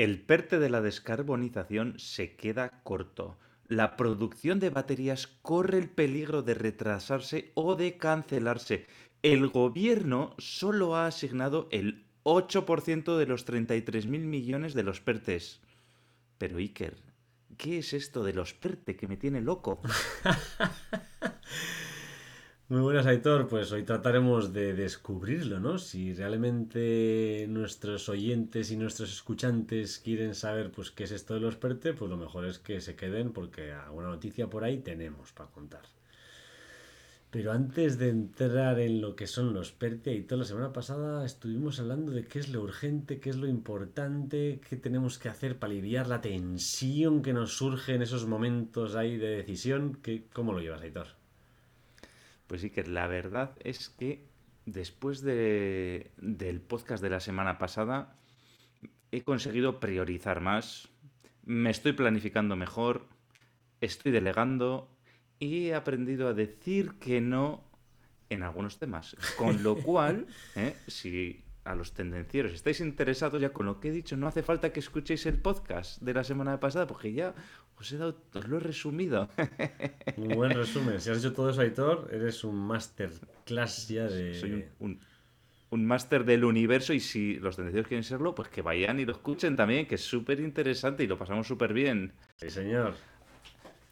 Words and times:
El 0.00 0.18
PERTE 0.18 0.58
de 0.58 0.70
la 0.70 0.80
descarbonización 0.80 1.98
se 1.98 2.34
queda 2.34 2.80
corto. 2.84 3.36
La 3.68 3.98
producción 3.98 4.58
de 4.58 4.70
baterías 4.70 5.26
corre 5.26 5.76
el 5.76 5.90
peligro 5.90 6.40
de 6.40 6.54
retrasarse 6.54 7.52
o 7.52 7.76
de 7.76 7.98
cancelarse. 7.98 8.86
El 9.22 9.48
gobierno 9.48 10.34
solo 10.38 10.96
ha 10.96 11.06
asignado 11.06 11.68
el 11.70 12.06
8% 12.22 13.18
de 13.18 13.26
los 13.26 13.46
33.000 13.46 14.20
millones 14.20 14.72
de 14.72 14.84
los 14.84 15.02
PERTES. 15.02 15.60
Pero 16.38 16.56
Iker, 16.56 16.96
¿qué 17.58 17.80
es 17.80 17.92
esto 17.92 18.24
de 18.24 18.32
los 18.32 18.54
PERTE 18.54 18.96
que 18.96 19.06
me 19.06 19.18
tiene 19.18 19.42
loco? 19.42 19.82
Muy 22.70 22.82
buenas, 22.82 23.04
Aitor. 23.06 23.48
Pues 23.48 23.72
hoy 23.72 23.82
trataremos 23.82 24.52
de 24.52 24.74
descubrirlo, 24.74 25.58
¿no? 25.58 25.76
Si 25.78 26.14
realmente 26.14 27.46
nuestros 27.48 28.08
oyentes 28.08 28.70
y 28.70 28.76
nuestros 28.76 29.10
escuchantes 29.12 29.98
quieren 29.98 30.36
saber 30.36 30.70
pues 30.70 30.92
qué 30.92 31.02
es 31.02 31.10
esto 31.10 31.34
de 31.34 31.40
los 31.40 31.56
PERTE, 31.56 31.94
pues 31.94 32.08
lo 32.08 32.16
mejor 32.16 32.44
es 32.44 32.60
que 32.60 32.80
se 32.80 32.94
queden 32.94 33.32
porque 33.32 33.72
alguna 33.72 34.06
noticia 34.06 34.48
por 34.48 34.62
ahí 34.62 34.78
tenemos 34.78 35.32
para 35.32 35.50
contar. 35.50 35.82
Pero 37.32 37.50
antes 37.50 37.98
de 37.98 38.10
entrar 38.10 38.78
en 38.78 39.00
lo 39.00 39.16
que 39.16 39.26
son 39.26 39.52
los 39.52 39.72
PERTE 39.72 40.20
toda 40.22 40.38
la 40.38 40.44
semana 40.44 40.72
pasada 40.72 41.26
estuvimos 41.26 41.80
hablando 41.80 42.12
de 42.12 42.28
qué 42.28 42.38
es 42.38 42.50
lo 42.50 42.62
urgente, 42.62 43.18
qué 43.18 43.30
es 43.30 43.36
lo 43.36 43.48
importante, 43.48 44.60
qué 44.68 44.76
tenemos 44.76 45.18
que 45.18 45.28
hacer 45.28 45.58
para 45.58 45.72
aliviar 45.72 46.06
la 46.06 46.20
tensión 46.20 47.22
que 47.22 47.32
nos 47.32 47.56
surge 47.56 47.94
en 47.94 48.02
esos 48.02 48.26
momentos 48.26 48.94
ahí 48.94 49.16
de 49.16 49.38
decisión. 49.38 49.98
¿Cómo 50.32 50.52
lo 50.52 50.60
llevas, 50.60 50.82
Aitor? 50.82 51.19
Pues 52.50 52.62
sí, 52.62 52.70
que 52.70 52.82
la 52.82 53.06
verdad 53.06 53.56
es 53.62 53.90
que 53.90 54.26
después 54.66 55.20
de, 55.20 56.10
del 56.16 56.60
podcast 56.60 57.00
de 57.00 57.08
la 57.08 57.20
semana 57.20 57.58
pasada 57.58 58.18
he 59.12 59.22
conseguido 59.22 59.78
priorizar 59.78 60.40
más, 60.40 60.88
me 61.44 61.70
estoy 61.70 61.92
planificando 61.92 62.56
mejor, 62.56 63.06
estoy 63.80 64.10
delegando 64.10 64.90
y 65.38 65.68
he 65.68 65.76
aprendido 65.76 66.26
a 66.26 66.34
decir 66.34 66.94
que 66.98 67.20
no 67.20 67.62
en 68.30 68.42
algunos 68.42 68.80
temas. 68.80 69.14
Con 69.38 69.62
lo 69.62 69.76
cual, 69.84 70.26
¿eh? 70.56 70.74
si 70.88 71.44
a 71.62 71.76
los 71.76 71.92
tendencieros 71.92 72.52
estáis 72.52 72.80
interesados 72.80 73.40
ya 73.40 73.52
con 73.52 73.66
lo 73.66 73.78
que 73.78 73.90
he 73.90 73.92
dicho, 73.92 74.16
no 74.16 74.26
hace 74.26 74.42
falta 74.42 74.72
que 74.72 74.80
escuchéis 74.80 75.24
el 75.26 75.40
podcast 75.40 76.02
de 76.02 76.14
la 76.14 76.24
semana 76.24 76.58
pasada 76.58 76.88
porque 76.88 77.12
ya 77.12 77.32
os, 77.80 77.92
he 77.92 77.96
dado, 77.96 78.16
os 78.34 78.46
lo 78.46 78.58
he 78.58 78.60
resumido. 78.60 79.28
Un 80.16 80.28
buen 80.28 80.52
resumen. 80.52 81.00
Si 81.00 81.10
has 81.10 81.18
hecho 81.18 81.32
todo 81.32 81.50
eso, 81.50 81.62
Aitor, 81.62 82.08
eres 82.12 82.44
un 82.44 82.56
masterclass 82.56 83.88
ya 83.88 84.06
de... 84.06 84.34
Soy 84.34 84.66
un, 84.78 85.00
un, 85.70 85.86
máster 85.86 86.24
del 86.24 86.44
universo 86.44 86.92
y 86.92 87.00
si 87.00 87.36
los 87.36 87.56
tendencieros 87.56 87.88
quieren 87.88 88.04
serlo, 88.04 88.34
pues 88.34 88.48
que 88.48 88.60
vayan 88.60 89.00
y 89.00 89.06
lo 89.06 89.12
escuchen 89.12 89.56
también, 89.56 89.86
que 89.86 89.94
es 89.94 90.02
súper 90.02 90.40
interesante 90.40 91.04
y 91.04 91.06
lo 91.06 91.16
pasamos 91.16 91.46
súper 91.46 91.72
bien. 91.72 92.12
Sí, 92.36 92.50
señor. 92.50 92.94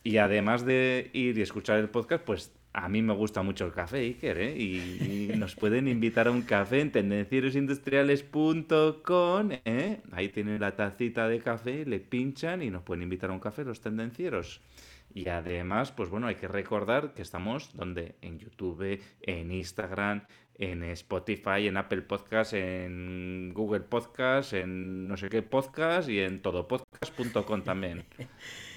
Y 0.05 0.19
además 0.19 0.65
de 0.65 1.11
ir 1.15 1.39
y 1.39 1.43
escuchar 1.43 1.79
el 1.79 1.89
podcast, 1.89 2.25
pues 2.25 2.53
a 2.79 2.89
mí 2.89 3.03
me 3.03 3.13
gusta 3.13 3.43
mucho 3.43 3.67
el 3.67 3.73
café, 3.73 3.99
Iker, 3.99 4.39
¿eh? 4.39 4.57
Y, 4.57 5.33
nos 5.37 5.55
pueden 5.57 5.89
invitar 5.89 6.29
a 6.29 6.31
un 6.31 6.43
café 6.43 6.81
en 6.81 6.93
tendencierosindustriales.com, 6.93 9.51
¿eh? 9.65 10.01
Ahí 10.13 10.29
tienen 10.29 10.61
la 10.61 10.77
tacita 10.77 11.27
de 11.29 11.41
café, 11.41 11.85
le 11.85 11.99
pinchan 11.99 12.63
y 12.63 12.71
nos 12.71 12.83
pueden 12.83 13.03
invitar 13.03 13.31
a 13.31 13.33
un 13.33 13.41
café 13.41 13.65
los 13.65 13.81
tendencieros. 13.81 14.61
Y 15.13 15.29
además, 15.29 15.91
pues 15.91 16.09
bueno, 16.09 16.29
hay 16.29 16.37
que 16.37 16.47
recordar 16.47 17.15
que 17.15 17.23
estamos 17.23 17.75
donde 17.75 18.15
en 18.21 18.39
YouTube, 18.39 19.01
en 19.23 19.51
Instagram, 19.51 20.23
en 20.55 20.85
Spotify, 20.85 21.67
en 21.67 21.79
Apple 21.79 22.03
Podcast, 22.03 22.53
en 22.53 23.51
Google 23.55 23.81
Podcast, 23.81 24.53
en 24.53 25.09
no 25.09 25.17
sé 25.17 25.29
qué 25.29 25.43
podcast 25.43 26.09
y 26.09 26.21
en 26.21 26.43
todopodcast.com 26.43 27.63
también. 27.63 28.05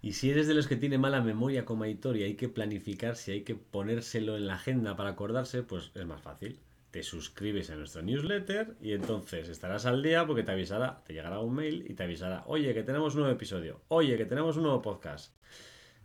Y 0.00 0.12
si 0.12 0.30
eres 0.30 0.46
de 0.46 0.54
los 0.54 0.68
que 0.68 0.76
tiene 0.76 0.96
mala 0.96 1.20
memoria 1.20 1.64
como 1.64 1.84
editor 1.84 2.16
y 2.16 2.22
hay 2.22 2.34
que 2.34 2.48
planificar, 2.48 3.16
si 3.16 3.32
hay 3.32 3.42
que 3.42 3.56
ponérselo 3.56 4.36
en 4.36 4.46
la 4.46 4.54
agenda 4.54 4.96
para 4.96 5.10
acordarse, 5.10 5.62
pues 5.62 5.90
es 5.94 6.06
más 6.06 6.22
fácil. 6.22 6.60
Te 6.92 7.02
suscribes 7.02 7.70
a 7.70 7.76
nuestro 7.76 8.02
newsletter 8.02 8.76
y 8.80 8.92
entonces 8.92 9.48
estarás 9.48 9.86
al 9.86 10.02
día 10.02 10.26
porque 10.26 10.44
te 10.44 10.52
avisará, 10.52 11.02
te 11.04 11.12
llegará 11.12 11.40
un 11.40 11.54
mail 11.54 11.84
y 11.88 11.94
te 11.94 12.04
avisará, 12.04 12.44
oye, 12.46 12.72
que 12.74 12.82
tenemos 12.84 13.14
un 13.14 13.20
nuevo 13.22 13.34
episodio, 13.34 13.82
oye, 13.88 14.16
que 14.16 14.24
tenemos 14.24 14.56
un 14.56 14.62
nuevo 14.62 14.80
podcast. 14.80 15.34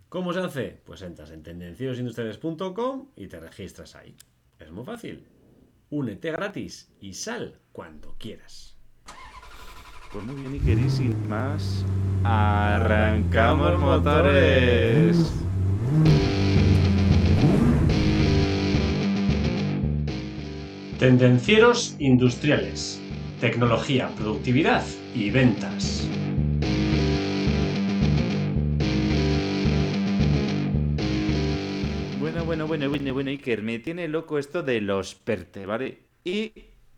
¿Cómo 0.09 0.34
se 0.34 0.39
hace? 0.39 0.81
Pues 0.84 1.01
entras 1.01 1.31
en 1.31 1.44
tendenciosindustriales.com 1.44 3.09
y 3.16 3.28
te 3.28 3.39
registras 3.39 3.95
ahí. 3.95 4.16
Es 4.59 4.72
muy 4.72 4.84
fácil. 4.84 5.25
Únete 5.89 6.31
gratis 6.31 6.91
y 7.00 7.13
sal 7.13 7.59
cuando 7.72 8.16
quieras. 8.18 8.72
Pues 10.13 10.25
muy 10.25 10.35
bien, 10.35 10.56
y 10.56 10.59
querísimo 10.59 11.16
más, 11.28 11.84
arrancamos 12.24 13.79
motores. 13.79 15.34
Tendencieros 21.00 21.96
industriales, 21.97 23.01
tecnología, 23.41 24.07
productividad 24.09 24.85
y 25.16 25.31
ventas. 25.31 26.07
Bueno, 32.19 32.45
bueno, 32.45 32.68
bueno, 32.68 32.88
bueno, 32.88 33.13
bueno, 33.13 33.30
Iker, 33.31 33.63
me 33.63 33.80
tiene 33.80 34.07
loco 34.07 34.38
esto 34.38 34.62
de 34.62 34.80
los 34.80 35.16
PERTE, 35.16 35.66
¿vale? 35.66 35.97
Y 36.24 36.53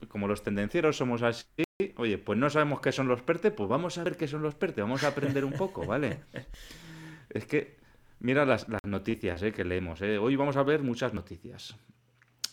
como 0.09 0.28
los 0.28 0.44
tendencieros 0.44 0.97
somos 0.97 1.22
así, 1.24 1.65
oye, 1.97 2.18
pues 2.18 2.40
no 2.40 2.50
sabemos 2.50 2.80
qué 2.80 2.91
son 2.91 3.08
los 3.08 3.22
PERTE, 3.22 3.52
pues 3.52 3.68
vamos 3.68 3.97
a 3.97 4.03
ver 4.03 4.16
qué 4.16 4.28
son 4.28 4.41
los 4.41 4.56
PERTE, 4.56 4.81
vamos 4.81 5.03
a 5.03 5.09
aprender 5.09 5.44
un 5.44 5.52
poco, 5.52 5.86
¿vale? 5.86 6.22
es 7.30 7.46
que, 7.46 7.75
mira 8.19 8.46
las, 8.46 8.66
noticias 8.86 9.41
eh, 9.44 9.52
que 9.52 9.66
leemos. 9.66 10.02
Eh. 10.02 10.18
Hoy 10.18 10.38
vamos 10.38 10.56
a 10.56 10.64
ver 10.64 10.84
muchas 10.84 11.14
noticias. 11.14 11.75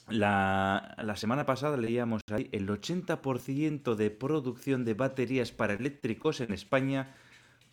La, 0.09 0.97
la 0.99 1.16
semana 1.16 1.47
pasada 1.47 1.77
leíamos 1.77 2.22
ahí 2.32 2.49
el 2.50 2.69
80% 2.69 3.94
de 3.94 4.11
producción 4.11 4.84
de 4.84 4.94
baterías 4.94 5.53
para 5.53 5.75
eléctricos 5.75 6.41
en 6.41 6.53
España 6.53 7.15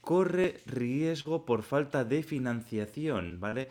corre 0.02 0.62
riesgo 0.68 1.46
por 1.46 1.64
falta 1.64 2.06
de 2.06 2.22
financiación, 2.22 3.40
¿vale? 3.40 3.70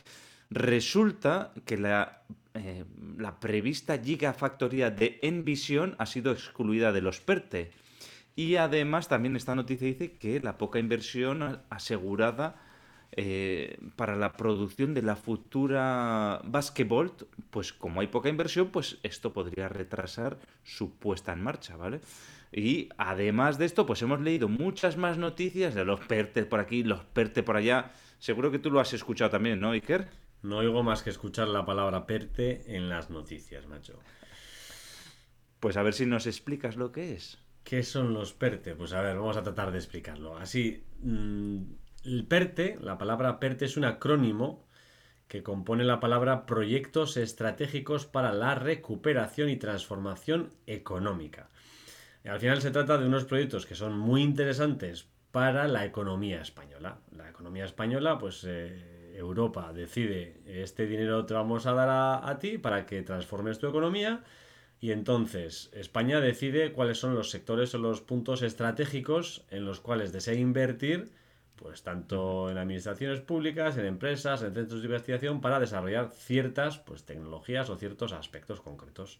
Resulta 0.50 1.52
que 1.66 1.76
la, 1.76 2.22
eh, 2.54 2.84
la 3.18 3.38
prevista 3.38 3.98
gigafactoría 3.98 4.90
de 4.90 5.18
Envision 5.22 5.94
ha 5.98 6.06
sido 6.06 6.32
excluida 6.32 6.92
de 6.92 7.02
los 7.02 7.20
PERTE. 7.20 7.70
Y 8.34 8.56
además 8.56 9.08
también 9.08 9.36
esta 9.36 9.54
noticia 9.54 9.86
dice 9.88 10.12
que 10.12 10.40
la 10.40 10.58
poca 10.58 10.78
inversión 10.78 11.60
asegurada 11.70 12.56
eh, 13.12 13.78
para 13.96 14.16
la 14.16 14.34
producción 14.34 14.94
de 14.94 15.02
la 15.02 15.16
futura 15.16 16.40
Basketball, 16.44 17.12
pues 17.50 17.72
como 17.72 18.00
hay 18.00 18.06
poca 18.06 18.28
inversión, 18.28 18.68
pues 18.68 18.98
esto 19.02 19.32
podría 19.32 19.68
retrasar 19.68 20.38
su 20.62 20.92
puesta 20.92 21.32
en 21.32 21.42
marcha, 21.42 21.76
¿vale? 21.76 22.00
Y 22.52 22.90
además 22.96 23.58
de 23.58 23.64
esto, 23.64 23.86
pues 23.86 24.02
hemos 24.02 24.20
leído 24.20 24.48
muchas 24.48 24.96
más 24.96 25.18
noticias 25.18 25.74
de 25.74 25.84
los 25.84 26.00
PERTE 26.00 26.44
por 26.44 26.60
aquí, 26.60 26.84
los 26.84 27.04
PERTE 27.04 27.42
por 27.42 27.56
allá. 27.56 27.92
Seguro 28.18 28.50
que 28.50 28.58
tú 28.58 28.70
lo 28.70 28.80
has 28.80 28.92
escuchado 28.92 29.30
también, 29.30 29.58
¿no, 29.60 29.72
Iker? 29.72 30.08
No 30.42 30.58
oigo 30.58 30.82
más 30.82 31.02
que 31.02 31.10
escuchar 31.10 31.48
la 31.48 31.64
palabra 31.64 32.06
PERTE 32.06 32.76
en 32.76 32.88
las 32.88 33.10
noticias, 33.10 33.66
macho. 33.66 33.98
Pues 35.60 35.76
a 35.76 35.82
ver 35.82 35.94
si 35.94 36.06
nos 36.06 36.26
explicas 36.26 36.76
lo 36.76 36.92
que 36.92 37.14
es. 37.14 37.38
¿Qué 37.64 37.82
son 37.82 38.14
los 38.14 38.32
PERTE? 38.32 38.74
Pues 38.74 38.92
a 38.92 39.02
ver, 39.02 39.16
vamos 39.16 39.36
a 39.36 39.42
tratar 39.42 39.72
de 39.72 39.78
explicarlo. 39.78 40.36
Así, 40.36 40.84
mm, 41.00 41.58
el 42.04 42.26
PERTE, 42.26 42.78
la 42.80 42.96
palabra 42.96 43.40
PERTE 43.40 43.64
es 43.64 43.76
un 43.76 43.84
acrónimo 43.84 44.66
que 45.26 45.42
compone 45.42 45.84
la 45.84 46.00
palabra 46.00 46.46
Proyectos 46.46 47.16
Estratégicos 47.16 48.06
para 48.06 48.32
la 48.32 48.54
Recuperación 48.54 49.50
y 49.50 49.56
Transformación 49.56 50.54
Económica. 50.66 51.50
al 52.24 52.40
final 52.40 52.60
se 52.60 52.70
trata 52.70 52.98
de 52.98 53.06
unos 53.06 53.24
proyectos 53.24 53.64
que 53.64 53.74
son 53.74 53.98
muy 53.98 54.22
interesantes 54.22 55.08
para 55.30 55.66
la 55.68 55.84
economía 55.84 56.42
española. 56.42 56.98
La 57.16 57.28
economía 57.28 57.64
española, 57.64 58.18
pues 58.18 58.44
eh, 58.46 58.97
Europa 59.18 59.72
decide 59.72 60.36
este 60.46 60.86
dinero 60.86 61.26
te 61.26 61.34
vamos 61.34 61.66
a 61.66 61.72
dar 61.72 61.88
a, 61.90 62.38
ti 62.38 62.58
para 62.58 62.86
que 62.86 63.02
transformes 63.02 63.58
tu 63.58 63.68
economía 63.68 64.24
y 64.80 64.92
entonces 64.92 65.70
España 65.72 66.20
decide 66.20 66.72
cuáles 66.72 66.98
son 66.98 67.14
los 67.14 67.30
sectores 67.30 67.74
o 67.74 67.78
los 67.78 68.00
puntos 68.00 68.42
estratégicos 68.42 69.44
en 69.50 69.64
los 69.64 69.80
cuales 69.80 70.12
desea 70.12 70.34
invertir, 70.34 71.10
pues 71.56 71.82
tanto 71.82 72.48
en 72.48 72.58
administraciones 72.58 73.20
públicas, 73.20 73.76
en 73.76 73.86
empresas, 73.86 74.42
en 74.42 74.54
centros 74.54 74.80
de 74.80 74.86
investigación, 74.86 75.40
para 75.40 75.58
desarrollar 75.58 76.12
ciertas 76.12 76.78
pues, 76.78 77.02
tecnologías 77.02 77.70
o 77.70 77.76
ciertos 77.76 78.12
aspectos 78.12 78.60
concretos. 78.60 79.18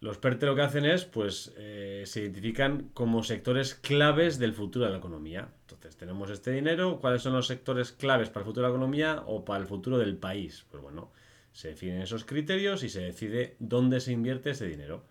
Los 0.00 0.16
PERTE 0.16 0.46
lo 0.46 0.54
que 0.54 0.62
hacen 0.62 0.86
es, 0.86 1.04
pues, 1.04 1.52
eh, 1.58 2.04
se 2.06 2.22
identifican 2.22 2.88
como 2.94 3.22
sectores 3.22 3.74
claves 3.74 4.38
del 4.38 4.54
futuro 4.54 4.86
de 4.86 4.92
la 4.92 4.96
economía. 4.96 5.48
Entonces, 5.60 5.96
tenemos 5.98 6.30
este 6.30 6.52
dinero, 6.52 6.98
¿cuáles 7.00 7.20
son 7.20 7.34
los 7.34 7.46
sectores 7.46 7.92
claves 7.92 8.30
para 8.30 8.40
el 8.40 8.46
futuro 8.46 8.66
de 8.66 8.72
la 8.72 8.76
economía 8.76 9.22
o 9.26 9.44
para 9.44 9.60
el 9.60 9.66
futuro 9.66 9.98
del 9.98 10.16
país? 10.16 10.64
Pues 10.70 10.82
bueno, 10.82 11.12
se 11.52 11.68
definen 11.68 12.00
esos 12.00 12.24
criterios 12.24 12.82
y 12.82 12.88
se 12.88 13.02
decide 13.02 13.56
dónde 13.58 14.00
se 14.00 14.12
invierte 14.12 14.50
ese 14.50 14.66
dinero. 14.66 15.04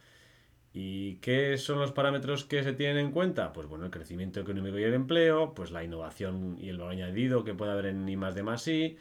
¿Y 0.73 1.15
qué 1.17 1.57
son 1.57 1.79
los 1.79 1.91
parámetros 1.91 2.45
que 2.45 2.63
se 2.63 2.73
tienen 2.73 2.97
en 2.97 3.11
cuenta? 3.11 3.53
Pues 3.53 3.67
bueno, 3.67 3.85
el 3.85 3.91
crecimiento 3.91 4.39
económico 4.39 4.79
y 4.79 4.83
el 4.83 4.93
empleo, 4.95 5.53
pues 5.53 5.69
la 5.69 5.83
innovación 5.83 6.57
y 6.59 6.69
el 6.69 6.77
valor 6.77 6.93
añadido 6.93 7.43
que 7.43 7.53
puede 7.53 7.73
haber 7.73 7.87
en 7.87 8.09
I 8.09 8.17
más 8.17 8.33
de 8.33 8.43
más 8.43 8.67
I, 8.67 8.97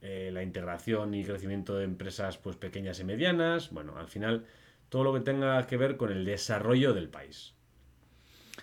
eh, 0.00 0.30
la 0.32 0.42
integración 0.42 1.14
y 1.14 1.24
crecimiento 1.24 1.76
de 1.76 1.84
empresas 1.84 2.38
pues 2.38 2.56
pequeñas 2.56 2.98
y 2.98 3.04
medianas, 3.04 3.70
bueno, 3.70 3.96
al 3.98 4.08
final 4.08 4.46
todo 4.92 5.04
lo 5.04 5.14
que 5.14 5.20
tenga 5.20 5.66
que 5.66 5.78
ver 5.78 5.96
con 5.96 6.12
el 6.12 6.26
desarrollo 6.26 6.92
del 6.92 7.08
país. 7.08 7.54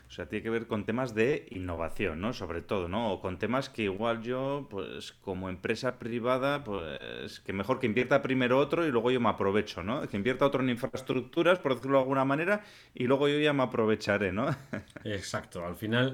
O 0.08 0.12
sea, 0.12 0.28
tiene 0.28 0.44
que 0.44 0.52
ver 0.52 0.68
con 0.68 0.86
temas 0.86 1.16
de 1.16 1.48
innovación, 1.50 2.22
¿no? 2.22 2.34
Sobre 2.34 2.62
todo, 2.62 2.88
¿no? 2.88 3.12
O 3.12 3.20
con 3.20 3.40
temas 3.40 3.68
que 3.68 3.84
igual 3.84 4.22
yo, 4.22 4.68
pues 4.70 5.12
como 5.12 5.50
empresa 5.50 5.98
privada, 5.98 6.64
pues 6.64 7.40
que 7.40 7.52
mejor 7.52 7.80
que 7.80 7.88
invierta 7.88 8.22
primero 8.22 8.60
otro 8.60 8.86
y 8.86 8.92
luego 8.92 9.10
yo 9.10 9.20
me 9.20 9.30
aprovecho, 9.30 9.82
¿no? 9.82 10.08
Que 10.08 10.18
invierta 10.18 10.46
otro 10.46 10.62
en 10.62 10.70
infraestructuras, 10.70 11.58
por 11.58 11.74
decirlo 11.74 11.98
de 11.98 12.04
alguna 12.04 12.26
manera, 12.26 12.64
y 12.94 13.06
luego 13.06 13.28
yo 13.28 13.40
ya 13.40 13.52
me 13.52 13.64
aprovecharé, 13.64 14.32
¿no? 14.32 14.56
Exacto, 15.06 15.66
al 15.66 15.78
final 15.78 16.14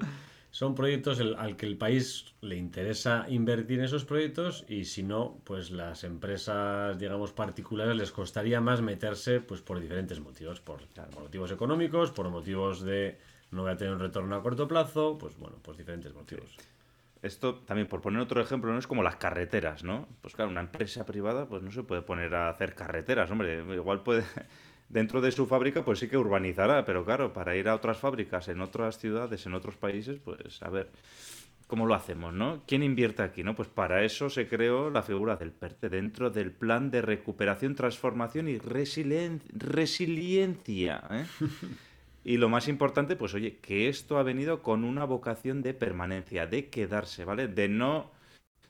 son 0.56 0.74
proyectos 0.74 1.20
al 1.20 1.58
que 1.58 1.66
el 1.66 1.78
país 1.78 2.34
le 2.40 2.56
interesa 2.56 3.26
invertir 3.28 3.80
en 3.80 3.84
esos 3.84 4.06
proyectos 4.06 4.64
y 4.70 4.86
si 4.86 5.04
no, 5.04 5.42
pues 5.44 5.70
las 5.70 6.06
empresas, 6.06 6.98
digamos, 6.98 7.34
particulares 7.34 7.98
les 7.98 8.14
costaría 8.14 8.62
más 8.62 8.82
meterse, 8.82 9.42
pues 9.42 9.60
por 9.60 9.82
diferentes 9.82 10.22
motivos, 10.22 10.62
por 10.62 10.80
motivos 11.20 11.52
económicos, 11.52 12.12
por 12.12 12.30
motivos 12.30 12.82
de 12.84 13.18
no 13.52 13.64
voy 13.64 13.72
a 13.74 13.76
tener 13.76 13.96
un 13.96 14.00
retorno 14.00 14.34
a 14.34 14.42
corto 14.42 14.66
plazo, 14.66 15.18
pues 15.18 15.38
bueno, 15.38 15.58
pues 15.62 15.78
diferentes 15.78 16.14
motivos. 16.14 16.56
Esto 17.22 17.56
también, 17.56 17.90
por 17.90 18.00
poner 18.00 18.22
otro 18.22 18.40
ejemplo, 18.40 18.72
no 18.72 18.80
es 18.80 18.88
como 18.88 19.04
las 19.04 19.18
carreteras, 19.18 19.84
¿no? 19.84 20.08
Pues 20.22 20.36
claro, 20.36 20.52
una 20.52 20.62
empresa 20.62 21.06
privada 21.06 21.50
pues 21.50 21.64
no 21.64 21.72
se 21.74 21.84
puede 21.84 22.02
poner 22.02 22.34
a 22.34 22.48
hacer 22.48 22.76
carreteras, 22.76 23.30
hombre, 23.30 23.62
igual 23.76 24.04
puede, 24.04 24.24
dentro 24.90 25.22
de 25.22 25.32
su 25.32 25.46
fábrica 25.48 25.84
pues 25.84 26.00
sí 26.00 26.08
que 26.08 26.18
urbanizará, 26.18 26.86
pero 26.86 27.06
claro, 27.06 27.34
para 27.34 27.56
ir 27.56 27.68
a 27.68 27.76
otras 27.76 27.98
fábricas 27.98 28.48
en 28.48 28.62
otras 28.62 28.98
ciudades, 28.98 29.46
en 29.46 29.54
otros 29.54 29.76
países, 29.76 30.20
pues 30.24 30.62
a 30.64 30.70
ver, 30.70 30.90
¿cómo 31.68 31.86
lo 31.86 31.96
hacemos, 31.96 32.34
no? 32.34 32.62
¿Quién 32.68 32.84
invierte 32.84 33.24
aquí, 33.24 33.44
no? 33.44 33.56
Pues 33.56 33.68
para 33.68 34.04
eso 34.04 34.30
se 34.30 34.48
creó 34.48 34.90
la 34.90 35.04
figura 35.04 35.36
del 35.36 35.52
PERTE 35.52 35.90
dentro 35.90 36.30
del 36.30 36.52
Plan 36.52 36.92
de 36.92 37.02
Recuperación, 37.02 37.76
Transformación 37.76 38.48
y 38.48 38.58
Resiliencia, 38.60 39.44
¿eh? 41.12 41.26
Y 42.28 42.38
lo 42.38 42.50
más 42.50 42.68
importante, 42.68 43.16
pues 43.16 43.36
oye, 43.36 43.58
que 43.58 43.88
esto 43.88 44.18
ha 44.18 44.24
venido 44.24 44.64
con 44.64 44.84
una 44.84 45.06
vocación 45.06 45.62
de 45.62 45.76
permanencia, 45.76 46.48
de 46.48 46.70
quedarse, 46.70 47.24
¿vale? 47.24 47.48
De 47.48 47.70
no, 47.70 48.10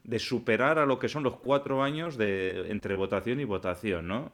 de 0.03 0.19
superar 0.19 0.77
a 0.77 0.85
lo 0.85 0.99
que 0.99 1.07
son 1.07 1.23
los 1.23 1.37
cuatro 1.37 1.81
años 1.81 2.17
de 2.17 2.69
entre 2.69 2.97
votación 2.97 3.39
y 3.39 3.45
votación, 3.45 4.09
¿no? 4.09 4.33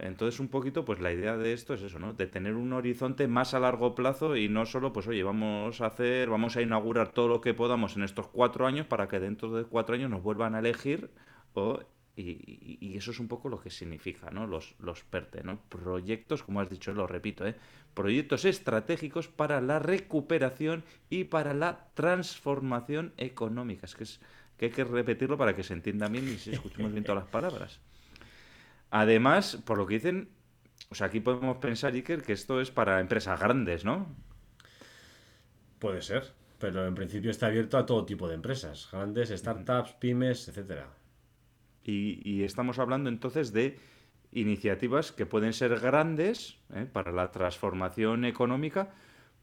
Entonces, 0.00 0.40
un 0.40 0.48
poquito, 0.48 0.84
pues 0.84 1.00
la 1.00 1.12
idea 1.12 1.36
de 1.36 1.52
esto 1.52 1.74
es 1.74 1.82
eso, 1.82 1.98
¿no? 1.98 2.12
De 2.12 2.26
tener 2.26 2.54
un 2.54 2.72
horizonte 2.72 3.26
más 3.26 3.54
a 3.54 3.60
largo 3.60 3.94
plazo 3.94 4.36
y 4.36 4.48
no 4.48 4.64
solo, 4.64 4.92
pues 4.92 5.06
oye, 5.08 5.22
vamos 5.22 5.80
a 5.80 5.86
hacer, 5.86 6.30
vamos 6.30 6.56
a 6.56 6.62
inaugurar 6.62 7.12
todo 7.12 7.28
lo 7.28 7.40
que 7.40 7.54
podamos 7.54 7.96
en 7.96 8.04
estos 8.04 8.28
cuatro 8.28 8.66
años 8.66 8.86
para 8.86 9.08
que 9.08 9.18
dentro 9.18 9.50
de 9.50 9.64
cuatro 9.64 9.94
años 9.94 10.10
nos 10.10 10.22
vuelvan 10.22 10.54
a 10.54 10.60
elegir 10.60 11.10
o 11.54 11.80
y, 12.20 12.96
eso 12.96 13.12
es 13.12 13.20
un 13.20 13.28
poco 13.28 13.48
lo 13.48 13.60
que 13.60 13.70
significa, 13.70 14.30
¿no? 14.30 14.46
Los, 14.46 14.74
los 14.80 15.04
PERTE, 15.04 15.44
¿no? 15.44 15.60
Proyectos, 15.68 16.42
como 16.42 16.60
has 16.60 16.68
dicho, 16.68 16.92
lo 16.92 17.06
repito, 17.06 17.46
¿eh? 17.46 17.54
Proyectos 17.94 18.44
estratégicos 18.44 19.28
para 19.28 19.60
la 19.60 19.78
recuperación 19.78 20.82
y 21.10 21.24
para 21.24 21.54
la 21.54 21.86
transformación 21.94 23.12
económica. 23.18 23.86
Es 23.86 23.94
que, 23.94 24.04
es 24.04 24.20
que 24.56 24.66
hay 24.66 24.72
que 24.72 24.84
repetirlo 24.84 25.38
para 25.38 25.54
que 25.54 25.62
se 25.62 25.74
entienda 25.74 26.08
bien 26.08 26.28
y 26.28 26.38
se 26.38 26.54
escuchemos 26.54 26.92
bien 26.92 27.04
todas 27.04 27.22
las 27.22 27.30
palabras. 27.30 27.80
Además, 28.90 29.56
por 29.64 29.78
lo 29.78 29.86
que 29.86 29.94
dicen, 29.94 30.30
o 30.90 30.94
sea, 30.94 31.08
aquí 31.08 31.20
podemos 31.20 31.58
pensar, 31.58 31.92
Iker, 31.92 32.22
que 32.22 32.32
esto 32.32 32.60
es 32.60 32.70
para 32.70 33.00
empresas 33.00 33.38
grandes, 33.38 33.84
¿no? 33.84 34.14
Puede 35.78 36.02
ser, 36.02 36.32
pero 36.58 36.86
en 36.86 36.94
principio 36.94 37.30
está 37.30 37.46
abierto 37.46 37.78
a 37.78 37.86
todo 37.86 38.04
tipo 38.04 38.28
de 38.28 38.34
empresas, 38.34 38.88
grandes, 38.90 39.30
startups, 39.30 39.92
pymes, 39.94 40.48
etcétera. 40.48 40.88
Y, 41.84 42.42
estamos 42.42 42.78
hablando 42.78 43.08
entonces 43.08 43.52
de 43.54 43.78
iniciativas 44.32 45.10
que 45.10 45.24
pueden 45.24 45.54
ser 45.54 45.78
grandes 45.80 46.58
¿eh? 46.74 46.86
para 46.92 47.12
la 47.12 47.30
transformación 47.30 48.26
económica, 48.26 48.90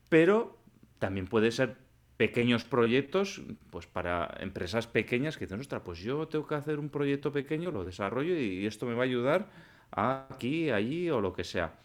pero 0.10 0.60
también 1.00 1.26
puede 1.26 1.52
ser 1.52 1.78
pequeños 2.18 2.64
proyectos 2.64 3.42
pues 3.70 3.88
para 3.88 4.38
empresas 4.40 4.88
pequeñas 4.88 5.38
que 5.38 5.46
dicen, 5.46 5.60
ostras, 5.60 5.82
pues 5.84 6.00
yo 6.00 6.28
tengo 6.28 6.48
que 6.48 6.56
hacer 6.56 6.80
un 6.80 6.90
proyecto 6.90 7.32
pequeño, 7.32 7.72
lo 7.72 7.84
desarrollo 7.84 8.38
y 8.40 8.66
esto 8.66 8.86
me 8.86 8.94
va 8.94 9.02
a 9.02 9.06
ayudar 9.06 9.50
aquí, 9.92 10.70
allí 10.70 11.10
o 11.10 11.22
lo 11.22 11.34
que 11.34 11.44
sea. 11.44 11.76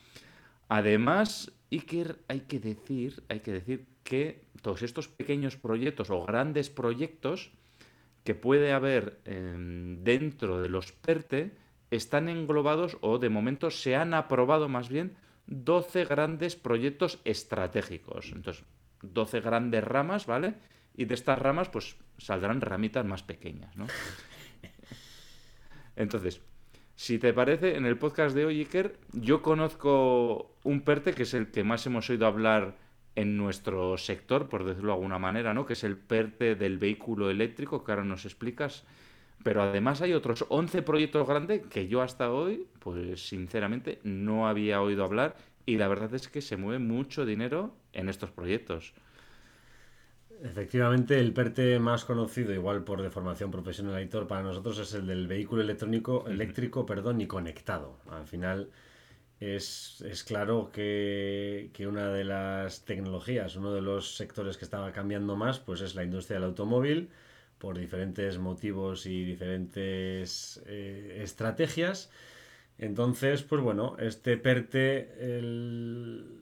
Además, 0.69 1.53
Iker, 1.73 2.19
hay 2.29 2.41
que 2.41 2.61
decir, 2.61 3.23
hay 3.29 3.41
que 3.41 3.53
decir 3.53 3.87
que 4.05 4.43
todos 4.63 4.83
estos 4.83 5.09
pequeños 5.09 5.57
proyectos 5.57 6.11
o 6.11 6.25
grandes 6.25 6.71
proyectos 6.71 7.51
que 8.25 8.35
puede 8.35 8.73
haber 8.73 9.21
em, 9.25 10.05
dentro 10.05 10.61
de 10.61 10.69
los 10.69 10.93
PERTE 10.93 11.53
están 11.91 12.29
englobados 12.29 12.99
o 13.01 13.19
de 13.19 13.31
momento 13.31 13.71
se 13.71 13.97
han 13.97 14.15
aprobado 14.15 14.69
más 14.69 14.89
bien 14.89 15.17
12 15.47 16.05
grandes 16.05 16.55
proyectos 16.55 17.19
estratégicos. 17.25 18.31
Entonces, 18.33 18.65
12 19.03 19.41
grandes 19.41 19.85
ramas, 19.85 20.27
¿vale? 20.27 20.55
Y 20.95 21.05
de 21.05 21.15
estas 21.15 21.39
ramas 21.39 21.69
pues 21.69 21.97
saldrán 22.19 22.61
ramitas 22.61 23.05
más 23.05 23.23
pequeñas, 23.23 23.77
¿no? 23.77 23.87
Entonces, 25.97 26.41
si 26.95 27.19
te 27.19 27.33
parece, 27.33 27.77
en 27.77 27.87
el 27.87 27.97
podcast 27.97 28.35
de 28.35 28.45
hoy, 28.45 28.59
Iker, 28.61 28.99
yo 29.13 29.41
conozco 29.41 30.55
un 30.65 30.83
PERTE 30.83 31.15
que 31.15 31.23
es 31.23 31.35
el 31.35 31.51
que 31.51 31.65
más 31.65 31.87
hemos 31.87 32.11
oído 32.11 32.27
hablar 32.27 32.77
en 33.17 33.37
nuestro 33.37 33.97
sector, 33.97 34.49
por 34.49 34.65
decirlo 34.65 34.89
de 34.89 34.95
alguna 34.97 35.19
manera, 35.19 35.55
¿no? 35.55 35.67
que 35.67 35.73
es 35.73 35.85
el 35.85 35.97
PERTE 35.97 36.55
del 36.55 36.79
vehículo 36.79 37.31
eléctrico, 37.31 37.85
que 37.85 37.93
ahora 37.93 38.05
nos 38.05 38.25
explicas. 38.25 38.85
Pero 39.43 39.63
además 39.63 40.03
hay 40.03 40.13
otros 40.13 40.45
11 40.49 40.83
proyectos 40.83 41.27
grandes 41.27 41.67
que 41.69 41.89
yo 41.89 42.03
hasta 42.03 42.31
hoy, 42.31 42.67
pues 42.79 43.27
sinceramente, 43.27 44.01
no 44.05 44.47
había 44.47 44.83
oído 44.83 45.05
hablar 45.05 45.37
y 45.67 45.77
la 45.77 45.89
verdad 45.89 46.15
es 46.15 46.29
que 46.29 46.41
se 46.41 46.57
mueve 46.57 46.79
mucho 46.79 47.25
dinero 47.25 47.75
en 47.93 48.09
estos 48.09 48.31
proyectos. 48.31 48.95
Efectivamente, 50.43 51.19
el 51.19 51.35
PERTE 51.35 51.79
más 51.79 52.05
conocido, 52.07 52.55
igual 52.55 52.83
por 52.83 53.03
deformación 53.03 53.51
profesional, 53.51 53.99
editor, 53.99 54.27
para 54.27 54.43
nosotros 54.43 54.79
es 54.79 54.95
el 54.95 55.07
del 55.07 55.27
vehículo 55.27 55.61
electrónico, 55.61 56.27
eléctrico 56.29 56.87
perdón, 56.87 57.21
y 57.21 57.27
conectado. 57.27 57.99
Al 58.11 58.27
final, 58.27 58.71
es, 59.41 60.25
claro 60.27 60.71
que, 60.73 61.71
una 61.89 62.09
de 62.11 62.25
las 62.25 62.85
tecnologías, 62.85 63.57
uno 63.57 63.73
de 63.73 63.81
los 63.81 64.17
sectores 64.17 64.59
que 64.59 64.65
estaba 64.67 64.93
cambiando 64.93 65.35
más, 65.35 65.59
pues 65.59 65.81
es 65.81 65.95
la 65.95 66.05
industria 66.05 66.39
del 66.39 66.49
automóvil, 66.49 67.11
por 67.59 67.79
diferentes 67.79 68.39
motivos 68.39 69.07
y 69.07 69.25
diferentes 69.25 70.63
eh, 70.67 71.21
estrategias. 71.23 72.11
Entonces, 72.81 73.43
pues 73.43 73.61
bueno, 73.61 73.95
este 73.99 74.39
PERTE, 74.39 75.43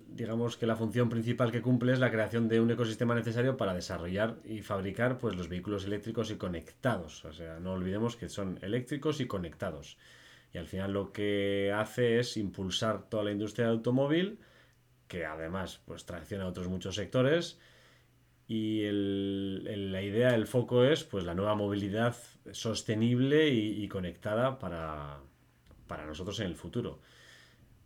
digamos 0.06 0.56
que 0.56 0.66
la 0.66 0.76
función 0.76 1.08
principal 1.08 1.50
que 1.50 1.60
cumple 1.60 1.92
es 1.92 1.98
la 1.98 2.12
creación 2.12 2.46
de 2.46 2.60
un 2.60 2.70
ecosistema 2.70 3.16
necesario 3.16 3.56
para 3.56 3.74
desarrollar 3.74 4.36
y 4.44 4.62
fabricar 4.62 5.18
pues, 5.18 5.34
los 5.34 5.48
vehículos 5.48 5.84
eléctricos 5.84 6.30
y 6.30 6.36
conectados. 6.36 7.24
O 7.24 7.32
sea, 7.32 7.58
no 7.58 7.72
olvidemos 7.72 8.14
que 8.14 8.28
son 8.28 8.60
eléctricos 8.62 9.20
y 9.20 9.26
conectados. 9.26 9.98
Y 10.54 10.58
al 10.58 10.68
final 10.68 10.92
lo 10.92 11.12
que 11.12 11.72
hace 11.74 12.20
es 12.20 12.36
impulsar 12.36 13.10
toda 13.10 13.24
la 13.24 13.32
industria 13.32 13.66
del 13.66 13.78
automóvil, 13.78 14.38
que 15.08 15.26
además 15.26 15.80
pues 15.86 16.06
tracciona 16.06 16.44
a 16.44 16.48
otros 16.48 16.68
muchos 16.68 16.94
sectores. 16.94 17.58
Y 18.46 18.88
la 18.92 20.02
idea, 20.02 20.36
el 20.36 20.46
foco 20.46 20.84
es 20.84 21.02
pues 21.02 21.24
la 21.24 21.34
nueva 21.34 21.56
movilidad 21.56 22.14
sostenible 22.52 23.48
y, 23.48 23.88
conectada 23.88 24.60
para, 24.60 25.18
nosotros 26.06 26.38
en 26.40 26.46
el 26.46 26.54
futuro. 26.54 27.00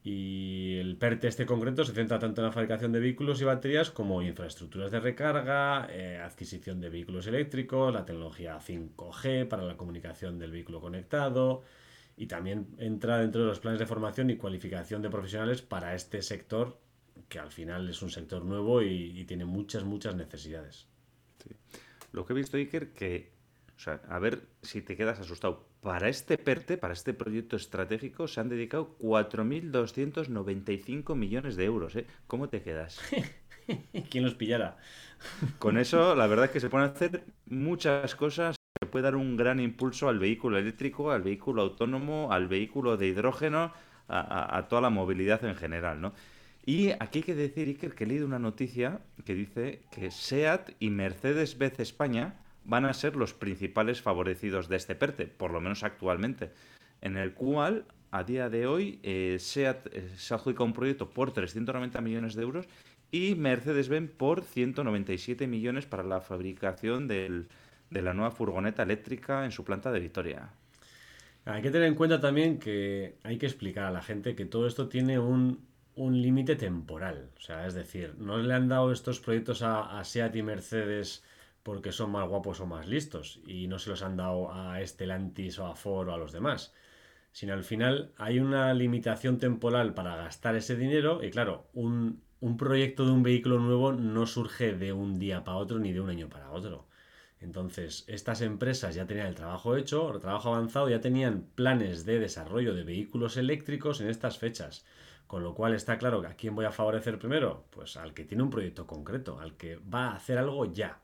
Y 0.04 0.78
el 0.78 0.96
PERTE 0.96 1.28
este 1.28 1.46
concreto 1.46 1.84
se 1.84 1.92
centra 1.92 2.18
tanto 2.18 2.40
en 2.40 2.46
la 2.46 2.52
fabricación 2.52 2.90
de 2.90 2.98
vehículos 2.98 3.40
y 3.40 3.44
baterías 3.44 3.92
como 3.92 4.20
infraestructuras 4.20 4.90
de 4.90 4.98
recarga, 4.98 5.86
eh, 5.90 6.18
adquisición 6.18 6.80
de 6.80 6.88
vehículos 6.88 7.28
eléctricos, 7.28 7.94
la 7.94 8.04
tecnología 8.04 8.58
5G 8.58 9.46
para 9.46 9.62
la 9.62 9.76
comunicación 9.76 10.40
del 10.40 10.50
vehículo 10.50 10.80
conectado, 10.80 11.62
y 12.16 12.26
también 12.26 12.66
entra 12.78 13.18
dentro 13.18 13.42
de 13.42 13.46
los 13.46 13.60
planes 13.60 13.78
de 13.78 13.86
formación 13.86 14.28
y 14.30 14.36
cualificación 14.36 15.02
de 15.02 15.10
profesionales 15.10 15.62
para 15.62 15.94
este 15.94 16.20
sector, 16.20 16.78
que 17.28 17.38
al 17.38 17.52
final 17.52 17.88
es 17.88 18.02
un 18.02 18.10
sector 18.10 18.44
nuevo 18.44 18.82
y, 18.82 19.24
tiene 19.24 19.44
muchas, 19.44 19.84
muchas 19.84 20.16
necesidades. 20.16 20.88
Lo 22.10 22.26
que 22.26 22.32
he 22.32 22.36
visto, 22.36 22.56
Iker, 22.56 22.92
que, 22.92 23.30
sea, 23.82 24.00
a 24.08 24.18
ver 24.18 24.48
si 24.62 24.80
te 24.82 24.96
quedas 24.96 25.20
asustado. 25.20 25.68
Para 25.80 26.08
este 26.08 26.38
PERTE, 26.38 26.78
para 26.78 26.94
este 26.94 27.14
proyecto 27.14 27.56
estratégico, 27.56 28.26
se 28.28 28.40
han 28.40 28.48
dedicado 28.48 28.96
4.295 29.00 31.16
millones 31.16 31.56
de 31.56 31.64
euros. 31.64 31.96
¿eh? 31.96 32.06
¿Cómo 32.26 32.48
te 32.48 32.62
quedas? 32.62 33.00
¿Quién 34.10 34.24
los 34.24 34.34
pillara? 34.34 34.76
Con 35.58 35.78
eso, 35.78 36.14
la 36.16 36.26
verdad 36.26 36.46
es 36.46 36.52
que 36.52 36.60
se 36.60 36.70
pueden 36.70 36.90
hacer 36.90 37.24
muchas 37.46 38.14
cosas 38.14 38.56
puede 38.92 39.04
dar 39.04 39.16
un 39.16 39.36
gran 39.36 39.58
impulso 39.58 40.08
al 40.08 40.20
vehículo 40.20 40.58
eléctrico, 40.58 41.10
al 41.10 41.22
vehículo 41.22 41.62
autónomo, 41.62 42.30
al 42.30 42.46
vehículo 42.46 42.96
de 42.96 43.08
hidrógeno, 43.08 43.72
a, 44.08 44.66
toda 44.68 44.82
la 44.82 44.90
movilidad 44.90 45.44
en 45.44 45.56
general, 45.56 46.00
¿no? 46.00 46.12
Y 46.64 46.90
aquí 46.90 47.20
hay 47.20 47.22
que 47.22 47.34
decir, 47.34 47.66
Iker, 47.68 47.94
que 47.94 48.04
he 48.04 48.06
leído 48.06 48.26
una 48.26 48.38
noticia 48.38 49.00
que 49.24 49.34
dice 49.34 49.82
que 49.90 50.10
SEAT 50.10 50.72
y 50.78 50.90
Mercedes-Benz 50.90 51.80
España 51.80 52.41
van 52.64 52.84
a 52.84 52.94
ser 52.94 53.16
los 53.16 53.34
principales 53.34 54.00
favorecidos 54.02 54.68
de 54.68 54.76
este 54.76 54.94
PERTE, 54.94 55.26
por 55.26 55.52
lo 55.52 55.60
menos 55.60 55.82
actualmente, 55.82 56.52
en 57.00 57.16
el 57.16 57.34
cual 57.34 57.86
a 58.10 58.24
día 58.24 58.48
de 58.48 58.66
hoy 58.66 59.00
eh, 59.02 59.36
SEAT 59.38 59.86
eh, 59.92 60.08
se 60.16 60.34
adjudica 60.34 60.62
un 60.62 60.72
proyecto 60.72 61.10
por 61.10 61.32
390 61.32 62.00
millones 62.00 62.34
de 62.34 62.42
euros 62.42 62.66
y 63.10 63.34
Mercedes-Benz 63.34 64.10
por 64.10 64.42
197 64.42 65.46
millones 65.46 65.86
para 65.86 66.02
la 66.02 66.20
fabricación 66.20 67.08
de 67.08 67.46
la 67.90 68.14
nueva 68.14 68.30
furgoneta 68.30 68.82
eléctrica 68.82 69.44
en 69.44 69.50
su 69.50 69.64
planta 69.64 69.92
de 69.92 70.00
Vitoria. 70.00 70.50
Hay 71.44 71.60
que 71.60 71.70
tener 71.70 71.88
en 71.88 71.94
cuenta 71.94 72.20
también 72.20 72.58
que 72.58 73.16
hay 73.24 73.36
que 73.36 73.46
explicar 73.46 73.84
a 73.84 73.90
la 73.90 74.00
gente 74.00 74.36
que 74.36 74.44
todo 74.44 74.66
esto 74.66 74.88
tiene 74.88 75.18
un, 75.18 75.66
un 75.96 76.22
límite 76.22 76.56
temporal. 76.56 77.30
O 77.36 77.40
sea, 77.40 77.66
es 77.66 77.74
decir, 77.74 78.14
no 78.18 78.38
le 78.38 78.54
han 78.54 78.68
dado 78.68 78.92
estos 78.92 79.20
proyectos 79.20 79.62
a, 79.62 79.98
a, 79.98 80.04
SEAT 80.04 80.36
y 80.36 80.42
Mercedes 80.42 81.24
porque 81.62 81.92
son 81.92 82.10
más 82.10 82.28
guapos 82.28 82.60
o 82.60 82.66
más 82.66 82.88
listos 82.88 83.40
y 83.46 83.66
no 83.68 83.78
se 83.78 83.90
los 83.90 84.02
han 84.02 84.16
dado 84.16 84.52
a 84.52 84.80
Estelantis 84.80 85.58
o 85.58 85.66
a 85.66 85.76
Ford 85.76 86.08
o 86.08 86.14
a 86.14 86.18
los 86.18 86.32
demás. 86.32 86.74
Sino 87.32 87.54
al 87.54 87.64
final 87.64 88.12
hay 88.18 88.40
una 88.40 88.74
limitación 88.74 89.38
temporal 89.38 89.94
para 89.94 90.16
gastar 90.16 90.56
ese 90.56 90.76
dinero 90.76 91.22
y 91.22 91.30
claro, 91.30 91.66
un, 91.72 92.22
un 92.40 92.56
proyecto 92.56 93.06
de 93.06 93.12
un 93.12 93.22
vehículo 93.22 93.58
nuevo 93.58 93.92
no 93.92 94.26
surge 94.26 94.74
de 94.74 94.92
un 94.92 95.18
día 95.18 95.44
para 95.44 95.58
otro 95.58 95.78
ni 95.78 95.92
de 95.92 96.00
un 96.00 96.10
año 96.10 96.28
para 96.28 96.50
otro. 96.50 96.86
Entonces, 97.42 98.04
estas 98.06 98.40
empresas 98.40 98.94
ya 98.94 99.06
tenían 99.06 99.26
el 99.26 99.34
trabajo 99.34 99.76
hecho, 99.76 100.14
el 100.14 100.20
trabajo 100.20 100.54
avanzado, 100.54 100.88
ya 100.88 101.00
tenían 101.00 101.42
planes 101.56 102.04
de 102.04 102.20
desarrollo 102.20 102.72
de 102.74 102.84
vehículos 102.84 103.36
eléctricos 103.36 104.00
en 104.00 104.08
estas 104.08 104.38
fechas. 104.38 104.84
Con 105.26 105.42
lo 105.42 105.54
cual 105.54 105.74
está 105.74 105.98
claro 105.98 106.20
que 106.20 106.28
a 106.28 106.36
quién 106.36 106.54
voy 106.54 106.66
a 106.66 106.72
favorecer 106.72 107.18
primero, 107.18 107.64
pues 107.70 107.96
al 107.96 108.14
que 108.14 108.24
tiene 108.24 108.44
un 108.44 108.50
proyecto 108.50 108.86
concreto, 108.86 109.40
al 109.40 109.56
que 109.56 109.76
va 109.76 110.08
a 110.08 110.16
hacer 110.16 110.38
algo 110.38 110.72
ya. 110.72 111.00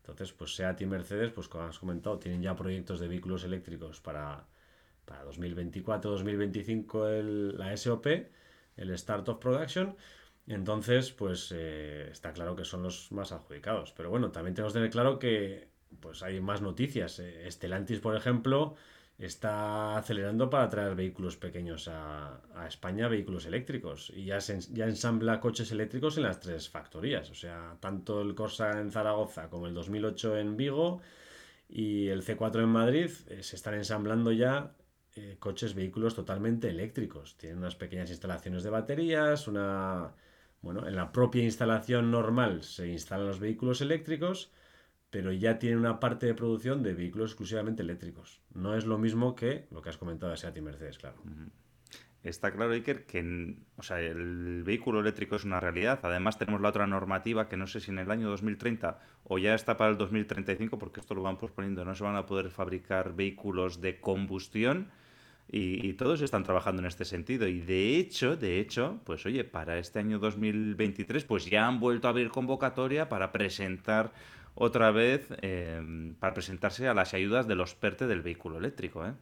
Entonces, 0.00 0.32
pues 0.32 0.54
SEAT 0.54 0.80
y 0.80 0.86
Mercedes, 0.86 1.30
pues 1.32 1.48
como 1.48 1.64
has 1.64 1.78
comentado, 1.78 2.18
tienen 2.18 2.40
ya 2.42 2.56
proyectos 2.56 3.00
de 3.00 3.08
vehículos 3.08 3.44
eléctricos 3.44 4.00
para, 4.00 4.46
para 5.04 5.24
2024-2025 5.26 7.56
la 7.56 7.76
SOP, 7.76 8.06
el 8.76 8.98
Start 8.98 9.28
of 9.28 9.38
Production. 9.38 9.96
Entonces, 10.46 11.12
pues 11.12 11.52
eh, 11.54 12.08
está 12.10 12.32
claro 12.32 12.56
que 12.56 12.64
son 12.64 12.82
los 12.82 13.12
más 13.12 13.32
adjudicados. 13.32 13.92
Pero 13.92 14.08
bueno, 14.10 14.30
también 14.32 14.54
tenemos 14.54 14.72
que 14.72 14.78
tener 14.78 14.90
claro 14.90 15.18
que 15.18 15.68
pues 16.00 16.22
hay 16.22 16.40
más 16.40 16.62
noticias. 16.62 17.18
Estelantis, 17.18 18.00
por 18.00 18.16
ejemplo, 18.16 18.74
está 19.26 19.98
acelerando 19.98 20.48
para 20.48 20.68
traer 20.68 20.94
vehículos 20.94 21.36
pequeños 21.36 21.88
a, 21.88 22.40
España, 22.66 23.08
vehículos 23.08 23.44
eléctricos. 23.46 24.10
Y 24.16 24.24
ya, 24.24 24.40
se, 24.40 24.60
ya 24.72 24.86
ensambla 24.86 25.40
coches 25.40 25.70
eléctricos 25.72 26.16
en 26.16 26.24
las 26.24 26.40
tres 26.40 26.68
factorías. 26.70 27.30
O 27.30 27.34
sea, 27.34 27.76
tanto 27.80 28.22
el 28.22 28.34
Corsa 28.34 28.80
en 28.80 28.90
Zaragoza 28.90 29.50
como 29.50 29.66
el 29.66 29.74
2008 29.74 30.38
en 30.38 30.56
Vigo 30.56 31.00
y 31.68 32.08
el 32.08 32.24
C4 32.24 32.62
en 32.62 32.68
Madrid 32.68 33.10
eh, 33.28 33.42
se 33.42 33.56
están 33.56 33.74
ensamblando 33.74 34.32
ya 34.32 34.72
eh, 35.16 35.36
coches, 35.38 35.74
vehículos 35.74 36.14
totalmente 36.14 36.68
eléctricos. 36.68 37.36
Tienen 37.36 37.58
unas 37.58 37.76
pequeñas 37.76 38.10
instalaciones 38.10 38.62
de 38.62 38.70
baterías, 38.70 39.48
una... 39.48 40.14
Bueno, 40.62 40.86
en 40.86 40.94
la 40.94 41.10
propia 41.10 41.42
instalación 41.42 42.10
normal 42.10 42.62
se 42.62 42.88
instalan 42.88 43.26
los 43.26 43.40
vehículos 43.40 43.80
eléctricos 43.80 44.50
pero 45.10 45.32
ya 45.32 45.58
tiene 45.58 45.76
una 45.76 46.00
parte 46.00 46.26
de 46.26 46.34
producción 46.34 46.82
de 46.82 46.94
vehículos 46.94 47.32
exclusivamente 47.32 47.82
eléctricos. 47.82 48.40
No 48.54 48.76
es 48.76 48.86
lo 48.86 48.96
mismo 48.96 49.34
que 49.34 49.66
lo 49.70 49.82
que 49.82 49.90
has 49.90 49.98
comentado 49.98 50.30
de 50.30 50.38
Seat 50.38 50.56
y 50.56 50.60
Mercedes, 50.60 50.98
claro. 50.98 51.16
Está 52.22 52.52
claro, 52.52 52.72
Iker, 52.72 53.06
que 53.06 53.56
o 53.76 53.82
sea, 53.82 53.98
el 54.00 54.62
vehículo 54.62 55.00
eléctrico 55.00 55.36
es 55.36 55.44
una 55.44 55.58
realidad. 55.58 56.00
Además, 56.02 56.38
tenemos 56.38 56.60
la 56.60 56.68
otra 56.68 56.86
normativa 56.86 57.48
que 57.48 57.56
no 57.56 57.66
sé 57.66 57.80
si 57.80 57.90
en 57.90 57.98
el 57.98 58.10
año 58.10 58.28
2030 58.28 59.00
o 59.24 59.38
ya 59.38 59.54
está 59.54 59.76
para 59.76 59.90
el 59.90 59.96
2035, 59.96 60.78
porque 60.78 61.00
esto 61.00 61.14
lo 61.14 61.22
van 61.22 61.38
posponiendo. 61.38 61.84
No 61.84 61.94
se 61.94 62.04
van 62.04 62.16
a 62.16 62.26
poder 62.26 62.50
fabricar 62.50 63.16
vehículos 63.16 63.80
de 63.80 64.00
combustión 64.00 64.90
y, 65.50 65.84
y, 65.84 65.94
todos 65.94 66.20
están 66.20 66.44
trabajando 66.44 66.82
en 66.82 66.86
este 66.86 67.04
sentido. 67.04 67.48
Y 67.48 67.60
de 67.60 67.96
hecho, 67.96 68.36
de 68.36 68.60
hecho, 68.60 69.00
pues 69.04 69.24
oye, 69.26 69.42
para 69.42 69.78
este 69.78 69.98
año 69.98 70.18
2023, 70.18 71.24
pues 71.24 71.46
ya 71.46 71.66
han 71.66 71.80
vuelto 71.80 72.06
a 72.06 72.10
abrir 72.10 72.28
convocatoria 72.28 73.08
para 73.08 73.32
presentar 73.32 74.12
otra 74.54 74.90
vez 74.90 75.28
eh, 75.42 76.12
para 76.18 76.34
presentarse 76.34 76.88
a 76.88 76.94
las 76.94 77.14
ayudas 77.14 77.46
de 77.46 77.54
los 77.54 77.74
PERTE 77.74 78.06
del 78.06 78.22
vehículo 78.22 78.58
eléctrico. 78.58 79.06
¿eh? 79.06 79.12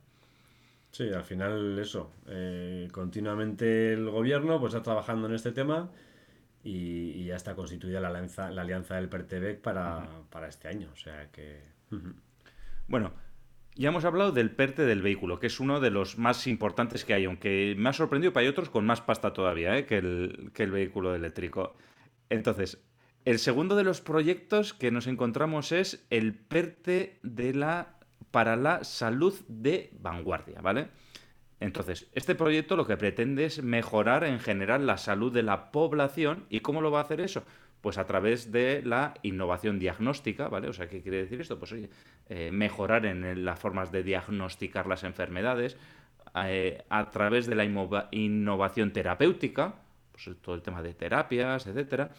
Sí, 0.91 1.09
al 1.13 1.25
final 1.25 1.79
eso. 1.79 2.11
Eh, 2.27 2.89
continuamente 2.93 3.93
el 3.93 4.11
gobierno 4.11 4.59
pues 4.59 4.75
está 4.75 4.83
trabajando 4.83 5.29
en 5.29 5.35
este 5.35 5.53
tema 5.53 5.91
y, 6.65 7.11
y 7.11 7.27
ya 7.27 7.37
está 7.37 7.55
constituida 7.55 8.01
la 8.01 8.09
alianza, 8.09 8.51
la 8.51 8.63
alianza 8.63 8.97
del 8.97 9.09
PERTEVEC 9.09 9.61
para, 9.61 9.99
uh 9.99 10.01
-huh. 10.01 10.29
para 10.31 10.49
este 10.49 10.69
año. 10.69 10.89
O 10.93 10.97
sea 10.97 11.31
que... 11.31 11.63
Uh 11.91 11.97
-huh. 11.97 12.15
Bueno, 12.89 13.13
ya 13.77 13.91
hemos 13.91 14.05
hablado 14.05 14.33
del 14.33 14.51
PERTE 14.51 14.87
del 14.87 15.03
vehículo, 15.03 15.39
que 15.39 15.47
es 15.47 15.61
uno 15.61 15.79
de 15.79 15.91
los 15.91 16.19
más 16.19 16.47
importantes 16.47 17.05
que 17.05 17.15
hay, 17.15 17.27
aunque 17.27 17.75
me 17.79 17.91
ha 17.91 17.93
sorprendido, 17.93 18.33
pero 18.33 18.43
hay 18.45 18.49
otros 18.49 18.71
con 18.71 18.85
más 18.87 19.01
pasta 19.03 19.33
todavía 19.33 19.77
¿eh? 19.79 19.87
que, 19.87 19.99
el, 19.99 20.51
que 20.53 20.65
el 20.65 20.73
vehículo 20.73 21.15
eléctrico. 21.15 21.77
Entonces, 22.31 22.83
el 23.29 23.39
segundo 23.39 23.77
de 23.77 23.85
los 23.85 24.01
proyectos 24.01 24.73
que 24.73 24.91
nos 24.91 25.07
encontramos 25.07 25.71
es 25.71 26.07
el 26.09 26.33
PERTE 26.33 27.19
de 27.23 27.53
la, 27.53 27.99
para 28.31 28.57
la 28.57 28.85
salud 28.85 29.35
de 29.49 29.91
vanguardia, 30.01 30.63
¿vale? 30.63 30.89
Entonces, 31.61 32.09
este 32.15 32.35
proyecto 32.35 32.75
lo 32.75 32.87
que 32.87 32.97
pretende 32.97 33.45
es 33.45 33.63
mejorar 33.63 34.25
en 34.25 34.41
general 34.41 34.87
la 34.87 34.97
salud 34.97 35.31
de 35.31 35.43
la 35.43 35.71
población. 35.73 36.47
¿Y 36.49 36.61
cómo 36.61 36.81
lo 36.81 36.91
va 36.91 37.01
a 37.01 37.03
hacer 37.03 37.21
eso? 37.21 37.45
Pues 37.83 37.99
a 37.99 38.07
través 38.07 38.51
de 38.51 38.81
la 38.83 39.13
innovación 39.23 39.79
diagnóstica, 39.79 40.49
¿vale? 40.49 40.71
O 40.71 40.73
sea, 40.73 40.89
¿qué 40.89 41.03
quiere 41.03 41.19
decir 41.19 41.43
esto? 41.43 41.59
Pues 41.59 41.73
oye, 41.73 41.91
eh, 42.31 42.49
mejorar 42.51 43.05
en 43.05 43.45
las 43.45 43.59
formas 43.59 43.93
de 43.93 44.05
diagnosticar 44.05 44.87
las 44.87 45.05
enfermedades, 45.05 45.77
eh, 46.47 46.83
a 46.89 47.11
través 47.11 47.47
de 47.47 47.57
la 47.57 47.67
innovación 48.11 48.91
terapéutica, 48.95 49.75
pues 50.13 50.31
todo 50.41 50.55
el 50.55 50.63
tema 50.63 50.81
de 50.81 50.95
terapias, 50.95 51.67
etcétera, 51.67 52.11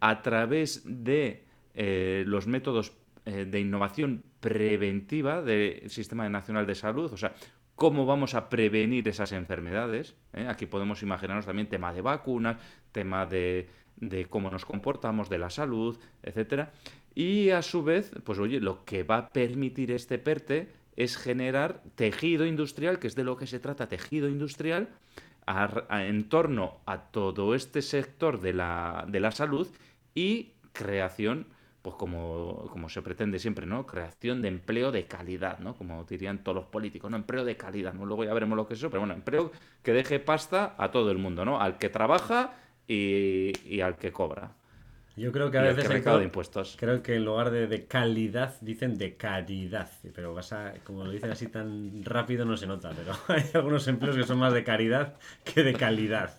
a 0.00 0.22
través 0.22 0.82
de 0.84 1.44
eh, 1.74 2.24
los 2.26 2.46
métodos 2.46 2.92
eh, 3.26 3.46
de 3.46 3.60
innovación 3.60 4.22
preventiva 4.40 5.42
del 5.42 5.88
Sistema 5.90 6.28
Nacional 6.28 6.66
de 6.66 6.74
Salud, 6.74 7.12
o 7.12 7.16
sea, 7.16 7.34
cómo 7.74 8.06
vamos 8.06 8.34
a 8.34 8.48
prevenir 8.48 9.08
esas 9.08 9.32
enfermedades. 9.32 10.14
¿eh? 10.32 10.46
Aquí 10.48 10.66
podemos 10.66 11.02
imaginarnos 11.02 11.46
también 11.46 11.68
tema 11.68 11.92
de 11.92 12.02
vacunas, 12.02 12.56
tema 12.92 13.26
de, 13.26 13.68
de, 13.96 14.26
cómo 14.26 14.50
nos 14.50 14.64
comportamos, 14.64 15.28
de 15.28 15.38
la 15.38 15.50
salud, 15.50 15.98
etcétera. 16.22 16.72
Y 17.14 17.50
a 17.50 17.62
su 17.62 17.82
vez, 17.82 18.12
pues 18.24 18.38
oye, 18.38 18.60
lo 18.60 18.84
que 18.84 19.02
va 19.02 19.16
a 19.16 19.28
permitir 19.30 19.90
este 19.90 20.18
PERTE 20.18 20.68
es 20.96 21.16
generar 21.16 21.82
tejido 21.94 22.46
industrial, 22.46 22.98
que 22.98 23.06
es 23.06 23.14
de 23.14 23.24
lo 23.24 23.36
que 23.36 23.46
se 23.46 23.58
trata, 23.58 23.88
tejido 23.88 24.28
industrial, 24.28 24.88
a, 25.46 26.04
en 26.04 26.28
torno 26.28 26.80
a 26.86 26.98
todo 26.98 27.54
este 27.54 27.82
sector 27.82 28.40
de 28.40 28.52
la, 28.52 29.04
de 29.08 29.20
la 29.20 29.30
salud 29.30 29.68
y 30.14 30.52
creación, 30.72 31.46
pues 31.82 31.96
como, 31.96 32.68
como, 32.70 32.88
se 32.88 33.02
pretende 33.02 33.38
siempre, 33.38 33.66
¿no? 33.66 33.86
Creación 33.86 34.42
de 34.42 34.48
empleo 34.48 34.90
de 34.90 35.06
calidad, 35.06 35.58
¿no? 35.58 35.74
Como 35.74 36.04
dirían 36.04 36.38
todos 36.42 36.56
los 36.56 36.66
políticos, 36.66 37.10
¿no? 37.10 37.16
Empleo 37.16 37.44
de 37.44 37.56
calidad, 37.56 37.92
¿no? 37.92 38.06
Luego 38.06 38.24
ya 38.24 38.32
veremos 38.32 38.56
lo 38.56 38.66
que 38.66 38.74
es 38.74 38.80
eso, 38.80 38.90
pero 38.90 39.00
bueno, 39.00 39.14
empleo 39.14 39.52
que 39.82 39.92
deje 39.92 40.18
pasta 40.18 40.74
a 40.78 40.90
todo 40.90 41.10
el 41.10 41.18
mundo, 41.18 41.44
¿no? 41.44 41.60
Al 41.60 41.78
que 41.78 41.88
trabaja 41.88 42.54
y 42.86 43.80
al 43.80 43.96
que 43.96 44.12
cobra. 44.12 44.52
Yo 45.16 45.30
creo 45.30 45.50
que 45.50 45.58
a 45.58 45.62
veces 45.62 45.86
que 45.88 46.00
de 46.00 46.24
impuestos. 46.24 46.76
creo 46.78 47.02
que 47.02 47.14
en 47.14 47.24
lugar 47.24 47.52
de, 47.52 47.68
de, 47.68 47.86
calidad 47.86 48.56
dicen 48.60 48.98
de 48.98 49.16
caridad, 49.16 49.88
pero 50.12 50.34
vas 50.34 50.52
a, 50.52 50.74
como 50.82 51.04
lo 51.04 51.10
dicen 51.12 51.30
así 51.30 51.46
tan 51.46 52.02
rápido 52.04 52.44
no 52.44 52.56
se 52.56 52.66
nota, 52.66 52.90
pero 52.90 53.12
hay 53.28 53.44
algunos 53.54 53.86
empleos 53.86 54.16
que 54.16 54.24
son 54.24 54.38
más 54.38 54.52
de 54.52 54.64
caridad 54.64 55.14
que 55.44 55.62
de 55.62 55.74
calidad. 55.74 56.34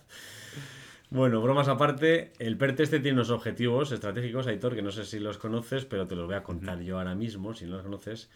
Bueno, 1.08 1.40
bromas 1.40 1.68
aparte, 1.68 2.32
el 2.38 2.58
PERTE 2.58 2.82
este 2.82 2.98
tiene 3.00 3.14
unos 3.14 3.30
objetivos 3.30 3.92
estratégicos, 3.92 4.46
Aitor, 4.48 4.74
que 4.74 4.82
no 4.82 4.90
sé 4.90 5.04
si 5.04 5.20
los 5.20 5.38
conoces, 5.38 5.84
pero 5.84 6.06
te 6.06 6.16
los 6.16 6.26
voy 6.26 6.34
a 6.34 6.42
contar 6.42 6.80
yo 6.80 6.98
ahora 6.98 7.14
mismo, 7.14 7.54
si 7.54 7.64
no 7.64 7.76
los 7.76 7.84
conoces. 7.84 8.28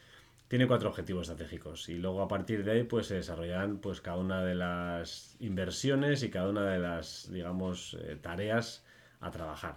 Tiene 0.49 0.67
cuatro 0.67 0.89
objetivos 0.89 1.29
estratégicos 1.29 1.89
y 1.89 1.95
luego 1.95 2.23
a 2.23 2.29
partir 2.29 2.65
de 2.65 2.73
ahí 2.73 2.83
pues 2.85 3.07
se 3.07 3.17
desarrollarán 3.17 3.79
pues 3.79 4.01
cada 4.01 4.17
una 4.17 4.43
de 4.43 4.55
las 4.55 5.37
inversiones 5.41 6.23
y 6.23 6.31
cada 6.31 6.49
una 6.49 6.65
de 6.65 6.79
las, 6.79 7.31
digamos, 7.31 7.97
eh, 8.01 8.17
tareas 8.21 8.85
a 9.21 9.31
trabajar. 9.31 9.77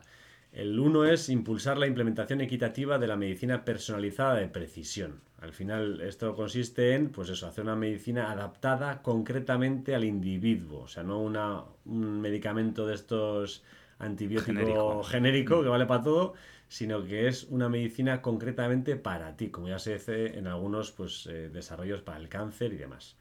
El 0.53 0.79
uno 0.79 1.03
es 1.05 1.29
impulsar 1.29 1.79
la 1.79 1.87
implementación 1.87 2.39
equitativa 2.39 2.99
de 2.99 3.07
la 3.07 3.15
medicina 3.15 3.65
personalizada 3.65 4.35
de 4.35 4.47
precisión. 4.47 5.21
Al 5.41 5.51
final 5.51 5.99
esto 6.01 6.35
consiste 6.35 6.93
en, 6.93 7.09
pues 7.09 7.29
eso, 7.29 7.47
hacer 7.47 7.63
una 7.63 7.75
medicina 7.75 8.31
adaptada 8.31 9.01
concretamente 9.01 9.95
al 9.95 10.03
individuo. 10.03 10.81
O 10.81 10.87
sea, 10.87 11.01
no 11.01 11.19
una, 11.19 11.63
un 11.85 12.21
medicamento 12.21 12.85
de 12.85 12.93
estos 12.93 13.63
antibiótico 13.97 14.53
genérico. 14.53 15.03
genérico 15.03 15.63
que 15.63 15.69
vale 15.69 15.87
para 15.87 16.03
todo, 16.03 16.33
sino 16.67 17.03
que 17.03 17.27
es 17.27 17.45
una 17.45 17.67
medicina 17.67 18.21
concretamente 18.21 18.95
para 18.95 19.35
ti, 19.35 19.49
como 19.49 19.69
ya 19.69 19.79
se 19.79 19.93
dice 19.93 20.37
en 20.37 20.47
algunos 20.47 20.91
pues, 20.91 21.25
eh, 21.25 21.49
desarrollos 21.49 22.01
para 22.01 22.19
el 22.19 22.29
cáncer 22.29 22.73
y 22.73 22.77
demás. 22.77 23.17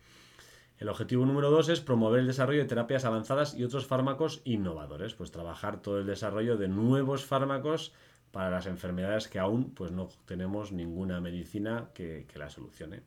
El 0.83 0.89
objetivo 0.89 1.25
número 1.25 1.49
dos 1.49 1.69
es 1.69 1.79
promover 1.81 2.19
el 2.19 2.27
desarrollo 2.27 2.59
de 2.59 2.69
terapias 2.69 3.05
avanzadas 3.05 3.55
y 3.55 3.63
otros 3.63 3.87
fármacos 3.87 4.43
innovadores, 4.43 5.15
pues 5.15 5.31
trabajar 5.31 5.81
todo 5.81 6.01
el 6.01 6.07
desarrollo 6.07 6.57
de 6.57 6.67
nuevos 6.67 7.25
fármacos 7.25 7.93
para 8.33 8.51
las 8.51 8.67
enfermedades 8.67 9.29
que 9.29 9.39
aún 9.39 9.71
pues, 9.77 9.93
no 9.93 10.09
tenemos 10.25 10.73
ninguna 10.73 11.21
medicina 11.21 11.91
que, 11.95 12.27
la 12.35 12.51
solucione. 12.51 13.03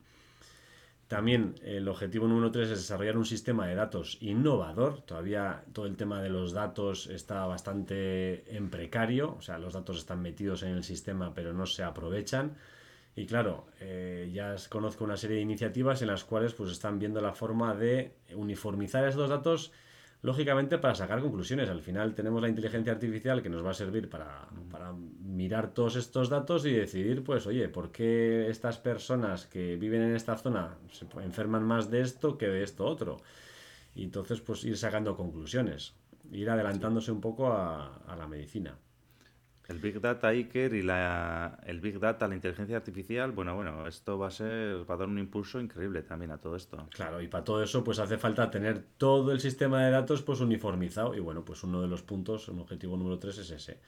También 1.09 1.55
el 1.63 1.89
objetivo 1.89 2.29
número 2.29 2.49
3 2.49 2.69
es 2.69 2.77
desarrollar 2.79 3.17
un 3.17 3.25
sistema 3.25 3.67
de 3.67 3.75
datos 3.75 4.19
innovador. 4.21 5.01
Todavía 5.01 5.65
todo 5.73 5.85
el 5.85 5.97
tema 5.97 6.21
de 6.21 6.29
los 6.29 6.53
datos 6.53 7.07
está 7.07 7.45
bastante 7.45 8.55
en 8.55 8.69
precario, 8.69 9.35
o 9.37 9.41
sea, 9.41 9.59
los 9.59 9.73
datos 9.73 9.97
están 9.97 10.21
metidos 10.21 10.63
en 10.63 10.69
el 10.69 10.85
sistema 10.85 11.33
pero 11.33 11.51
no 11.51 11.65
se 11.65 11.83
aprovechan. 11.83 12.55
Y 13.15 13.25
claro, 13.25 13.67
eh, 13.79 14.29
ya 14.33 14.55
conozco 14.69 15.05
una 15.05 15.15
serie 15.15 15.37
de 15.37 15.43
iniciativas 15.43 16.01
en 16.01 16.09
las 16.09 16.25
cuales 16.25 16.53
pues 16.53 16.71
están 16.71 16.99
viendo 16.99 17.21
la 17.21 17.33
forma 17.33 17.73
de 17.73 18.13
uniformizar 18.33 19.07
estos 19.07 19.29
datos 19.29 19.71
lógicamente 20.21 20.77
para 20.79 20.95
sacar 20.95 21.21
conclusiones. 21.21 21.69
Al 21.69 21.81
final 21.81 22.13
tenemos 22.13 22.41
la 22.41 22.49
inteligencia 22.49 22.91
artificial 22.91 23.41
que 23.41 23.49
nos 23.49 23.65
va 23.65 23.71
a 23.71 23.73
servir 23.73 24.09
para, 24.09 24.49
mirar 25.21 25.73
todos 25.73 25.95
estos 25.95 26.29
datos 26.29 26.65
y 26.65 26.73
decidir, 26.73 27.23
pues, 27.23 27.47
oye, 27.47 27.69
¿por 27.69 27.91
qué 27.91 28.49
estas 28.49 28.79
personas 28.79 29.45
que 29.45 29.77
viven 29.77 30.01
en 30.01 30.15
esta 30.15 30.37
zona 30.37 30.77
se 30.91 31.05
enferman 31.21 31.63
más 31.63 31.89
de 31.89 32.01
esto 32.01 32.37
que 32.37 32.47
de 32.47 32.63
esto 32.63 32.85
otro? 32.85 33.17
Y 33.93 34.03
entonces, 34.03 34.41
pues, 34.41 34.63
ir 34.65 34.77
sacando 34.77 35.15
conclusiones, 35.15 35.93
ir 36.31 36.49
adelantándose 36.49 37.11
un 37.11 37.21
poco 37.21 37.53
a 37.53 38.15
la 38.17 38.27
medicina. 38.27 38.77
El 39.67 39.79
Big 39.79 39.99
Data 39.99 40.27
Iker 40.27 40.73
y 40.75 40.83
la, 40.83 41.59
el 41.65 41.79
Big 41.79 41.99
Data, 41.99 42.27
la 42.27 42.35
inteligencia 42.35 42.77
artificial, 42.77 43.31
bueno, 43.31 43.55
bueno, 43.55 43.87
esto 43.87 44.17
va 44.17 44.27
a 44.27 44.31
ser, 44.31 44.89
va 44.89 44.93
a 44.93 44.97
dar 44.97 45.07
un 45.07 45.17
impulso 45.17 45.59
increíble 45.59 46.03
también 46.03 46.31
a 46.31 46.37
todo 46.37 46.55
esto. 46.55 46.87
Claro, 46.91 47.19
y 47.21 47.27
para 47.27 47.43
todo 47.43 47.63
eso 47.63 47.83
pues 47.83 47.97
hace 47.97 48.17
falta 48.17 48.51
tener 48.51 48.83
todo 48.97 49.31
el 49.31 49.39
sistema 49.39 49.83
de 49.83 49.91
datos 49.91 50.21
pues 50.21 50.39
uniformizado 50.39 51.15
y 51.15 51.19
bueno, 51.19 51.43
pues 51.43 51.63
uno 51.63 51.81
de 51.81 51.87
los 51.87 52.03
puntos, 52.03 52.47
un 52.47 52.59
objetivo 52.59 52.95
número 52.95 53.17
3 53.17 53.39
es 53.39 53.49
ese. 53.51 53.79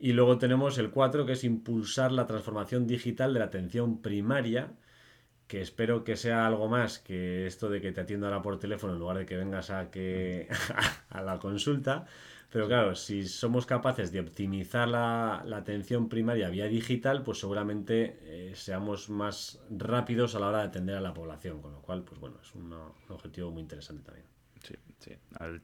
Y 0.00 0.12
luego 0.12 0.38
tenemos 0.38 0.78
el 0.78 0.90
4 0.90 1.24
que 1.26 1.32
es 1.32 1.44
impulsar 1.44 2.10
la 2.10 2.26
transformación 2.26 2.88
digital 2.88 3.32
de 3.32 3.38
la 3.38 3.44
atención 3.46 4.02
primaria, 4.02 4.72
que 5.46 5.60
espero 5.60 6.02
que 6.02 6.16
sea 6.16 6.46
algo 6.46 6.68
más 6.68 6.98
que 6.98 7.46
esto 7.46 7.68
de 7.68 7.80
que 7.80 7.92
te 7.92 8.00
atienda 8.00 8.42
por 8.42 8.58
teléfono 8.58 8.94
en 8.94 8.98
lugar 8.98 9.18
de 9.18 9.26
que 9.26 9.36
vengas 9.36 9.70
a, 9.70 9.92
que, 9.92 10.48
a 11.08 11.22
la 11.22 11.38
consulta 11.38 12.06
pero 12.54 12.68
claro, 12.68 12.94
si 12.94 13.26
somos 13.26 13.66
capaces 13.66 14.12
de 14.12 14.20
optimizar 14.20 14.86
la, 14.86 15.40
atención 15.56 16.08
primaria 16.08 16.48
vía 16.50 16.66
digital, 16.66 17.24
pues 17.24 17.40
seguramente 17.40 18.20
eh, 18.22 18.52
seamos 18.54 19.10
más 19.10 19.60
rápidos 19.70 20.36
a 20.36 20.38
la 20.38 20.46
hora 20.50 20.58
de 20.58 20.66
atender 20.66 20.94
a 20.94 21.00
la 21.00 21.12
población, 21.12 21.60
con 21.60 21.72
lo 21.72 21.82
cual, 21.82 22.04
pues 22.04 22.20
bueno, 22.20 22.36
es 22.40 22.54
un, 22.54 22.72
objetivo 23.08 23.50
muy 23.50 23.60
interesante 23.60 24.04
también. 24.04 24.26
Sí, 24.62 24.76
sí. 25.00 25.16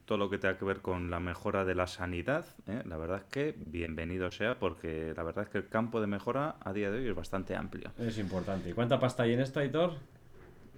todo 0.03 0.17
lo 0.17 0.29
que 0.29 0.37
tenga 0.37 0.57
que 0.57 0.65
ver 0.65 0.81
con 0.81 1.09
la 1.09 1.21
mejora 1.21 1.63
de 1.63 1.75
la 1.75 1.87
sanidad, 1.87 2.45
¿eh? 2.67 2.83
la 2.85 2.97
verdad 2.97 3.19
es 3.19 3.23
que 3.23 3.55
bienvenido 3.57 4.29
sea, 4.29 4.59
porque 4.59 5.13
la 5.15 5.23
verdad 5.23 5.45
es 5.45 5.49
que 5.49 5.59
el 5.59 5.69
campo 5.69 6.01
de 6.01 6.07
mejora 6.07 6.57
a 6.59 6.73
día 6.73 6.91
de 6.91 6.99
hoy 6.99 7.07
es 7.07 7.15
bastante 7.15 7.55
amplio. 7.55 7.93
Es 7.99 8.17
importante. 8.17 8.69
¿Y 8.69 8.73
cuánta 8.73 8.99
pasta 8.99 9.23
hay 9.23 9.31
en 9.31 9.39
esto, 9.39 9.61
Aitor? 9.61 9.93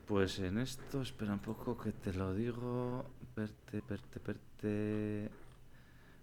Pues 0.05 0.37
en 0.37 0.59
esto, 0.59 1.01
espera 1.01 1.33
un 1.33 1.39
poco 1.39 1.75
que 1.75 1.91
te 1.91 2.13
lo 2.13 2.35
digo. 2.35 3.03
Perte, 3.33 3.81
perte, 3.81 4.19
perte. 4.19 5.42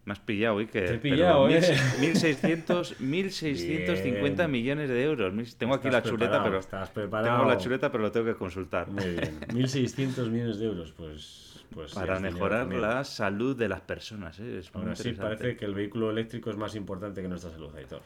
Me 0.04 0.12
has 0.12 0.20
pillado, 0.20 0.58
Iker. 0.58 0.86
Te 0.86 0.94
he 0.94 0.98
pillado, 0.98 1.48
¿eh? 1.48 1.60
1.600, 1.60 2.96
1.650 2.98 4.48
millones 4.48 4.88
de 4.88 5.04
euros. 5.04 5.56
Tengo 5.56 5.74
aquí 5.74 5.90
la 5.90 6.02
chuleta, 6.02 6.42
pero. 6.42 6.58
Estás 6.58 6.90
preparado. 6.90 7.36
Tengo 7.36 7.50
la 7.50 7.58
chuleta, 7.58 7.92
pero 7.92 8.04
lo 8.04 8.10
tengo 8.10 8.26
que 8.26 8.34
consultar. 8.34 8.88
Muy 8.88 9.04
bien. 9.04 9.40
1.600 9.48 10.30
millones 10.30 10.58
de 10.58 10.66
euros, 10.66 10.92
pues. 10.92 11.64
pues 11.72 11.92
Para 11.92 12.18
mejorar 12.18 12.72
la 12.72 13.04
salud 13.04 13.56
de 13.56 13.68
las 13.68 13.82
personas. 13.82 14.40
¿eh? 14.40 14.58
Es 14.58 14.70
Ahora 14.74 14.96
sí 14.96 15.12
parece 15.12 15.56
que 15.56 15.66
el 15.66 15.74
vehículo 15.74 16.10
eléctrico 16.10 16.50
es 16.50 16.56
más 16.56 16.74
importante 16.74 17.20
que 17.20 17.28
nuestra 17.28 17.50
salud, 17.50 17.74
Aitor. 17.76 18.00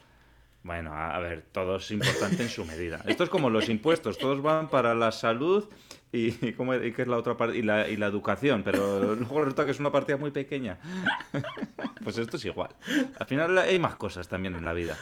Bueno, 0.65 0.95
a 0.95 1.19
ver, 1.19 1.43
todo 1.51 1.75
es 1.75 1.91
importante 1.91 2.41
en 2.41 2.49
su 2.49 2.65
medida. 2.65 2.99
Esto 3.05 3.23
es 3.23 3.29
como 3.29 3.51
los 3.51 3.69
impuestos, 3.69 4.17
todos 4.17 4.41
van 4.41 4.67
para 4.67 4.95
la 4.95 5.11
salud 5.11 5.69
y, 6.11 6.31
¿cómo, 6.53 6.73
y 6.73 6.91
es 6.97 7.07
la 7.07 7.17
otra 7.17 7.37
parte 7.37 7.55
y 7.55 7.61
la 7.61 7.85
educación, 7.85 8.63
pero 8.63 9.13
luego 9.15 9.41
resulta 9.41 9.65
que 9.65 9.71
es 9.71 9.79
una 9.79 9.91
partida 9.91 10.17
muy 10.17 10.31
pequeña. 10.31 10.79
Pues 12.03 12.19
esto 12.19 12.37
es 12.37 12.45
igual. 12.45 12.69
Al 13.19 13.25
final 13.25 13.57
hay 13.57 13.79
más 13.79 13.95
cosas 13.95 14.27
también 14.27 14.53
en 14.53 14.63
la 14.63 14.73
vida. 14.73 14.95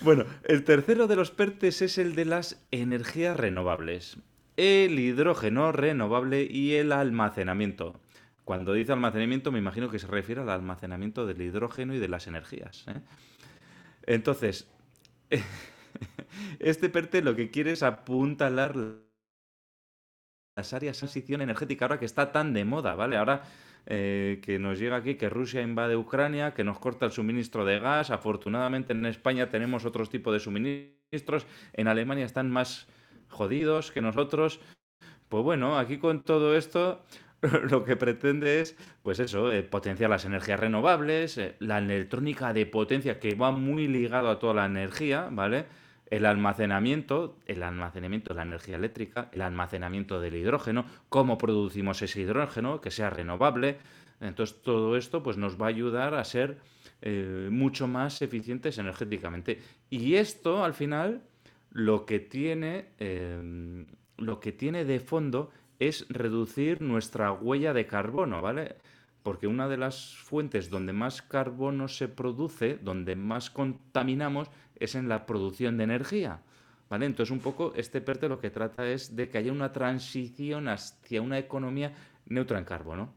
Bueno, 0.00 0.24
el 0.42 0.64
tercero 0.64 1.06
de 1.06 1.14
los 1.14 1.30
PERTES 1.30 1.82
es 1.82 1.98
el 1.98 2.16
de 2.16 2.24
las 2.24 2.60
energías 2.72 3.36
renovables. 3.36 4.16
El 4.56 4.98
hidrógeno 4.98 5.70
renovable 5.70 6.48
y 6.50 6.74
el 6.74 6.90
almacenamiento. 6.90 8.00
Cuando 8.44 8.72
dice 8.72 8.90
almacenamiento 8.90 9.52
me 9.52 9.60
imagino 9.60 9.88
que 9.88 10.00
se 10.00 10.08
refiere 10.08 10.40
al 10.40 10.50
almacenamiento 10.50 11.26
del 11.26 11.40
hidrógeno 11.40 11.94
y 11.94 12.00
de 12.00 12.08
las 12.08 12.26
energías. 12.26 12.84
¿eh? 12.88 13.00
Entonces, 14.06 14.68
este 16.58 16.88
PERTE 16.88 17.22
lo 17.22 17.34
que 17.34 17.50
quiere 17.50 17.72
es 17.72 17.82
apuntalar 17.82 18.76
las 20.56 20.72
áreas 20.72 20.96
de 20.96 21.00
transición 21.00 21.40
energética 21.40 21.84
ahora 21.84 21.98
que 21.98 22.04
está 22.04 22.30
tan 22.32 22.52
de 22.52 22.64
moda, 22.64 22.94
¿vale? 22.94 23.16
Ahora 23.16 23.42
eh, 23.86 24.40
que 24.42 24.58
nos 24.58 24.78
llega 24.78 24.96
aquí 24.96 25.16
que 25.16 25.28
Rusia 25.28 25.60
invade 25.60 25.96
Ucrania, 25.96 26.54
que 26.54 26.64
nos 26.64 26.78
corta 26.78 27.06
el 27.06 27.12
suministro 27.12 27.64
de 27.64 27.80
gas. 27.80 28.10
Afortunadamente 28.10 28.92
en 28.92 29.04
España 29.06 29.48
tenemos 29.50 29.84
otro 29.84 30.06
tipo 30.06 30.32
de 30.32 30.40
suministros. 30.40 31.46
En 31.72 31.88
Alemania 31.88 32.24
están 32.24 32.50
más 32.50 32.86
jodidos 33.28 33.90
que 33.90 34.00
nosotros. 34.00 34.60
Pues 35.28 35.42
bueno, 35.42 35.78
aquí 35.78 35.98
con 35.98 36.22
todo 36.22 36.56
esto 36.56 37.04
lo 37.70 37.84
que 37.84 37.96
pretende 37.96 38.60
es, 38.60 38.76
pues 39.02 39.18
eso, 39.18 39.52
eh, 39.52 39.62
potenciar 39.62 40.10
las 40.10 40.24
energías 40.24 40.60
renovables, 40.60 41.38
eh, 41.38 41.56
la 41.58 41.78
electrónica 41.78 42.52
de 42.52 42.66
potencia 42.66 43.18
que 43.18 43.34
va 43.34 43.50
muy 43.50 43.88
ligado 43.88 44.30
a 44.30 44.38
toda 44.38 44.54
la 44.54 44.66
energía, 44.66 45.28
¿vale? 45.30 45.66
El 46.10 46.26
almacenamiento, 46.26 47.36
el 47.46 47.62
almacenamiento 47.62 48.32
de 48.32 48.36
la 48.36 48.42
energía 48.42 48.76
eléctrica, 48.76 49.30
el 49.32 49.42
almacenamiento 49.42 50.20
del 50.20 50.36
hidrógeno, 50.36 50.86
cómo 51.08 51.38
producimos 51.38 52.00
ese 52.02 52.20
hidrógeno, 52.20 52.80
que 52.80 52.90
sea 52.90 53.10
renovable. 53.10 53.78
Entonces 54.20 54.62
todo 54.62 54.96
esto 54.96 55.22
pues, 55.22 55.36
nos 55.36 55.60
va 55.60 55.66
a 55.66 55.70
ayudar 55.70 56.14
a 56.14 56.24
ser 56.24 56.58
eh, 57.02 57.48
mucho 57.50 57.88
más 57.88 58.22
eficientes 58.22 58.78
energéticamente. 58.78 59.60
Y 59.90 60.14
esto, 60.14 60.64
al 60.64 60.74
final, 60.74 61.22
lo 61.72 62.06
que 62.06 62.20
tiene, 62.20 62.90
lo 64.16 64.38
que 64.38 64.52
tiene 64.52 64.84
de 64.84 65.00
fondo 65.00 65.50
es 65.78 66.06
reducir 66.08 66.80
nuestra 66.80 67.32
huella 67.32 67.72
de 67.72 67.86
carbono, 67.86 68.42
¿vale? 68.42 68.76
Porque 69.22 69.46
una 69.46 69.68
de 69.68 69.76
las 69.76 70.14
fuentes 70.16 70.70
donde 70.70 70.92
más 70.92 71.22
carbono 71.22 71.88
se 71.88 72.08
produce, 72.08 72.78
donde 72.82 73.16
más 73.16 73.50
contaminamos, 73.50 74.50
es 74.76 74.94
en 74.94 75.08
la 75.08 75.26
producción 75.26 75.76
de 75.76 75.84
energía. 75.84 76.40
¿Vale? 76.90 77.06
Entonces, 77.06 77.30
un 77.32 77.40
poco 77.40 77.72
este 77.76 78.00
PERTE 78.00 78.28
lo 78.28 78.38
que 78.38 78.50
trata 78.50 78.86
es 78.86 79.16
de 79.16 79.28
que 79.28 79.38
haya 79.38 79.50
una 79.50 79.72
transición 79.72 80.68
hacia 80.68 81.22
una 81.22 81.38
economía 81.38 81.94
neutra 82.26 82.58
en 82.58 82.64
carbono. 82.64 83.14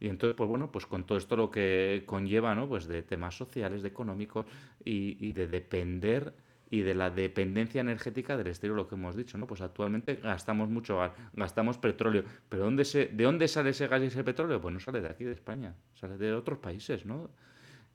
Y 0.00 0.08
entonces, 0.08 0.36
pues 0.36 0.48
bueno, 0.48 0.70
pues 0.70 0.86
con 0.86 1.04
todo 1.04 1.18
esto 1.18 1.36
lo 1.36 1.50
que 1.50 2.04
conlleva, 2.06 2.54
¿no? 2.54 2.68
Pues 2.68 2.86
de 2.86 3.02
temas 3.02 3.36
sociales, 3.36 3.82
de 3.82 3.88
económicos 3.88 4.46
y, 4.84 5.16
y 5.26 5.32
de 5.32 5.48
depender 5.48 6.32
y 6.70 6.80
de 6.80 6.94
la 6.94 7.10
dependencia 7.10 7.80
energética 7.80 8.36
del 8.36 8.48
exterior, 8.48 8.76
lo 8.76 8.88
que 8.88 8.94
hemos 8.94 9.16
dicho, 9.16 9.38
¿no? 9.38 9.46
Pues 9.46 9.60
actualmente 9.60 10.16
gastamos 10.16 10.68
mucho 10.68 10.98
gas, 10.98 11.12
gastamos 11.32 11.78
petróleo, 11.78 12.24
pero 12.48 12.64
¿dónde 12.64 12.84
se, 12.84 13.06
¿de 13.06 13.24
dónde 13.24 13.48
sale 13.48 13.70
ese 13.70 13.88
gas 13.88 14.02
y 14.02 14.06
ese 14.06 14.24
petróleo? 14.24 14.60
Pues 14.60 14.74
no 14.74 14.80
sale 14.80 15.00
de 15.00 15.08
aquí, 15.08 15.24
de 15.24 15.32
España, 15.32 15.74
sale 15.94 16.18
de 16.18 16.32
otros 16.34 16.58
países, 16.58 17.06
¿no? 17.06 17.30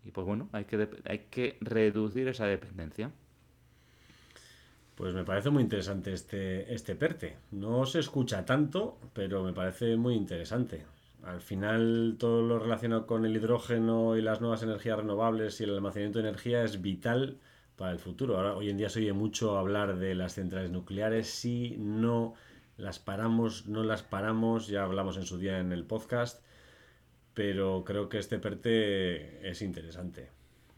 Y 0.03 0.11
pues 0.11 0.25
bueno, 0.25 0.49
hay 0.51 0.65
que, 0.65 0.89
hay 1.05 1.19
que 1.29 1.57
reducir 1.61 2.27
esa 2.27 2.45
dependencia. 2.45 3.11
Pues 4.95 5.13
me 5.13 5.23
parece 5.23 5.49
muy 5.49 5.63
interesante 5.63 6.13
este, 6.13 6.71
este 6.73 6.95
PERTE. 6.95 7.37
No 7.51 7.85
se 7.85 7.99
escucha 7.99 8.45
tanto, 8.45 8.99
pero 9.13 9.43
me 9.43 9.53
parece 9.53 9.95
muy 9.97 10.15
interesante. 10.15 10.85
Al 11.23 11.41
final, 11.41 12.17
todo 12.19 12.41
lo 12.41 12.59
relacionado 12.59 13.07
con 13.07 13.25
el 13.25 13.35
hidrógeno 13.35 14.17
y 14.17 14.21
las 14.21 14.41
nuevas 14.41 14.61
energías 14.61 14.97
renovables 14.97 15.61
y 15.61 15.63
el 15.63 15.71
almacenamiento 15.71 16.19
de 16.19 16.27
energía 16.27 16.63
es 16.63 16.81
vital 16.81 17.39
para 17.83 17.91
el 17.91 17.99
futuro. 17.99 18.37
Ahora, 18.37 18.55
hoy 18.55 18.69
en 18.69 18.77
día 18.77 18.87
se 18.87 18.99
oye 18.99 19.11
mucho 19.11 19.57
hablar 19.57 19.97
de 19.97 20.15
las 20.15 20.35
centrales 20.35 20.71
nucleares. 20.71 21.27
Si 21.27 21.75
no 21.77 22.33
las 22.77 22.97
paramos, 22.97 23.67
no 23.67 23.83
las 23.83 24.03
paramos, 24.03 24.67
ya 24.67 24.85
hablamos 24.85 25.17
en 25.17 25.25
su 25.25 25.37
día 25.37 25.59
en 25.59 25.73
el 25.73 25.83
podcast, 25.83 26.41
pero 27.33 27.83
creo 27.83 28.07
que 28.07 28.19
este 28.19 28.39
PERTE 28.39 29.49
es 29.49 29.61
interesante. 29.61 30.29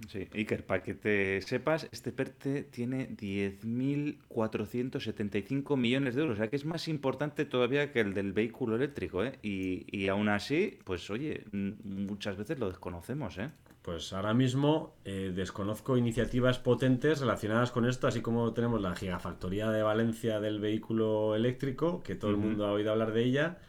Sí, 0.10 0.27
Iker, 0.34 0.65
para 0.65 0.84
que 0.84 0.93
te 0.93 1.41
sepas, 1.41 1.88
este 1.91 2.12
PERTE 2.12 2.63
tiene 2.63 3.15
10.475 3.15 5.77
millones 5.77 6.15
de 6.15 6.21
euros, 6.21 6.36
o 6.36 6.38
sea 6.38 6.49
que 6.49 6.58
es 6.58 6.65
más 6.65 6.89
importante 6.89 7.45
todavía 7.45 7.93
que 7.93 8.01
el 8.01 8.13
del 8.13 8.34
vehículo 8.34 8.75
eléctrico, 8.75 9.23
¿eh? 9.23 9.39
Y, 9.41 9.86
y 9.89 10.10
aún 10.10 10.27
así, 10.27 10.79
pues 10.84 11.10
oye, 11.10 11.45
muchas 11.51 12.36
veces 12.36 12.60
lo 12.60 12.67
desconocemos, 12.67 13.38
¿eh? 13.38 13.51
Pues 13.86 14.13
ahora 14.13 14.34
mismo 14.34 14.95
eh, 15.05 15.31
desconozco 15.36 15.95
iniciativas 15.95 16.58
potentes 16.58 17.19
relacionadas 17.19 17.71
con 17.71 17.86
esto, 17.86 18.08
así 18.08 18.21
como 18.21 18.51
tenemos 18.51 18.81
la 18.81 18.95
gigafactoría 18.95 19.69
de 19.69 19.84
Valencia 19.84 20.39
del 20.39 20.60
vehículo 20.60 21.36
eléctrico, 21.36 22.01
que 22.01 22.15
todo 22.15 22.31
el 22.31 22.38
mundo 22.38 22.65
ha 22.65 22.71
oído 22.71 22.91
hablar 22.91 23.13
de 23.13 23.23
ella, 23.23 23.60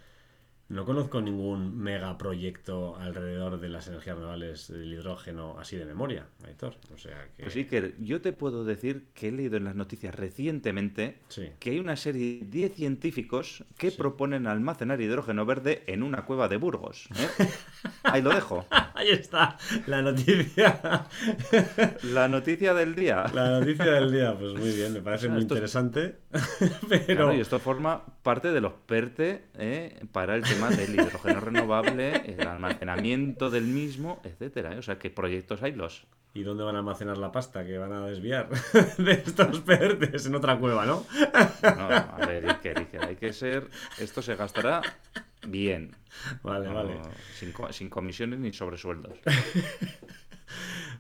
No 0.69 0.85
conozco 0.85 1.21
ningún 1.21 1.79
megaproyecto 1.79 2.97
alrededor 2.97 3.61
de 3.61 3.69
las 3.69 3.87
energías 3.87 4.17
renovables 4.17 4.67
del 4.67 4.93
hidrógeno 4.93 5.57
así 5.61 5.77
de 5.77 5.85
memoria, 5.85 6.27
Aitor. 6.45 6.75
O 6.93 6.99
sea 6.99 7.29
que... 7.37 7.45
Pues 7.45 7.55
que 7.55 7.95
yo 8.01 8.21
te 8.21 8.33
puedo 8.33 8.65
decir 8.65 9.07
que 9.15 9.29
he 9.29 9.33
leído 9.33 9.57
en 9.59 9.65
las 9.65 9.77
noticias 9.77 10.13
recientemente 10.15 11.21
Sí. 11.29 11.51
que 11.61 11.71
hay 11.71 11.79
una 11.79 11.95
serie 11.95 12.41
de 12.41 12.47
10 12.47 12.75
científicos 12.75 13.65
que 13.79 13.93
proponen 13.93 14.49
almacenar 14.49 15.01
hidrógeno 15.01 15.47
verde 15.47 15.85
en 15.87 16.03
una 16.03 16.25
cueva 16.25 16.49
de 16.49 16.57
Burgos. 16.57 17.09
¿eh? 17.17 17.47
Ahí 18.03 18.23
lo 18.23 18.31
dejo. 18.31 18.67
Ahí 18.95 19.11
está 19.11 19.57
la 19.87 20.03
noticia. 20.03 21.07
La 22.03 22.29
noticia 22.29 22.75
del 22.75 22.95
día. 22.95 23.25
La 23.35 23.61
noticia 23.61 23.85
del 23.85 24.11
día, 24.11 24.37
pues 24.39 24.53
muy 24.55 24.71
bien, 24.73 24.93
me 24.93 25.01
parece 25.01 25.23
sea, 25.23 25.31
muy 25.31 25.39
es- 25.39 25.45
interesante. 25.45 26.17
Pero 26.89 27.05
Claro, 27.07 27.35
y 27.35 27.41
esto 27.41 27.59
forma 27.59 28.05
parte 28.23 28.51
de 28.53 28.61
los 28.61 28.73
PERTE 28.87 29.45
¿eh? 29.55 30.01
para 30.13 30.35
el 30.37 30.45
tema 30.57 30.71
del 30.71 30.95
hidrógeno 30.95 31.41
renovable, 31.41 32.23
el 32.33 32.47
almacenamiento 32.47 33.51
del 33.51 33.65
mismo, 33.65 34.21
etcétera. 34.25 34.75
¿eh? 34.75 34.79
O 34.79 34.83
sea, 34.83 34.99
¿qué 34.99 35.11
proyectos 35.11 35.63
hay 35.63 35.73
los? 35.73 36.07
¿Y 36.33 36.43
dónde 36.43 36.65
van 36.65 36.77
a 36.77 36.79
almacenar 36.79 37.19
la 37.19 37.31
pasta 37.31 37.65
que 37.67 37.77
van 37.77 37.93
a 37.93 38.07
desviar 38.07 38.49
de 38.99 39.13
estos 39.13 39.61
pertes? 39.61 40.25
En 40.27 40.35
otra 40.35 40.59
cueva, 40.59 40.87
¿no? 40.87 41.05
No, 41.63 41.89
a 41.89 42.19
ver, 42.27 42.49
Iker, 42.49 42.79
Iker, 42.79 43.05
hay 43.05 43.17
que 43.17 43.33
ser. 43.33 43.69
Esto 43.99 44.23
se 44.23 44.35
gastará 44.35 44.81
bien. 45.47 45.95
Vale, 46.43 46.69
no, 46.69 46.75
vale. 46.75 47.01
Sin 47.71 47.91
comisiones 47.91 48.39
ni 48.39 48.53
sobresueldos. 48.53 49.19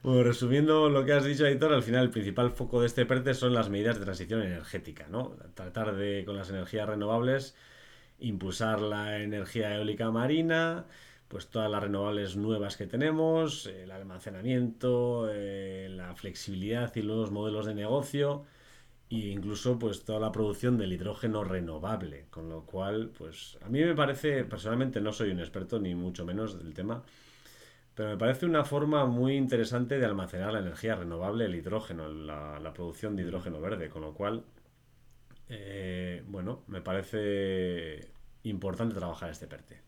Bueno, 0.02 0.22
resumiendo 0.22 0.88
lo 0.88 1.04
que 1.04 1.12
has 1.12 1.24
dicho, 1.24 1.44
Aitor, 1.44 1.72
al 1.72 1.82
final 1.82 2.04
el 2.04 2.10
principal 2.10 2.50
foco 2.52 2.80
de 2.80 2.86
este 2.86 3.06
PERTE 3.06 3.34
son 3.34 3.54
las 3.54 3.70
medidas 3.70 3.98
de 3.98 4.04
transición 4.04 4.42
energética, 4.42 5.06
¿no? 5.08 5.36
Tratar 5.54 5.96
de, 5.96 6.24
con 6.24 6.36
las 6.36 6.50
energías 6.50 6.88
renovables, 6.88 7.56
impulsar 8.20 8.80
la 8.80 9.18
energía 9.18 9.74
eólica 9.74 10.10
marina, 10.10 10.86
pues 11.28 11.48
todas 11.48 11.70
las 11.70 11.82
renovables 11.82 12.36
nuevas 12.36 12.76
que 12.76 12.86
tenemos, 12.86 13.66
el 13.66 13.90
almacenamiento, 13.90 15.28
eh, 15.30 15.88
la 15.90 16.14
flexibilidad 16.14 16.94
y 16.94 17.02
los 17.02 17.30
modelos 17.30 17.66
de 17.66 17.74
negocio, 17.74 18.44
e 19.10 19.16
incluso 19.30 19.78
pues 19.78 20.04
toda 20.04 20.20
la 20.20 20.32
producción 20.32 20.78
del 20.78 20.92
hidrógeno 20.92 21.44
renovable, 21.44 22.26
con 22.30 22.48
lo 22.48 22.64
cual, 22.64 23.10
pues 23.16 23.58
a 23.62 23.68
mí 23.68 23.80
me 23.80 23.94
parece, 23.94 24.44
personalmente 24.44 25.00
no 25.00 25.12
soy 25.12 25.30
un 25.30 25.40
experto 25.40 25.78
ni 25.80 25.94
mucho 25.94 26.24
menos 26.24 26.58
del 26.58 26.74
tema, 26.74 27.02
pero 27.94 28.10
me 28.10 28.16
parece 28.18 28.46
una 28.46 28.64
forma 28.64 29.06
muy 29.06 29.36
interesante 29.36 29.98
de 29.98 30.04
almacenar 30.04 30.52
la 30.52 30.58
energía 30.60 30.96
renovable, 30.96 31.46
el 31.46 31.54
hidrógeno, 31.54 32.08
la, 32.08 32.60
la 32.60 32.72
producción 32.74 33.16
de 33.16 33.22
hidrógeno 33.22 33.60
verde, 33.60 33.88
con 33.88 34.02
lo 34.02 34.12
cual, 34.14 34.44
eh, 35.48 36.22
bueno, 36.26 36.62
me 36.66 36.80
parece 36.80 38.08
importante 38.42 38.94
trabajar 38.94 39.30
este 39.30 39.46
PERTE. 39.46 39.80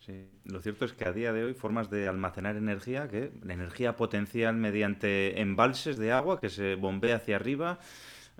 Sí, 0.00 0.28
lo 0.44 0.60
cierto 0.60 0.84
es 0.84 0.92
que 0.92 1.04
a 1.04 1.12
día 1.12 1.32
de 1.32 1.44
hoy 1.44 1.54
formas 1.54 1.88
de 1.88 2.08
almacenar 2.08 2.56
energía, 2.56 3.08
que 3.08 3.32
la 3.42 3.54
energía 3.54 3.96
potencial 3.96 4.56
mediante 4.56 5.40
embalses 5.40 5.96
de 5.96 6.10
agua 6.10 6.40
que 6.40 6.48
se 6.48 6.74
bombea 6.74 7.16
hacia 7.16 7.36
arriba, 7.36 7.78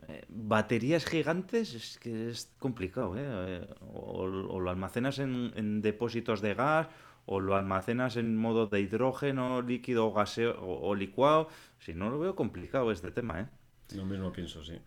eh, 0.09 0.25
baterías 0.29 1.05
gigantes, 1.05 1.75
es 1.75 1.99
que 2.01 2.31
es 2.31 2.53
complicado, 2.59 3.17
¿eh? 3.17 3.23
Eh, 3.25 3.67
O, 3.81 4.23
o 4.25 4.59
lo 4.61 4.71
almacenas 4.71 5.21
en, 5.21 5.53
en 5.55 5.83
depósitos 5.83 6.41
de 6.41 6.55
gas, 6.55 6.89
o 7.27 7.39
lo 7.39 7.55
almacenas 7.55 8.17
en 8.17 8.37
modo 8.37 8.67
de 8.67 8.81
hidrógeno 8.81 9.63
líquido 9.63 10.09
o 10.09 10.13
gaseo 10.13 10.61
o, 10.61 10.89
o 10.89 10.95
licuado. 10.97 11.47
Si 11.79 11.95
no 11.95 12.11
lo 12.11 12.19
veo 12.19 12.35
complicado 12.35 12.91
este 12.91 13.13
tema, 13.13 13.41
¿eh? 13.41 13.47
Lo 13.95 14.05
mismo 14.05 14.33
pienso, 14.33 14.65
sí. 14.65 14.81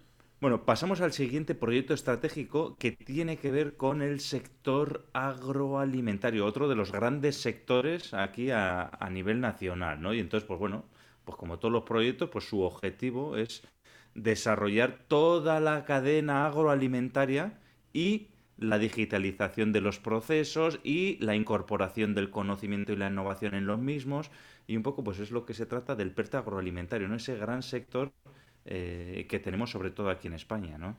Bueno, 0.46 0.64
pasamos 0.64 1.02
al 1.02 1.12
siguiente 1.12 1.56
proyecto 1.56 1.96
estratégico 1.96 2.76
que 2.78 2.92
tiene 2.92 3.38
que 3.38 3.50
ver 3.50 3.78
con 3.78 4.04
el 4.04 4.20
sector 4.20 5.08
agroalimentario, 5.12 6.46
otro 6.46 6.68
de 6.68 6.76
los 6.76 6.92
grandes 6.92 7.38
sectores 7.38 8.14
aquí 8.14 8.52
a, 8.52 8.84
a 8.84 9.10
nivel 9.10 9.42
nacional, 9.42 10.00
¿no? 10.00 10.14
Y 10.14 10.20
entonces, 10.20 10.46
pues 10.46 10.60
bueno, 10.60 10.86
pues 11.24 11.36
como 11.36 11.58
todos 11.58 11.72
los 11.72 11.82
proyectos, 11.82 12.30
pues 12.30 12.48
su 12.48 12.62
objetivo 12.62 13.38
es 13.38 13.64
desarrollar 14.14 15.00
toda 15.08 15.60
la 15.60 15.84
cadena 15.84 16.46
agroalimentaria 16.46 17.60
y 17.92 18.28
la 18.60 18.78
digitalización 18.78 19.72
de 19.74 19.82
los 19.82 19.98
procesos 19.98 20.80
y 20.84 21.18
la 21.26 21.36
incorporación 21.36 22.14
del 22.14 22.30
conocimiento 22.30 22.94
y 22.94 22.98
la 22.98 23.08
innovación 23.08 23.56
en 23.56 23.66
los 23.66 23.80
mismos. 23.80 24.30
Y 24.68 24.78
un 24.78 24.84
poco, 24.84 25.04
pues 25.04 25.18
es 25.18 25.32
lo 25.32 25.44
que 25.44 25.56
se 25.56 25.66
trata 25.66 25.96
del 25.96 26.12
PERTE 26.12 26.38
agroalimentario, 26.38 27.08
¿no? 27.08 27.16
Ese 27.16 27.36
gran 27.36 27.64
sector 27.64 28.12
eh, 28.66 29.28
que 29.30 29.40
tenemos 29.40 29.70
sobre 29.70 29.92
todo 29.92 30.10
aquí 30.10 30.28
en 30.28 30.34
España, 30.34 30.78
¿no? 30.78 30.98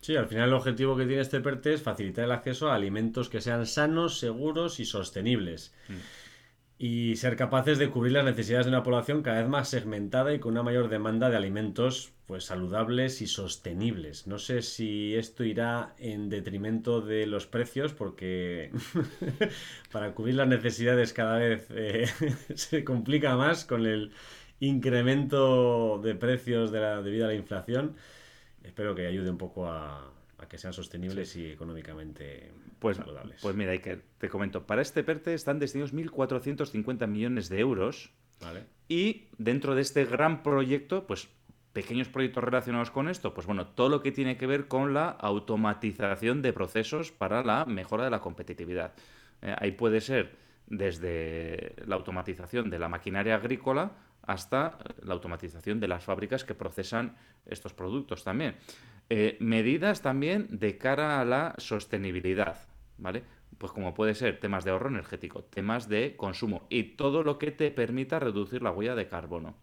Sí, 0.00 0.16
al 0.16 0.28
final 0.28 0.48
el 0.48 0.54
objetivo 0.54 0.96
que 0.96 1.06
tiene 1.06 1.22
este 1.22 1.40
PERTE 1.40 1.74
es 1.74 1.82
facilitar 1.82 2.24
el 2.24 2.32
acceso 2.32 2.70
a 2.70 2.74
alimentos 2.74 3.28
que 3.28 3.40
sean 3.40 3.66
sanos, 3.66 4.18
seguros 4.18 4.78
y 4.78 4.84
sostenibles. 4.84 5.74
Y 6.78 7.16
ser 7.16 7.34
capaces 7.34 7.78
de 7.78 7.90
cubrir 7.90 8.12
las 8.12 8.24
necesidades 8.24 8.66
de 8.66 8.70
una 8.70 8.84
población 8.84 9.22
cada 9.22 9.40
vez 9.40 9.48
más 9.48 9.68
segmentada 9.68 10.32
y 10.32 10.38
con 10.38 10.52
una 10.52 10.62
mayor 10.62 10.88
demanda 10.88 11.28
de 11.28 11.36
alimentos 11.36 12.12
pues 12.26 12.44
saludables 12.44 13.22
y 13.22 13.26
sostenibles. 13.26 14.26
No 14.26 14.38
sé 14.38 14.62
si 14.62 15.16
esto 15.16 15.42
irá 15.42 15.94
en 15.98 16.28
detrimento 16.28 17.00
de 17.00 17.26
los 17.26 17.46
precios 17.46 17.94
porque 17.94 18.70
para 19.92 20.14
cubrir 20.14 20.36
las 20.36 20.46
necesidades 20.46 21.12
cada 21.12 21.38
vez 21.38 21.66
eh, 21.70 22.06
se 22.54 22.84
complica 22.84 23.34
más 23.34 23.64
con 23.64 23.86
el 23.86 24.12
incremento 24.60 26.00
de 26.02 26.14
precios 26.14 26.70
de 26.70 26.80
la, 26.80 27.02
debido 27.02 27.24
a 27.26 27.28
la 27.28 27.34
inflación. 27.34 27.96
Espero 28.62 28.94
que 28.94 29.06
ayude 29.06 29.30
un 29.30 29.38
poco 29.38 29.66
a, 29.66 30.10
a 30.38 30.48
que 30.48 30.58
sean 30.58 30.72
sostenibles 30.72 31.34
y 31.36 31.46
económicamente 31.50 32.50
Pues, 32.78 32.96
saludables. 32.96 33.40
pues 33.42 33.54
mira, 33.56 33.72
Iker, 33.72 34.02
te 34.18 34.28
comento, 34.28 34.66
para 34.66 34.82
este 34.82 35.02
PERTE 35.04 35.34
están 35.34 35.58
destinados 35.58 35.94
1.450 35.94 37.06
millones 37.06 37.48
de 37.48 37.60
euros 37.60 38.10
¿Vale? 38.40 38.64
y 38.88 39.26
dentro 39.38 39.74
de 39.74 39.82
este 39.82 40.04
gran 40.04 40.42
proyecto, 40.42 41.06
pues 41.06 41.28
pequeños 41.72 42.08
proyectos 42.08 42.42
relacionados 42.42 42.90
con 42.90 43.08
esto, 43.08 43.34
pues 43.34 43.46
bueno, 43.46 43.66
todo 43.68 43.88
lo 43.88 44.02
que 44.02 44.10
tiene 44.12 44.36
que 44.36 44.46
ver 44.46 44.66
con 44.68 44.94
la 44.94 45.10
automatización 45.10 46.42
de 46.42 46.52
procesos 46.52 47.12
para 47.12 47.42
la 47.44 47.64
mejora 47.66 48.04
de 48.04 48.10
la 48.10 48.20
competitividad. 48.20 48.92
Eh, 49.42 49.54
ahí 49.58 49.72
puede 49.72 50.00
ser 50.00 50.36
desde 50.66 51.74
la 51.86 51.94
automatización 51.96 52.68
de 52.70 52.78
la 52.78 52.88
maquinaria 52.88 53.36
agrícola 53.36 53.92
hasta 54.28 54.78
la 55.02 55.14
automatización 55.14 55.80
de 55.80 55.88
las 55.88 56.04
fábricas 56.04 56.44
que 56.44 56.54
procesan 56.54 57.16
estos 57.46 57.72
productos 57.72 58.24
también. 58.24 58.56
Eh, 59.08 59.38
medidas 59.40 60.02
también 60.02 60.46
de 60.50 60.76
cara 60.76 61.18
a 61.18 61.24
la 61.24 61.54
sostenibilidad, 61.56 62.58
¿vale? 62.98 63.24
Pues 63.56 63.72
como 63.72 63.94
puede 63.94 64.14
ser 64.14 64.38
temas 64.38 64.64
de 64.64 64.70
ahorro 64.70 64.90
energético, 64.90 65.44
temas 65.44 65.88
de 65.88 66.14
consumo 66.14 66.66
y 66.68 66.94
todo 66.94 67.22
lo 67.22 67.38
que 67.38 67.52
te 67.52 67.70
permita 67.70 68.18
reducir 68.18 68.62
la 68.62 68.70
huella 68.70 68.94
de 68.94 69.08
carbono. 69.08 69.54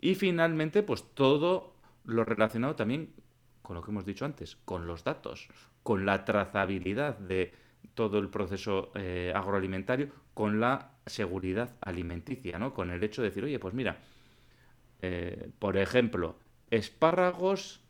Y 0.00 0.14
finalmente, 0.14 0.84
pues 0.84 1.02
todo 1.14 1.74
lo 2.04 2.24
relacionado 2.24 2.76
también 2.76 3.12
con 3.60 3.74
lo 3.74 3.82
que 3.82 3.90
hemos 3.90 4.06
dicho 4.06 4.24
antes, 4.24 4.56
con 4.64 4.86
los 4.86 5.02
datos, 5.02 5.48
con 5.82 6.06
la 6.06 6.24
trazabilidad 6.24 7.18
de 7.18 7.52
todo 7.94 8.20
el 8.20 8.28
proceso 8.28 8.92
eh, 8.94 9.32
agroalimentario, 9.34 10.10
con 10.32 10.60
la 10.60 10.95
seguridad 11.06 11.70
alimenticia, 11.80 12.58
¿no? 12.58 12.74
Con 12.74 12.90
el 12.90 13.02
hecho 13.02 13.22
de 13.22 13.28
decir, 13.28 13.44
oye, 13.44 13.58
pues 13.58 13.74
mira, 13.74 13.98
eh, 15.02 15.50
por 15.58 15.76
ejemplo, 15.76 16.36
espárragos 16.70 17.80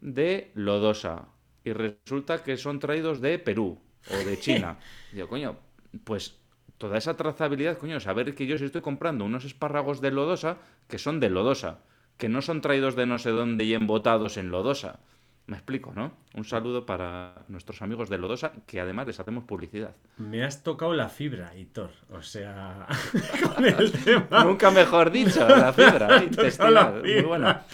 de 0.00 0.50
Lodosa 0.54 1.28
y 1.64 1.72
resulta 1.72 2.42
que 2.42 2.56
son 2.56 2.78
traídos 2.78 3.20
de 3.20 3.38
Perú 3.38 3.80
o 4.10 4.16
de 4.16 4.38
China. 4.38 4.78
Digo, 5.12 5.28
coño, 5.28 5.56
pues 6.04 6.38
toda 6.78 6.96
esa 6.96 7.16
trazabilidad, 7.16 7.78
coño, 7.78 8.00
saber 8.00 8.34
que 8.34 8.46
yo 8.46 8.56
si 8.56 8.64
estoy 8.64 8.80
comprando 8.80 9.24
unos 9.24 9.44
espárragos 9.44 10.00
de 10.00 10.10
Lodosa 10.10 10.58
que 10.88 10.98
son 10.98 11.20
de 11.20 11.30
Lodosa, 11.30 11.80
que 12.16 12.28
no 12.28 12.42
son 12.42 12.60
traídos 12.60 12.96
de 12.96 13.06
no 13.06 13.18
sé 13.18 13.30
dónde 13.30 13.64
y 13.64 13.74
embotados 13.74 14.36
en 14.36 14.50
Lodosa. 14.50 15.00
Me 15.46 15.56
explico, 15.56 15.92
¿no? 15.94 16.12
Un 16.34 16.44
saludo 16.44 16.86
para 16.86 17.44
nuestros 17.48 17.82
amigos 17.82 18.08
de 18.08 18.18
Lodosa, 18.18 18.52
que 18.66 18.80
además 18.80 19.08
les 19.08 19.18
hacemos 19.18 19.44
publicidad. 19.44 19.96
Me 20.16 20.44
has 20.44 20.62
tocado 20.62 20.94
la 20.94 21.08
fibra, 21.08 21.56
Hitor. 21.56 21.90
O 22.10 22.22
sea, 22.22 22.86
con 23.54 23.64
el 23.64 23.90
tema. 23.90 24.44
Nunca 24.44 24.70
mejor 24.70 25.10
dicho, 25.10 25.46
la 25.48 25.72
fibra 25.74 26.06
tocado 26.06 26.24
intestinal. 26.24 26.74
la 26.74 26.90
Muy 27.02 27.22
buena. 27.22 27.66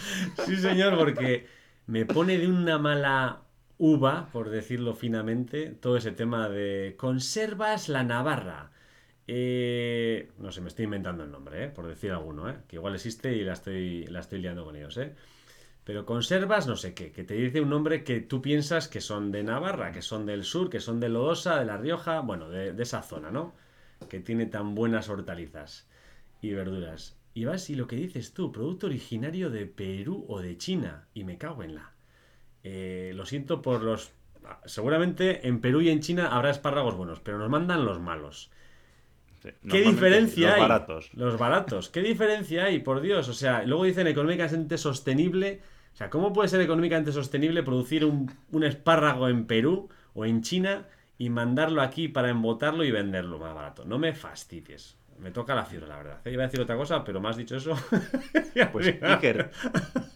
Sí, 0.45 0.57
señor, 0.57 0.97
porque 0.97 1.47
me 1.85 2.05
pone 2.05 2.37
de 2.37 2.47
una 2.47 2.79
mala 2.79 3.41
uva, 3.77 4.29
por 4.31 4.49
decirlo 4.49 4.93
finamente, 4.95 5.67
todo 5.69 5.97
ese 5.97 6.11
tema 6.11 6.49
de 6.49 6.95
conservas 6.97 7.89
la 7.89 8.03
Navarra. 8.03 8.71
Eh, 9.27 10.31
no 10.39 10.51
sé, 10.51 10.61
me 10.61 10.69
estoy 10.69 10.85
inventando 10.85 11.23
el 11.23 11.31
nombre, 11.31 11.65
¿eh? 11.65 11.67
por 11.67 11.85
decir 11.85 12.11
alguno, 12.11 12.49
¿eh? 12.49 12.55
que 12.67 12.77
igual 12.77 12.95
existe 12.95 13.35
y 13.35 13.43
la 13.43 13.53
estoy, 13.53 14.05
la 14.05 14.19
estoy 14.21 14.39
liando 14.39 14.63
con 14.63 14.75
ellos. 14.75 14.97
¿eh? 14.97 15.13
Pero 15.87 16.05
conservas 16.05 16.67
no 16.67 16.75
sé 16.75 16.93
qué, 16.93 17.13
que 17.13 17.23
te 17.23 17.35
dice 17.35 17.61
un 17.61 17.69
nombre 17.69 18.03
que 18.03 18.19
tú 18.19 18.41
piensas 18.41 18.89
que 18.89 18.99
son 18.99 19.31
de 19.31 19.41
Navarra, 19.41 19.93
que 19.93 20.01
son 20.01 20.25
del 20.25 20.43
sur, 20.43 20.69
que 20.69 20.81
son 20.81 20.99
de 20.99 21.07
Lodosa, 21.07 21.57
de 21.59 21.65
La 21.65 21.77
Rioja, 21.77 22.19
bueno, 22.19 22.49
de, 22.49 22.73
de 22.73 22.83
esa 22.83 23.01
zona, 23.03 23.31
¿no? 23.31 23.53
Que 24.09 24.19
tiene 24.19 24.47
tan 24.47 24.75
buenas 24.75 25.07
hortalizas 25.07 25.87
y 26.41 26.51
verduras. 26.51 27.17
Y 27.33 27.45
vas 27.45 27.69
y 27.69 27.75
lo 27.75 27.87
que 27.87 27.95
dices 27.95 28.33
tú, 28.33 28.51
producto 28.51 28.87
originario 28.87 29.49
de 29.49 29.65
Perú 29.65 30.25
o 30.27 30.41
de 30.41 30.57
China, 30.57 31.07
y 31.13 31.23
me 31.23 31.37
cago 31.37 31.63
en 31.63 31.75
la. 31.75 31.93
Eh, 32.65 33.13
lo 33.15 33.25
siento 33.25 33.61
por 33.61 33.81
los 33.81 34.11
seguramente 34.65 35.47
en 35.47 35.61
Perú 35.61 35.79
y 35.79 35.89
en 35.89 36.01
China 36.01 36.35
habrá 36.35 36.49
espárragos 36.49 36.95
buenos, 36.95 37.21
pero 37.21 37.37
nos 37.37 37.49
mandan 37.49 37.85
los 37.85 38.01
malos. 38.01 38.51
Sí, 39.41 39.51
¿Qué 39.69 39.81
diferencia 39.83 40.47
los 40.47 40.55
hay? 40.55 40.61
baratos. 40.61 41.13
Los 41.13 41.37
baratos. 41.37 41.89
¿Qué 41.89 42.01
diferencia 42.01 42.65
hay? 42.65 42.79
Por 42.79 42.99
Dios. 42.99 43.29
O 43.29 43.33
sea, 43.33 43.63
luego 43.63 43.85
dicen 43.85 44.07
económicamente 44.07 44.77
sostenible. 44.77 45.61
O 45.97 45.99
sea, 45.99 46.11
¿cómo 46.11 46.31
puede 46.31 46.47
ser 46.47 46.61
económicamente 46.61 47.11
sostenible 47.11 47.63
producir 47.63 48.05
un, 48.05 48.31
un 48.51 48.63
espárrago 48.63 49.29
en 49.29 49.47
Perú 49.47 49.89
o 50.13 50.25
en 50.25 50.43
China 50.43 50.85
y 51.17 51.31
mandarlo 51.31 51.81
aquí 51.81 52.07
para 52.07 52.29
embotarlo 52.29 52.83
y 52.83 52.91
venderlo 52.91 53.39
más 53.39 53.55
barato? 53.55 53.83
No 53.83 53.97
me 53.97 54.13
fastidies. 54.13 54.95
Me 55.17 55.31
toca 55.31 55.55
la 55.55 55.65
fibra, 55.65 55.87
la 55.87 55.97
verdad. 55.97 56.25
Iba 56.27 56.43
a 56.43 56.45
decir 56.45 56.61
otra 56.61 56.77
cosa, 56.77 57.03
pero 57.03 57.19
me 57.19 57.29
has 57.29 57.37
dicho 57.37 57.55
eso. 57.55 57.73
Pues 58.71 58.93
Iker, 59.01 59.49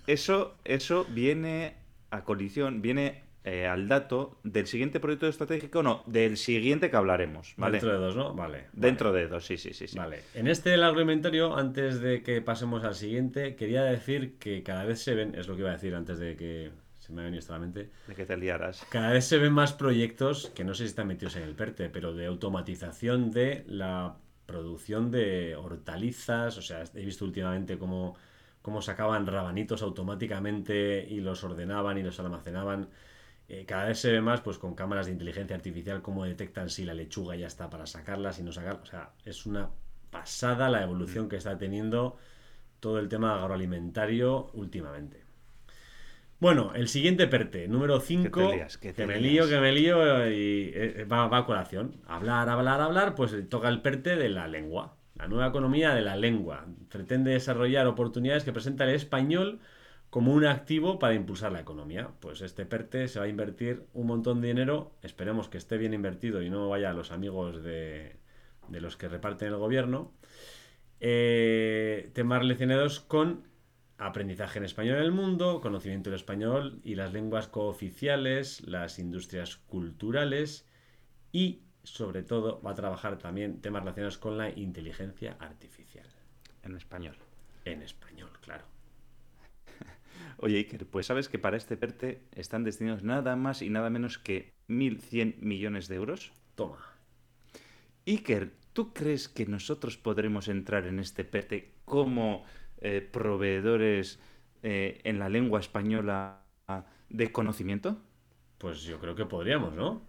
eso, 0.06 0.56
eso 0.66 1.08
viene 1.10 1.78
a 2.12 2.24
colisión, 2.24 2.84
viene 2.84 3.24
eh, 3.44 3.66
al 3.66 3.88
dato 3.88 4.40
del 4.44 4.68
siguiente 4.68 5.00
proyecto 5.00 5.28
estratégico, 5.28 5.82
no, 5.82 6.04
del 6.06 6.38
siguiente 6.38 6.90
que 6.92 6.96
hablaremos, 6.98 7.54
¿vale? 7.58 7.74
Dentro 7.80 7.92
de 7.92 7.98
dos, 7.98 8.16
¿no? 8.16 8.34
Vale. 8.36 8.66
Dentro 8.74 9.12
de 9.12 9.28
dos, 9.28 9.46
sí, 9.46 9.58
sí, 9.58 9.74
sí. 9.74 9.88
sí. 9.88 9.98
Vale. 9.98 10.22
En 10.36 10.48
este 10.48 10.70
del 10.70 10.84
agroalimentario, 10.84 11.56
antes 11.56 12.00
de 12.02 12.22
que 12.22 12.42
pasemos 12.42 12.84
al 12.84 12.96
siguiente, 12.96 13.56
quería 13.56 13.84
decir 13.84 14.38
que 14.38 14.62
cada 14.64 14.86
vez 14.86 15.02
se 15.02 15.16
ven, 15.16 15.34
es 15.36 15.48
lo 15.48 15.56
que 15.56 15.62
iba 15.62 15.70
a 15.70 15.74
decir 15.74 15.96
antes 15.96 16.20
de 16.20 16.36
que 16.36 16.72
se 17.00 17.12
me 17.14 17.22
ha 17.22 17.24
venido 17.26 17.40
esto 17.40 17.54
a 17.54 17.58
la 17.58 17.66
mente, 17.66 17.90
De 18.08 18.14
que 18.14 18.26
te 18.28 18.38
liaras. 18.38 18.86
cada 18.92 19.12
vez 19.12 19.26
se 19.26 19.40
ven 19.40 19.54
más 19.54 19.74
proyectos, 19.74 20.52
que 20.54 20.64
no 20.64 20.76
sé 20.76 20.84
si 20.84 20.90
están 20.90 21.08
metidos 21.08 21.36
en 21.36 21.42
el 21.44 21.56
PERTE, 21.56 21.90
pero 21.90 22.14
de 22.14 22.28
automatización 22.28 23.32
de 23.32 23.64
la 23.68 24.18
producción 24.46 25.10
de 25.10 25.56
hortalizas. 25.56 26.58
O 26.60 26.62
sea, 26.62 26.84
he 26.94 27.04
visto 27.04 27.26
últimamente 27.26 27.80
cómo, 27.80 28.16
cómo 28.62 28.84
sacaban 28.84 29.26
rabanitos 29.26 29.82
automáticamente 29.82 31.08
y 31.10 31.22
los 31.22 31.44
ordenaban 31.44 31.98
y 31.98 32.04
los 32.04 32.20
almacenaban. 32.20 32.90
Eh, 33.54 33.66
cada 33.66 33.84
vez 33.88 34.00
se 34.00 34.10
ve 34.10 34.22
más 34.22 34.40
pues 34.40 34.58
con 34.58 34.76
cámaras 34.76 35.08
de 35.08 35.12
inteligencia 35.12 35.58
artificial 35.58 36.02
cómo 36.02 36.24
detectan 36.24 36.70
si 36.70 36.86
la 36.86 36.94
lechuga 36.94 37.36
ya 37.36 37.48
está 37.48 37.70
para 37.70 37.86
sacarla, 37.86 38.32
si 38.32 38.44
no 38.44 38.54
sacarla. 38.54 38.80
O 38.82 38.86
sea, 38.86 39.10
es 39.26 39.46
una 39.46 39.70
pasada 40.10 40.70
la 40.70 40.82
evolución 40.82 41.28
que 41.28 41.36
está 41.36 41.58
teniendo 41.58 42.16
todo 42.80 42.98
el 42.98 43.10
tema 43.10 43.36
agroalimentario 43.38 44.52
últimamente. 44.54 45.26
Bueno, 46.40 46.72
el 46.76 46.88
siguiente 46.88 47.28
PERTE, 47.28 47.68
número 47.68 48.00
5. 48.00 48.52
Que 48.80 48.94
que 48.94 49.06
me 49.06 49.20
lío, 49.20 49.50
que 49.50 49.60
me 49.60 49.74
lío 49.74 50.30
y 50.30 50.72
eh, 50.74 51.04
va, 51.12 51.28
va 51.28 51.40
a 51.40 51.46
colación. 51.46 51.98
Hablar, 52.08 52.48
hablar, 52.48 52.80
hablar, 52.80 53.16
pues 53.16 53.36
toca 53.50 53.68
el 53.68 53.82
PERTE 53.82 54.16
de 54.16 54.30
la 54.30 54.48
lengua. 54.48 54.96
La 55.16 55.28
nueva 55.28 55.48
economía 55.48 55.94
de 55.94 56.02
la 56.02 56.16
lengua. 56.16 56.68
Pretende 56.90 57.32
desarrollar 57.32 57.86
oportunidades 57.86 58.46
que 58.46 58.54
presenta 58.54 58.86
el 58.86 58.96
español 58.96 59.60
como 60.12 60.34
un 60.34 60.46
activo 60.46 61.00
para 61.00 61.16
impulsar 61.16 61.54
la 61.54 61.62
economía. 61.62 62.12
Pues 62.20 62.42
este 62.42 62.66
PERTE 62.66 63.08
se 63.08 63.18
va 63.18 63.26
a 63.26 63.30
invertir 63.30 63.88
un 63.94 64.08
montón 64.08 64.42
de 64.42 64.50
dinero. 64.50 64.92
Esperemos 65.02 65.48
que 65.50 65.58
esté 65.58 65.78
bien 65.78 65.94
invertido 65.94 66.44
y 66.44 66.50
no 66.50 66.70
vaya 66.70 66.92
a 66.92 66.94
los 66.94 67.12
amigos 67.12 67.64
de, 67.64 68.18
de 68.68 68.82
los 68.82 68.98
que 68.98 69.08
reparten 69.08 69.48
el 69.48 69.56
gobierno. 69.56 70.12
Eh, 71.00 72.12
temas 72.14 72.42
relacionados 72.42 73.00
con 73.00 73.48
aprendizaje 73.98 74.60
en 74.60 74.66
español 74.66 74.98
en 74.98 75.04
el 75.04 75.12
mundo, 75.14 75.62
conocimiento 75.62 76.10
del 76.10 76.20
español 76.20 76.82
y 76.84 76.96
las 76.96 77.14
lenguas 77.14 77.48
cooficiales, 77.48 78.68
las 78.68 79.00
industrias 79.00 79.56
culturales 79.56 80.68
y, 81.32 81.62
sobre 81.84 82.22
todo, 82.24 82.62
va 82.62 82.72
a 82.72 82.76
trabajar 82.76 83.18
también 83.18 83.62
temas 83.62 83.84
relacionados 83.84 84.18
con 84.18 84.38
la 84.38 84.50
inteligencia 84.50 85.38
artificial. 85.40 86.08
En 86.64 86.76
español. 86.76 87.16
En 87.64 87.82
español, 87.82 88.32
claro. 88.42 88.71
Oye, 90.42 90.58
Iker, 90.58 90.88
pues 90.88 91.06
sabes 91.06 91.30
que 91.30 91.38
para 91.38 91.56
este 91.56 91.78
PERTE 91.78 92.24
están 92.34 92.64
destinados 92.64 93.04
nada 93.04 93.36
más 93.36 93.62
y 93.62 93.70
nada 93.70 93.92
menos 93.92 94.18
que 94.18 94.54
1.100 94.70 95.38
millones 95.38 95.88
de 95.88 95.96
euros. 95.96 96.34
Toma. 96.56 96.80
Iker, 98.08 98.52
¿tú 98.74 98.92
crees 98.92 99.30
que 99.30 99.46
nosotros 99.46 99.98
podremos 99.98 100.48
entrar 100.48 100.88
en 100.88 101.00
este 101.00 101.24
PERTE 101.24 101.76
como 101.86 102.44
eh, 102.80 103.02
proveedores 103.02 104.20
eh, 104.64 105.00
en 105.04 105.20
la 105.20 105.30
lengua 105.30 105.60
española 105.60 106.42
de 107.10 107.32
conocimiento? 107.32 108.02
Pues 108.58 108.82
yo 108.82 109.00
creo 109.00 109.14
que 109.14 109.26
podríamos, 109.26 109.76
¿no? 109.76 110.02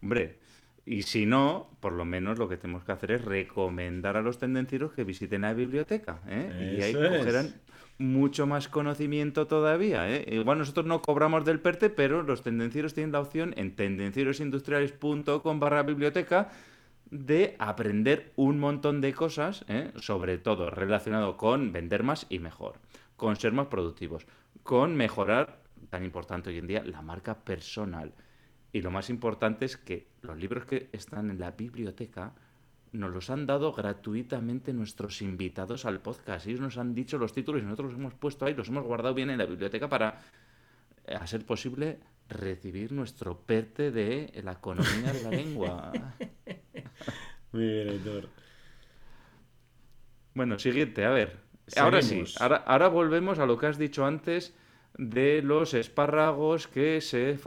Hombre, 0.00 0.38
y 0.86 1.02
si 1.02 1.26
no, 1.26 1.76
por 1.80 1.92
lo 1.92 2.06
menos 2.06 2.38
lo 2.38 2.48
que 2.48 2.56
tenemos 2.56 2.84
que 2.84 2.92
hacer 2.92 3.10
es 3.10 3.24
recomendar 3.24 4.16
a 4.16 4.22
los 4.22 4.38
tendencieros 4.38 4.92
que 4.92 5.04
visiten 5.04 5.42
la 5.42 5.52
biblioteca. 5.52 6.22
¿eh? 6.26 6.76
Y 6.78 6.82
ahí 6.82 6.92
es. 6.92 7.18
cogerán 7.18 7.54
mucho 7.98 8.46
más 8.46 8.68
conocimiento 8.68 9.46
todavía. 9.46 10.08
¿eh? 10.10 10.24
Igual 10.30 10.58
nosotros 10.58 10.86
no 10.86 11.02
cobramos 11.02 11.44
del 11.44 11.60
PERTE, 11.60 11.90
pero 11.90 12.22
los 12.22 12.42
tendencieros 12.42 12.94
tienen 12.94 13.12
la 13.12 13.20
opción 13.20 13.54
en 13.56 13.74
tendencierosindustriales.com 13.74 15.60
barra 15.60 15.82
biblioteca 15.82 16.50
de 17.10 17.56
aprender 17.58 18.32
un 18.36 18.58
montón 18.58 19.00
de 19.00 19.14
cosas, 19.14 19.64
¿eh? 19.68 19.92
sobre 19.96 20.38
todo 20.38 20.70
relacionado 20.70 21.36
con 21.36 21.72
vender 21.72 22.02
más 22.02 22.26
y 22.28 22.38
mejor, 22.38 22.80
con 23.16 23.36
ser 23.36 23.52
más 23.52 23.68
productivos, 23.68 24.26
con 24.62 24.96
mejorar, 24.96 25.60
tan 25.90 26.04
importante 26.04 26.50
hoy 26.50 26.58
en 26.58 26.66
día, 26.66 26.82
la 26.84 27.02
marca 27.02 27.44
personal. 27.44 28.12
Y 28.72 28.82
lo 28.82 28.90
más 28.90 29.08
importante 29.08 29.64
es 29.64 29.76
que 29.76 30.08
los 30.22 30.36
libros 30.36 30.66
que 30.66 30.90
están 30.92 31.30
en 31.30 31.38
la 31.38 31.52
biblioteca 31.52 32.34
nos 32.96 33.12
los 33.12 33.30
han 33.30 33.46
dado 33.46 33.72
gratuitamente 33.72 34.72
nuestros 34.72 35.22
invitados 35.22 35.84
al 35.84 36.00
podcast. 36.00 36.46
Ellos 36.46 36.60
nos 36.60 36.78
han 36.78 36.94
dicho 36.94 37.18
los 37.18 37.32
títulos 37.32 37.62
y 37.62 37.64
nosotros 37.64 37.92
los 37.92 37.98
hemos 37.98 38.14
puesto 38.14 38.44
ahí, 38.44 38.54
los 38.54 38.68
hemos 38.68 38.84
guardado 38.84 39.14
bien 39.14 39.30
en 39.30 39.38
la 39.38 39.46
biblioteca 39.46 39.88
para, 39.88 40.20
eh, 41.06 41.14
a 41.14 41.26
ser 41.26 41.44
posible, 41.44 41.98
recibir 42.28 42.92
nuestro 42.92 43.38
PERTE 43.38 43.90
de 43.90 44.40
la 44.42 44.52
economía 44.52 45.12
de 45.12 45.22
la 45.22 45.30
lengua. 45.30 45.92
Muy 47.52 47.66
bien, 47.66 47.88
Aitor. 47.88 48.28
Bueno, 50.34 50.58
siguiente, 50.58 51.04
a 51.04 51.10
ver. 51.10 51.38
Ahora 51.76 52.02
sí, 52.02 52.24
ahora, 52.38 52.56
ahora 52.58 52.88
volvemos 52.88 53.38
a 53.38 53.46
lo 53.46 53.58
que 53.58 53.66
has 53.66 53.78
dicho 53.78 54.04
antes 54.04 54.54
de 54.98 55.42
los 55.42 55.74
espárragos 55.74 56.68
que 56.68 57.00
se 57.00 57.38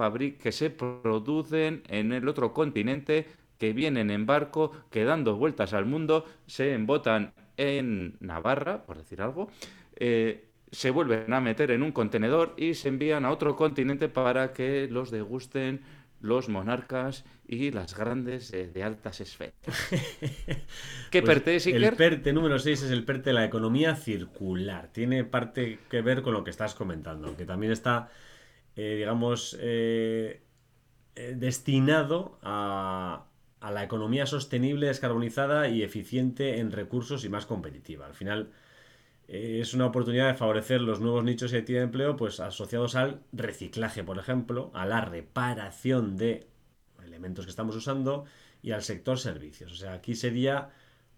que 0.42 0.52
se 0.52 0.70
producen 0.70 1.84
en 1.88 2.14
el 2.14 2.28
otro 2.28 2.54
continente, 2.54 3.28
que 3.60 3.74
vienen 3.74 4.10
en 4.10 4.26
barco, 4.26 4.72
que 4.90 5.04
dando 5.04 5.36
vueltas 5.36 5.74
al 5.74 5.86
mundo, 5.86 6.26
se 6.48 6.74
embotan 6.74 7.34
en 7.58 8.16
Navarra, 8.22 8.86
por 8.86 8.98
decir 8.98 9.22
algo, 9.22 9.52
eh, 9.98 10.48
se 10.72 10.92
vuelven 10.92 11.34
a 11.34 11.42
meter 11.42 11.72
en 11.72 11.84
un 11.84 11.92
contenedor 11.92 12.54
y 12.58 12.74
se 12.74 12.88
envían 12.88 13.26
a 13.26 13.32
otro 13.32 13.56
continente 13.56 14.08
para 14.08 14.54
que 14.54 14.88
los 14.90 15.12
degusten 15.12 15.82
los 16.22 16.50
monarcas 16.50 17.26
y 17.48 17.72
las 17.72 17.96
grandes 17.96 18.52
de 18.52 18.84
altas 18.84 19.22
esferas. 19.22 19.54
¿Qué 21.12 21.22
Pues 21.22 21.24
perte 21.24 21.56
es, 21.56 21.68
El 21.68 21.84
Iker? 21.84 21.96
PERTE 21.96 22.34
número 22.34 22.60
6 22.60 22.84
es 22.84 22.92
el 22.92 23.06
PERTE 23.06 23.30
de 23.30 23.34
la 23.34 23.46
economía 23.46 23.96
circular. 23.96 24.90
Tiene 24.92 25.24
parte 25.24 25.80
que 25.90 26.02
ver 26.02 26.22
con 26.22 26.34
lo 26.34 26.44
que 26.44 26.52
estás 26.52 26.76
comentando, 26.76 27.36
que 27.38 27.46
también 27.46 27.72
está, 27.72 28.10
eh, 28.76 28.96
digamos, 28.98 29.58
eh, 29.62 30.42
destinado 31.16 32.38
a, 32.44 33.29
a 33.60 33.72
la 33.72 33.84
economía 33.84 34.26
sostenible, 34.26 34.88
descarbonizada 34.88 35.68
y 35.68 35.84
eficiente 35.84 36.60
en 36.60 36.72
recursos 36.72 37.26
y 37.26 37.30
más 37.30 37.46
competitiva. 37.46 38.06
Al 38.06 38.14
final 38.14 38.52
eh, 39.28 39.60
es 39.62 39.74
una 39.74 39.86
oportunidad 39.86 40.28
de 40.28 40.34
favorecer 40.34 40.82
los 40.82 41.02
nuevos 41.02 41.24
nichos 41.24 41.54
y 41.54 41.58
actividad 41.58 41.82
de 41.82 41.86
empleo 41.86 42.16
pues, 42.16 42.40
asociados 42.40 42.96
al 42.96 43.22
reciclaje, 43.32 44.04
por 44.04 44.18
ejemplo, 44.18 44.72
a 44.74 44.86
la 44.86 45.02
reparación 45.02 46.18
de 46.18 46.48
elementos 47.06 47.46
que 47.46 47.52
estamos 47.52 47.76
usando 47.76 48.26
y 48.62 48.72
al 48.72 48.82
sector 48.82 49.20
servicios. 49.20 49.72
O 49.72 49.76
sea, 49.76 49.94
aquí 49.94 50.16
sería 50.16 50.70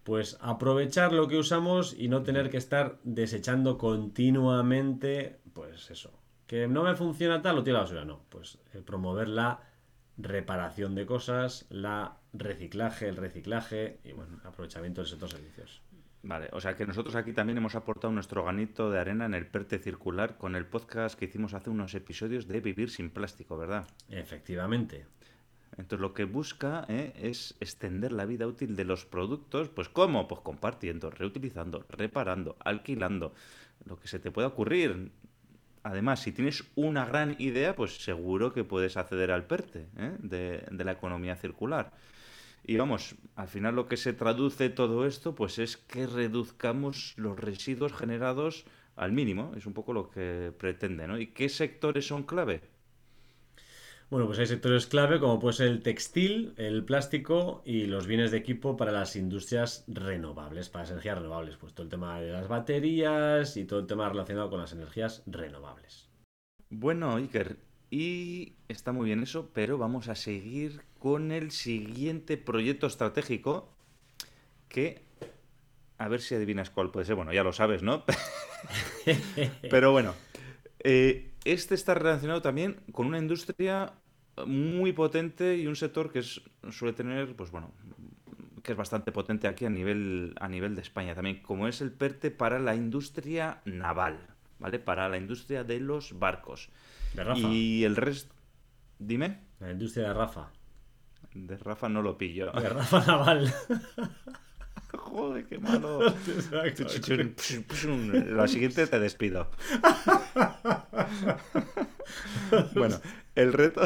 pues 0.02 0.36
aprovechar 0.40 1.12
lo 1.12 1.28
que 1.28 1.38
usamos 1.38 1.94
y 1.96 2.08
no 2.08 2.22
tener 2.22 2.50
que 2.50 2.56
estar 2.56 2.98
desechando 3.04 3.78
continuamente, 3.78 5.40
pues 5.52 5.90
eso. 5.90 6.12
Que 6.46 6.66
no 6.66 6.82
me 6.82 6.96
funciona 6.96 7.40
tal, 7.40 7.56
lo 7.56 7.62
tiro 7.62 7.76
la 7.76 7.82
basura. 7.84 8.04
No, 8.04 8.24
pues 8.28 8.58
eh, 8.74 8.82
promover 8.84 9.28
la 9.28 9.60
reparación 10.18 10.94
de 10.94 11.06
cosas, 11.06 11.66
la 11.70 12.18
reciclaje, 12.32 13.08
el 13.08 13.16
reciclaje 13.16 13.98
y 14.04 14.12
bueno, 14.12 14.40
aprovechamiento 14.44 15.00
del 15.00 15.10
sector 15.10 15.30
servicios. 15.30 15.82
Vale, 16.24 16.48
o 16.52 16.60
sea 16.60 16.76
que 16.76 16.86
nosotros 16.86 17.16
aquí 17.16 17.32
también 17.32 17.58
hemos 17.58 17.74
aportado 17.74 18.12
nuestro 18.12 18.44
granito 18.44 18.90
de 18.90 19.00
arena 19.00 19.26
en 19.26 19.34
el 19.34 19.46
PERTE 19.46 19.80
circular 19.80 20.38
con 20.38 20.54
el 20.54 20.66
podcast 20.66 21.18
que 21.18 21.24
hicimos 21.24 21.52
hace 21.52 21.68
unos 21.68 21.94
episodios 21.94 22.46
de 22.46 22.60
Vivir 22.60 22.90
sin 22.90 23.10
plástico, 23.10 23.58
¿verdad? 23.58 23.88
Efectivamente. 24.08 25.06
Entonces 25.76 26.00
lo 26.00 26.14
que 26.14 26.24
busca 26.24 26.84
¿eh? 26.88 27.12
es 27.16 27.56
extender 27.58 28.12
la 28.12 28.24
vida 28.24 28.46
útil 28.46 28.76
de 28.76 28.84
los 28.84 29.04
productos, 29.04 29.68
pues 29.68 29.88
¿cómo? 29.88 30.28
Pues 30.28 30.42
compartiendo, 30.42 31.10
reutilizando, 31.10 31.84
reparando, 31.88 32.56
alquilando, 32.60 33.34
lo 33.84 33.98
que 33.98 34.06
se 34.06 34.20
te 34.20 34.30
pueda 34.30 34.48
ocurrir. 34.48 35.10
Además, 35.82 36.20
si 36.20 36.30
tienes 36.30 36.62
una 36.76 37.04
gran 37.04 37.34
idea, 37.40 37.74
pues 37.74 37.96
seguro 38.04 38.52
que 38.52 38.62
puedes 38.62 38.96
acceder 38.96 39.32
al 39.32 39.46
PERTE 39.46 39.88
¿eh? 39.96 40.16
de, 40.20 40.64
de 40.70 40.84
la 40.84 40.92
economía 40.92 41.34
circular. 41.34 41.92
Y 42.64 42.76
vamos, 42.76 43.16
al 43.34 43.48
final 43.48 43.74
lo 43.74 43.88
que 43.88 43.96
se 43.96 44.12
traduce 44.12 44.70
todo 44.70 45.06
esto, 45.06 45.34
pues 45.34 45.58
es 45.58 45.76
que 45.76 46.06
reduzcamos 46.06 47.14
los 47.16 47.38
residuos 47.38 47.92
generados 47.92 48.64
al 48.94 49.12
mínimo. 49.12 49.52
Es 49.56 49.66
un 49.66 49.72
poco 49.72 49.92
lo 49.92 50.10
que 50.10 50.52
pretende, 50.56 51.08
¿no? 51.08 51.18
¿Y 51.18 51.28
qué 51.28 51.48
sectores 51.48 52.06
son 52.06 52.22
clave? 52.22 52.62
Bueno, 54.10 54.26
pues 54.26 54.38
hay 54.38 54.46
sectores 54.46 54.86
clave 54.86 55.18
como 55.18 55.40
puede 55.40 55.54
ser 55.54 55.68
el 55.68 55.82
textil, 55.82 56.52
el 56.58 56.84
plástico 56.84 57.62
y 57.64 57.86
los 57.86 58.06
bienes 58.06 58.30
de 58.30 58.36
equipo 58.36 58.76
para 58.76 58.92
las 58.92 59.16
industrias 59.16 59.84
renovables, 59.88 60.68
para 60.68 60.82
las 60.82 60.90
energías 60.90 61.16
renovables. 61.16 61.56
Pues 61.56 61.72
todo 61.72 61.84
el 61.84 61.90
tema 61.90 62.20
de 62.20 62.30
las 62.30 62.46
baterías 62.46 63.56
y 63.56 63.64
todo 63.64 63.80
el 63.80 63.86
tema 63.86 64.10
relacionado 64.10 64.50
con 64.50 64.60
las 64.60 64.74
energías 64.74 65.22
renovables. 65.26 66.10
Bueno, 66.68 67.16
Iker, 67.16 67.56
y 67.90 68.54
está 68.68 68.92
muy 68.92 69.06
bien 69.06 69.22
eso, 69.22 69.50
pero 69.54 69.78
vamos 69.78 70.08
a 70.08 70.14
seguir 70.14 70.82
con 71.02 71.32
el 71.32 71.50
siguiente 71.50 72.36
proyecto 72.36 72.86
estratégico 72.86 73.74
que 74.68 75.02
a 75.98 76.06
ver 76.06 76.20
si 76.20 76.36
adivinas 76.36 76.70
cuál 76.70 76.92
puede 76.92 77.06
ser. 77.06 77.16
Bueno, 77.16 77.32
ya 77.32 77.42
lo 77.42 77.52
sabes, 77.52 77.82
¿no? 77.82 78.04
Pero 79.68 79.90
bueno, 79.90 80.14
eh, 80.78 81.32
este 81.44 81.74
está 81.74 81.94
relacionado 81.94 82.40
también 82.40 82.76
con 82.92 83.08
una 83.08 83.18
industria 83.18 83.94
muy 84.46 84.92
potente 84.92 85.56
y 85.56 85.66
un 85.66 85.74
sector 85.74 86.12
que 86.12 86.22
suele 86.22 86.92
tener, 86.92 87.34
pues 87.34 87.50
bueno, 87.50 87.72
que 88.62 88.70
es 88.70 88.78
bastante 88.78 89.10
potente 89.10 89.48
aquí 89.48 89.64
a 89.64 89.70
nivel, 89.70 90.36
a 90.40 90.46
nivel 90.46 90.76
de 90.76 90.82
España 90.82 91.16
también, 91.16 91.42
como 91.42 91.66
es 91.66 91.80
el 91.80 91.90
PERTE 91.90 92.30
para 92.30 92.60
la 92.60 92.76
industria 92.76 93.60
naval, 93.64 94.20
¿vale? 94.60 94.78
Para 94.78 95.08
la 95.08 95.18
industria 95.18 95.64
de 95.64 95.80
los 95.80 96.16
barcos. 96.20 96.68
De 97.12 97.24
Rafa. 97.24 97.48
Y 97.48 97.82
el 97.82 97.96
resto... 97.96 98.32
Dime. 99.00 99.40
La 99.58 99.72
industria 99.72 100.06
de 100.06 100.14
Rafa. 100.14 100.52
De 101.34 101.56
Rafa 101.56 101.88
no 101.88 102.02
lo 102.02 102.18
pillo. 102.18 102.52
De 102.52 102.68
Rafa 102.68 103.04
Naval. 103.06 103.52
Joder, 104.92 105.46
qué 105.46 105.58
malo. 105.58 106.00
La 108.36 108.48
siguiente 108.48 108.86
te 108.86 109.00
despido. 109.00 109.50
bueno, 112.74 113.00
el 113.34 113.52
reto, 113.52 113.82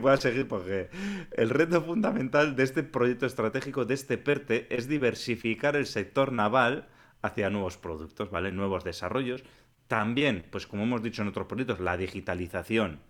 voy 0.00 0.12
a 0.12 0.16
seguir 0.16 0.46
porque 0.46 0.88
el 1.32 1.50
reto 1.50 1.82
fundamental 1.82 2.54
de 2.54 2.62
este 2.62 2.82
proyecto 2.84 3.26
estratégico, 3.26 3.84
de 3.84 3.94
este 3.94 4.16
PERTE, 4.18 4.66
es 4.70 4.88
diversificar 4.88 5.76
el 5.76 5.86
sector 5.86 6.32
naval 6.32 6.88
hacia 7.22 7.50
nuevos 7.50 7.76
productos, 7.76 8.30
¿vale? 8.30 8.52
Nuevos 8.52 8.84
desarrollos. 8.84 9.42
También, 9.88 10.46
pues 10.50 10.66
como 10.66 10.84
hemos 10.84 11.02
dicho 11.02 11.22
en 11.22 11.28
otros 11.28 11.46
proyectos, 11.46 11.80
la 11.80 11.96
digitalización. 11.96 13.00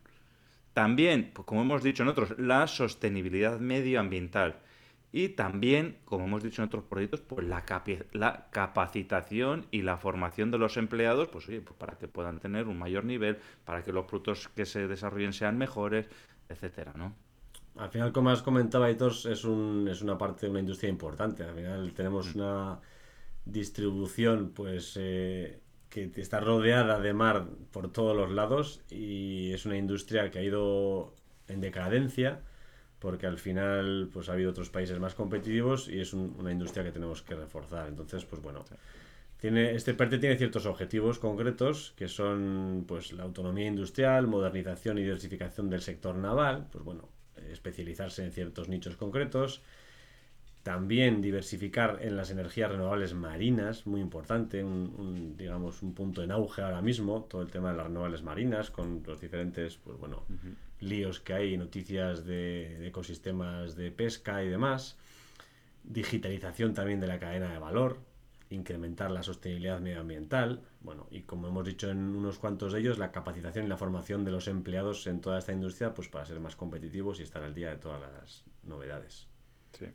También, 0.75 1.31
pues 1.33 1.47
como 1.47 1.63
hemos 1.63 1.83
dicho 1.83 2.03
en 2.03 2.09
otros, 2.11 2.39
la 2.39 2.67
sostenibilidad 2.67 3.61
medioambiental. 3.61 4.57
Y 5.13 5.29
también, 5.29 5.99
como 6.05 6.25
hemos 6.25 6.43
dicho 6.43 6.61
en 6.61 6.67
otros 6.67 6.83
proyectos, 6.83 7.21
pues 7.21 7.47
la, 7.47 7.63
la 8.13 8.49
capacitación 8.51 9.67
y 9.71 9.83
la 9.83 9.97
formación 9.97 10.51
de 10.51 10.59
los 10.59 10.77
empleados, 10.77 11.29
pues 11.29 11.49
oye, 11.49 11.61
pues 11.61 11.77
para 11.79 11.97
que 11.97 12.09
puedan 12.09 12.41
tener 12.41 12.67
un 12.67 12.77
mayor 12.77 13.05
nivel, 13.05 13.39
para 13.65 13.85
que 13.85 13.93
los 13.93 14.07
productos 14.07 14.49
que 14.49 14.67
se 14.67 14.89
desarrollen 14.89 15.33
sean 15.33 15.57
mejores, 15.57 16.09
etcétera, 16.49 16.93
¿no? 16.97 17.15
Al 17.77 17.91
final, 17.91 18.13
como 18.13 18.31
has 18.31 18.43
comentado, 18.43 18.83
Aitor, 18.83 19.13
es, 19.13 19.45
un, 19.45 19.87
es 19.89 20.03
una 20.03 20.19
parte 20.19 20.47
de 20.47 20.51
una 20.51 20.61
industria 20.61 20.91
importante. 20.91 21.45
Al 21.45 21.55
final 21.55 21.93
tenemos 21.93 22.35
mm. 22.35 22.39
una 22.39 22.81
distribución, 23.45 24.51
pues, 24.51 24.97
eh, 24.97 25.61
que 26.03 26.21
está 26.21 26.41
rodeada 26.41 26.99
de 26.99 27.13
mar 27.13 27.47
por 27.71 27.93
todos 27.93 28.17
los 28.17 28.33
lados 28.33 28.81
y 28.91 29.53
es 29.53 29.65
una 29.65 29.77
industria 29.77 30.31
que 30.31 30.41
ha 30.41 30.43
ido 30.43 31.15
en 31.47 31.61
decadencia 31.61 32.41
porque 32.99 33.27
al 33.27 33.39
final 33.39 34.09
pues 34.13 34.29
ha 34.29 34.33
habido 34.33 34.51
otros 34.51 34.71
países 34.71 34.99
más 34.99 35.15
competitivos 35.15 35.89
y 35.89 36.01
es 36.01 36.13
una 36.15 36.51
industria 36.51 36.83
que 36.83 36.91
tenemos 36.91 37.23
que 37.23 37.35
reforzar. 37.35 37.87
Entonces, 37.87 38.25
pues 38.25 38.43
bueno, 38.43 38.65
tiene, 39.39 39.75
este 39.75 39.95
PERTE 39.95 40.19
tiene 40.19 40.37
ciertos 40.37 40.67
objetivos 40.67 41.19
concretos 41.19 41.93
que 41.97 42.09
son 42.09 42.87
pues 42.89 43.13
la 43.13 43.23
autonomía 43.23 43.67
industrial, 43.67 44.27
modernización 44.27 44.99
y 44.99 45.03
diversificación 45.03 45.71
del 45.71 45.83
sector 45.83 46.17
naval, 46.17 46.67
pues 46.73 46.83
bueno, 46.83 47.09
especializarse 47.53 48.25
en 48.25 48.33
ciertos 48.33 48.69
nichos 48.69 48.97
concretos, 48.97 49.63
también 50.65 51.21
diversificar 51.21 51.99
en 52.01 52.17
las 52.17 52.31
energías 52.31 52.71
renovables 52.71 53.13
marinas, 53.13 53.87
muy 53.87 54.01
importante, 54.01 54.65
un, 54.65 55.37
digamos, 55.37 55.83
un 55.83 55.93
punto 55.93 56.23
en 56.23 56.33
auge 56.33 56.63
ahora 56.63 56.81
mismo, 56.81 57.25
todo 57.25 57.43
el 57.43 57.51
tema 57.51 57.71
de 57.71 57.77
las 57.77 57.87
renovables 57.87 58.23
marinas, 58.23 58.71
con 58.71 59.03
los 59.07 59.21
diferentes, 59.21 59.77
pues 59.77 59.99
bueno, 59.99 60.25
líos 60.81 61.21
que 61.21 61.35
hay, 61.35 61.59
noticias 61.59 62.25
de, 62.25 62.89
ecosistemas 62.89 63.77
de 63.77 63.91
pesca 63.91 64.43
y 64.43 64.49
demás. 64.49 64.97
Digitalización 65.83 66.73
también 66.73 66.99
de 66.99 67.09
la 67.09 67.19
cadena 67.19 67.53
de 67.53 67.59
valor, 67.59 67.99
incrementar 68.49 69.11
la 69.11 69.23
sostenibilidad 69.23 69.81
medioambiental, 69.81 70.63
bueno, 70.81 71.07
y 71.11 71.25
como 71.25 71.47
hemos 71.47 71.67
dicho 71.67 71.91
en 71.91 71.99
unos 71.99 72.39
cuantos 72.39 72.73
de 72.73 72.81
ellos, 72.81 72.97
la 72.97 73.13
capacitación 73.13 73.67
y 73.67 73.69
la 73.69 73.77
formación 73.77 74.25
de 74.25 74.31
los 74.31 74.49
empleados 74.49 75.07
en 75.09 75.21
toda 75.21 75.41
esta 75.41 75.53
industria, 75.53 75.93
pues 75.93 76.09
para 76.09 76.25
ser 76.25 76.41
más 76.41 76.57
competitivos 76.57 77.21
y 77.21 77.25
estar 77.25 77.43
al 77.43 77.55
día 77.55 77.69
de 77.69 77.77
todas 77.77 78.01
las 78.01 78.45
novedades. 78.63 79.27
Sí. 79.79 79.89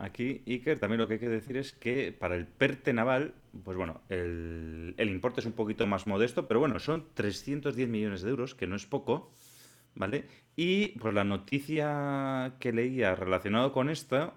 Aquí, 0.00 0.42
Iker, 0.46 0.78
también 0.78 0.98
lo 0.98 1.06
que 1.06 1.14
hay 1.14 1.20
que 1.20 1.28
decir 1.28 1.58
es 1.58 1.72
que 1.72 2.10
para 2.10 2.34
el 2.34 2.46
PERTE 2.46 2.94
naval, 2.94 3.34
pues 3.64 3.76
bueno, 3.76 4.00
el, 4.08 4.94
importe 4.98 5.40
es 5.40 5.46
un 5.46 5.52
poquito 5.52 5.86
más 5.86 6.06
modesto, 6.06 6.48
pero 6.48 6.58
bueno, 6.58 6.78
son 6.78 7.04
310 7.12 7.86
millones 7.86 8.22
de 8.22 8.30
euros, 8.30 8.54
que 8.54 8.66
no 8.66 8.76
es 8.76 8.86
poco, 8.86 9.34
¿vale? 9.94 10.24
Y 10.56 10.98
pues 11.00 11.12
la 11.12 11.24
noticia 11.24 12.54
que 12.60 12.72
leía 12.72 13.14
relacionado 13.14 13.72
con 13.72 13.90
esto 13.90 14.32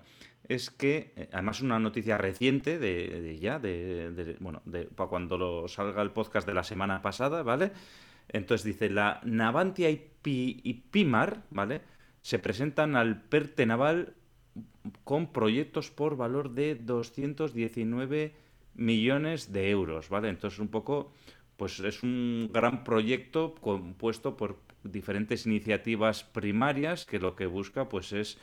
es 0.49 0.69
que, 0.69 1.13
eh, 1.15 1.29
además 1.31 1.61
una 1.61 1.79
noticia 1.79 2.17
reciente 2.17 2.77
de, 2.77 3.39
ya, 3.39 3.57
de, 3.57 4.35
bueno, 4.41 4.61
de, 4.65 4.83
para 4.83 5.09
cuando 5.09 5.37
lo 5.37 5.69
salga 5.69 6.01
el 6.01 6.11
podcast 6.11 6.45
de 6.45 6.55
la 6.55 6.65
semana 6.65 7.01
pasada, 7.01 7.41
¿vale? 7.41 7.71
Entonces 8.27 8.65
dice, 8.65 8.89
la 8.89 9.21
Navantia 9.23 9.89
y, 9.89 10.11
y 10.25 10.73
Pimar, 10.73 11.43
¿vale? 11.51 11.79
Se 12.21 12.37
presentan 12.37 12.97
al 12.97 13.21
PERTE 13.21 13.65
naval 13.65 14.15
con 15.03 15.31
proyectos 15.31 15.91
por 15.91 16.17
valor 16.17 16.51
de 16.51 16.75
219 16.75 18.35
millones 18.75 19.51
de 19.51 19.69
euros, 19.69 20.09
¿vale? 20.09 20.29
Entonces 20.29 20.59
un 20.59 20.67
poco, 20.67 21.13
pues 21.57 21.79
es 21.79 22.03
un 22.03 22.49
gran 22.51 22.83
proyecto 22.83 23.55
compuesto 23.55 24.35
por 24.35 24.57
diferentes 24.83 25.45
iniciativas 25.45 26.23
primarias 26.23 27.05
que 27.05 27.19
lo 27.19 27.35
que 27.35 27.45
busca 27.45 27.87
pues 27.87 28.11
es 28.11 28.37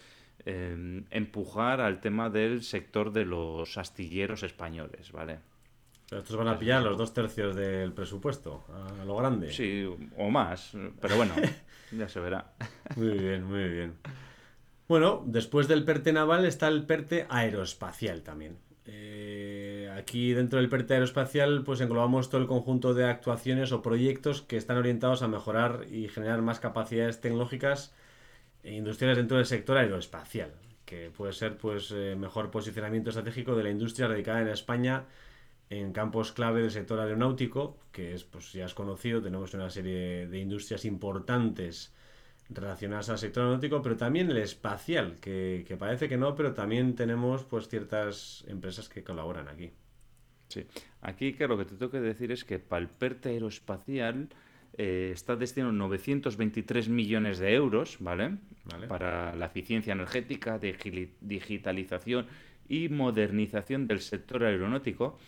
em, 0.44 1.04
empujar 1.10 1.80
al 1.80 2.00
tema 2.00 2.30
del 2.30 2.62
sector 2.62 3.12
de 3.12 3.26
los 3.26 3.76
astilleros 3.76 4.42
españoles, 4.42 5.12
¿vale? 5.12 5.38
Pero 6.08 6.22
estos 6.22 6.36
van 6.36 6.48
a 6.48 6.58
pillar 6.58 6.82
los 6.82 6.98
dos 6.98 7.14
tercios 7.14 7.54
del 7.54 7.92
presupuesto, 7.92 8.64
a 9.00 9.04
lo 9.04 9.14
grande. 9.16 9.52
Sí, 9.52 9.88
o 10.16 10.30
más, 10.30 10.72
pero 11.00 11.16
bueno, 11.16 11.34
ya 11.92 12.08
se 12.08 12.18
verá. 12.18 12.52
Muy 12.96 13.16
bien, 13.16 13.44
muy 13.44 13.68
bien. 13.68 13.94
Bueno, 14.90 15.22
después 15.24 15.68
del 15.68 15.84
PERTE 15.84 16.12
naval 16.12 16.44
está 16.44 16.66
el 16.66 16.84
PERTE 16.84 17.24
aeroespacial 17.28 18.22
también. 18.22 18.58
Eh, 18.86 19.88
aquí 19.96 20.32
dentro 20.32 20.58
del 20.58 20.68
PERTE 20.68 20.94
aeroespacial 20.94 21.62
pues 21.62 21.80
englobamos 21.80 22.28
todo 22.28 22.40
el 22.40 22.48
conjunto 22.48 22.92
de 22.92 23.04
actuaciones 23.04 23.70
o 23.70 23.82
proyectos 23.82 24.42
que 24.42 24.56
están 24.56 24.78
orientados 24.78 25.22
a 25.22 25.28
mejorar 25.28 25.86
y 25.92 26.08
generar 26.08 26.42
más 26.42 26.58
capacidades 26.58 27.20
tecnológicas 27.20 27.94
e 28.64 28.74
industriales 28.74 29.16
dentro 29.18 29.36
del 29.36 29.46
sector 29.46 29.76
aeroespacial, 29.76 30.50
que 30.86 31.12
puede 31.16 31.34
ser 31.34 31.56
pues 31.56 31.92
eh, 31.92 32.16
mejor 32.18 32.50
posicionamiento 32.50 33.10
estratégico 33.10 33.54
de 33.54 33.62
la 33.62 33.70
industria 33.70 34.08
radicada 34.08 34.42
en 34.42 34.48
España 34.48 35.04
en 35.68 35.92
campos 35.92 36.32
clave 36.32 36.62
del 36.62 36.72
sector 36.72 36.98
aeronáutico, 36.98 37.78
que 37.92 38.12
es 38.12 38.24
pues 38.24 38.52
ya 38.52 38.64
es 38.64 38.74
conocido, 38.74 39.22
tenemos 39.22 39.54
una 39.54 39.70
serie 39.70 40.26
de 40.26 40.38
industrias 40.40 40.84
importantes 40.84 41.92
relacionadas 42.52 43.08
al 43.08 43.18
sector 43.18 43.44
aeronáutico, 43.44 43.80
pero 43.82 43.96
también 43.96 44.30
el 44.30 44.38
espacial, 44.38 45.16
que, 45.20 45.76
parece 45.78 46.08
que 46.08 46.16
no, 46.16 46.34
pero 46.34 46.52
también 46.52 46.94
tenemos 46.94 47.44
pues 47.44 47.68
ciertas 47.68 48.44
empresas 48.48 48.88
que 48.88 49.04
colaboran 49.04 49.48
aquí. 49.48 49.70
Sí, 50.48 50.66
aquí 51.00 51.34
que 51.34 51.46
lo 51.46 51.56
que 51.56 51.64
te 51.64 51.76
tengo 51.76 51.92
que 51.92 52.00
decir 52.00 52.32
es 52.32 52.44
que 52.44 52.58
PERTE 52.58 53.28
aeroespacial 53.30 54.28
eh, 54.76 55.10
está 55.12 55.36
destinado 55.36 55.72
923 55.72 56.88
millones 56.88 57.38
de 57.38 57.54
euros, 57.54 57.98
¿vale? 58.00 58.38
¿vale? 58.64 58.88
Para 58.88 59.34
la 59.36 59.46
eficiencia 59.46 59.92
energética, 59.92 60.58
digitalización 60.58 62.26
y 62.68 62.88
modernización 62.88 63.86
del 63.86 64.00
sector 64.00 64.42
aeronáutico. 64.42 65.18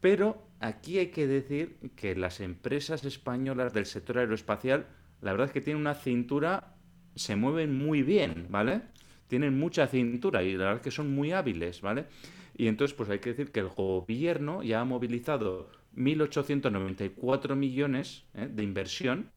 Pero 0.00 0.42
aquí 0.58 0.98
hay 0.98 1.08
que 1.08 1.28
decir 1.28 1.76
que 1.94 2.16
las 2.16 2.40
empresas 2.40 3.04
españolas 3.04 3.72
del 3.72 3.86
sector 3.86 4.18
aeroespacial 4.18 4.86
la 5.22 5.30
verdad 5.30 5.46
es 5.46 5.52
que 5.52 5.60
tienen 5.60 5.80
una 5.80 5.94
cintura, 5.94 6.74
se 7.14 7.36
mueven 7.36 7.76
muy 7.76 8.02
bien, 8.02 8.46
¿vale? 8.50 8.82
Tienen 9.28 9.58
mucha 9.58 9.86
cintura 9.86 10.42
y 10.42 10.52
la 10.52 10.64
verdad 10.64 10.76
es 10.76 10.82
que 10.82 10.90
son 10.90 11.14
muy 11.14 11.32
hábiles, 11.32 11.80
¿vale? 11.80 12.06
Y 12.54 12.66
entonces, 12.66 12.94
pues 12.94 13.08
hay 13.08 13.20
que 13.20 13.30
decir 13.30 13.50
que 13.50 13.60
el 13.60 13.68
gobierno 13.68 14.62
ya 14.62 14.80
ha 14.80 14.84
movilizado 14.84 15.70
1.894 15.96 17.54
millones 17.54 18.24
¿eh? 18.34 18.48
de 18.50 18.62
inversión 18.62 19.30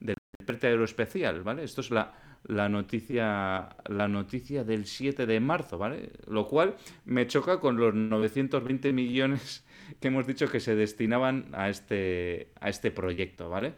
del 0.00 0.16
PERTE 0.44 0.66
aeroespecial, 0.66 1.42
¿vale? 1.42 1.64
Esto 1.64 1.80
es 1.80 1.90
la, 1.90 2.12
la, 2.44 2.68
noticia, 2.68 3.70
la 3.86 4.08
noticia 4.08 4.64
del 4.64 4.86
7 4.86 5.26
de 5.26 5.40
marzo, 5.40 5.78
¿vale? 5.78 6.10
Lo 6.26 6.46
cual 6.48 6.76
me 7.04 7.26
choca 7.26 7.60
con 7.60 7.76
los 7.76 7.94
920 7.94 8.92
millones 8.92 9.64
que 10.00 10.08
hemos 10.08 10.26
dicho 10.26 10.50
que 10.50 10.60
se 10.60 10.74
destinaban 10.74 11.48
a 11.52 11.68
este, 11.68 12.50
a 12.60 12.68
este 12.68 12.90
proyecto, 12.90 13.48
¿vale? 13.48 13.74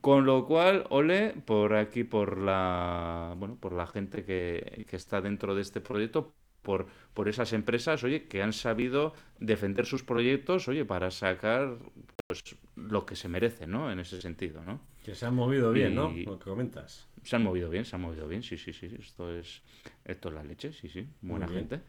Con 0.00 0.24
lo 0.24 0.46
cual, 0.46 0.86
ole 0.88 1.34
por 1.44 1.74
aquí, 1.74 2.04
por 2.04 2.38
la, 2.38 3.34
bueno, 3.36 3.56
por 3.56 3.72
la 3.72 3.86
gente 3.86 4.24
que, 4.24 4.86
que 4.88 4.96
está 4.96 5.20
dentro 5.20 5.54
de 5.54 5.62
este 5.62 5.80
proyecto, 5.80 6.32
por, 6.62 6.86
por 7.14 7.28
esas 7.28 7.52
empresas, 7.52 8.04
oye, 8.04 8.26
que 8.26 8.42
han 8.42 8.52
sabido 8.52 9.14
defender 9.38 9.86
sus 9.86 10.02
proyectos, 10.02 10.68
oye, 10.68 10.84
para 10.84 11.10
sacar 11.10 11.78
pues, 12.26 12.44
lo 12.76 13.06
que 13.06 13.16
se 13.16 13.28
merece, 13.28 13.66
¿no? 13.66 13.90
En 13.90 14.00
ese 14.00 14.20
sentido, 14.20 14.62
¿no? 14.64 14.80
Que 15.04 15.14
se 15.14 15.26
han 15.26 15.34
movido 15.34 15.72
bien, 15.72 15.94
¿no? 15.94 16.10
Lo 16.10 16.38
que 16.38 16.44
comentas. 16.44 17.08
Se 17.22 17.36
han 17.36 17.42
movido 17.42 17.68
bien, 17.70 17.84
se 17.84 17.96
han 17.96 18.02
movido 18.02 18.28
bien, 18.28 18.42
sí, 18.42 18.56
sí, 18.56 18.72
sí. 18.72 18.88
Esto 18.98 19.34
es, 19.34 19.62
esto 20.04 20.28
es 20.28 20.34
la 20.34 20.44
leche, 20.44 20.72
sí, 20.72 20.88
sí. 20.88 21.06
Buena 21.20 21.48
gente. 21.48 21.80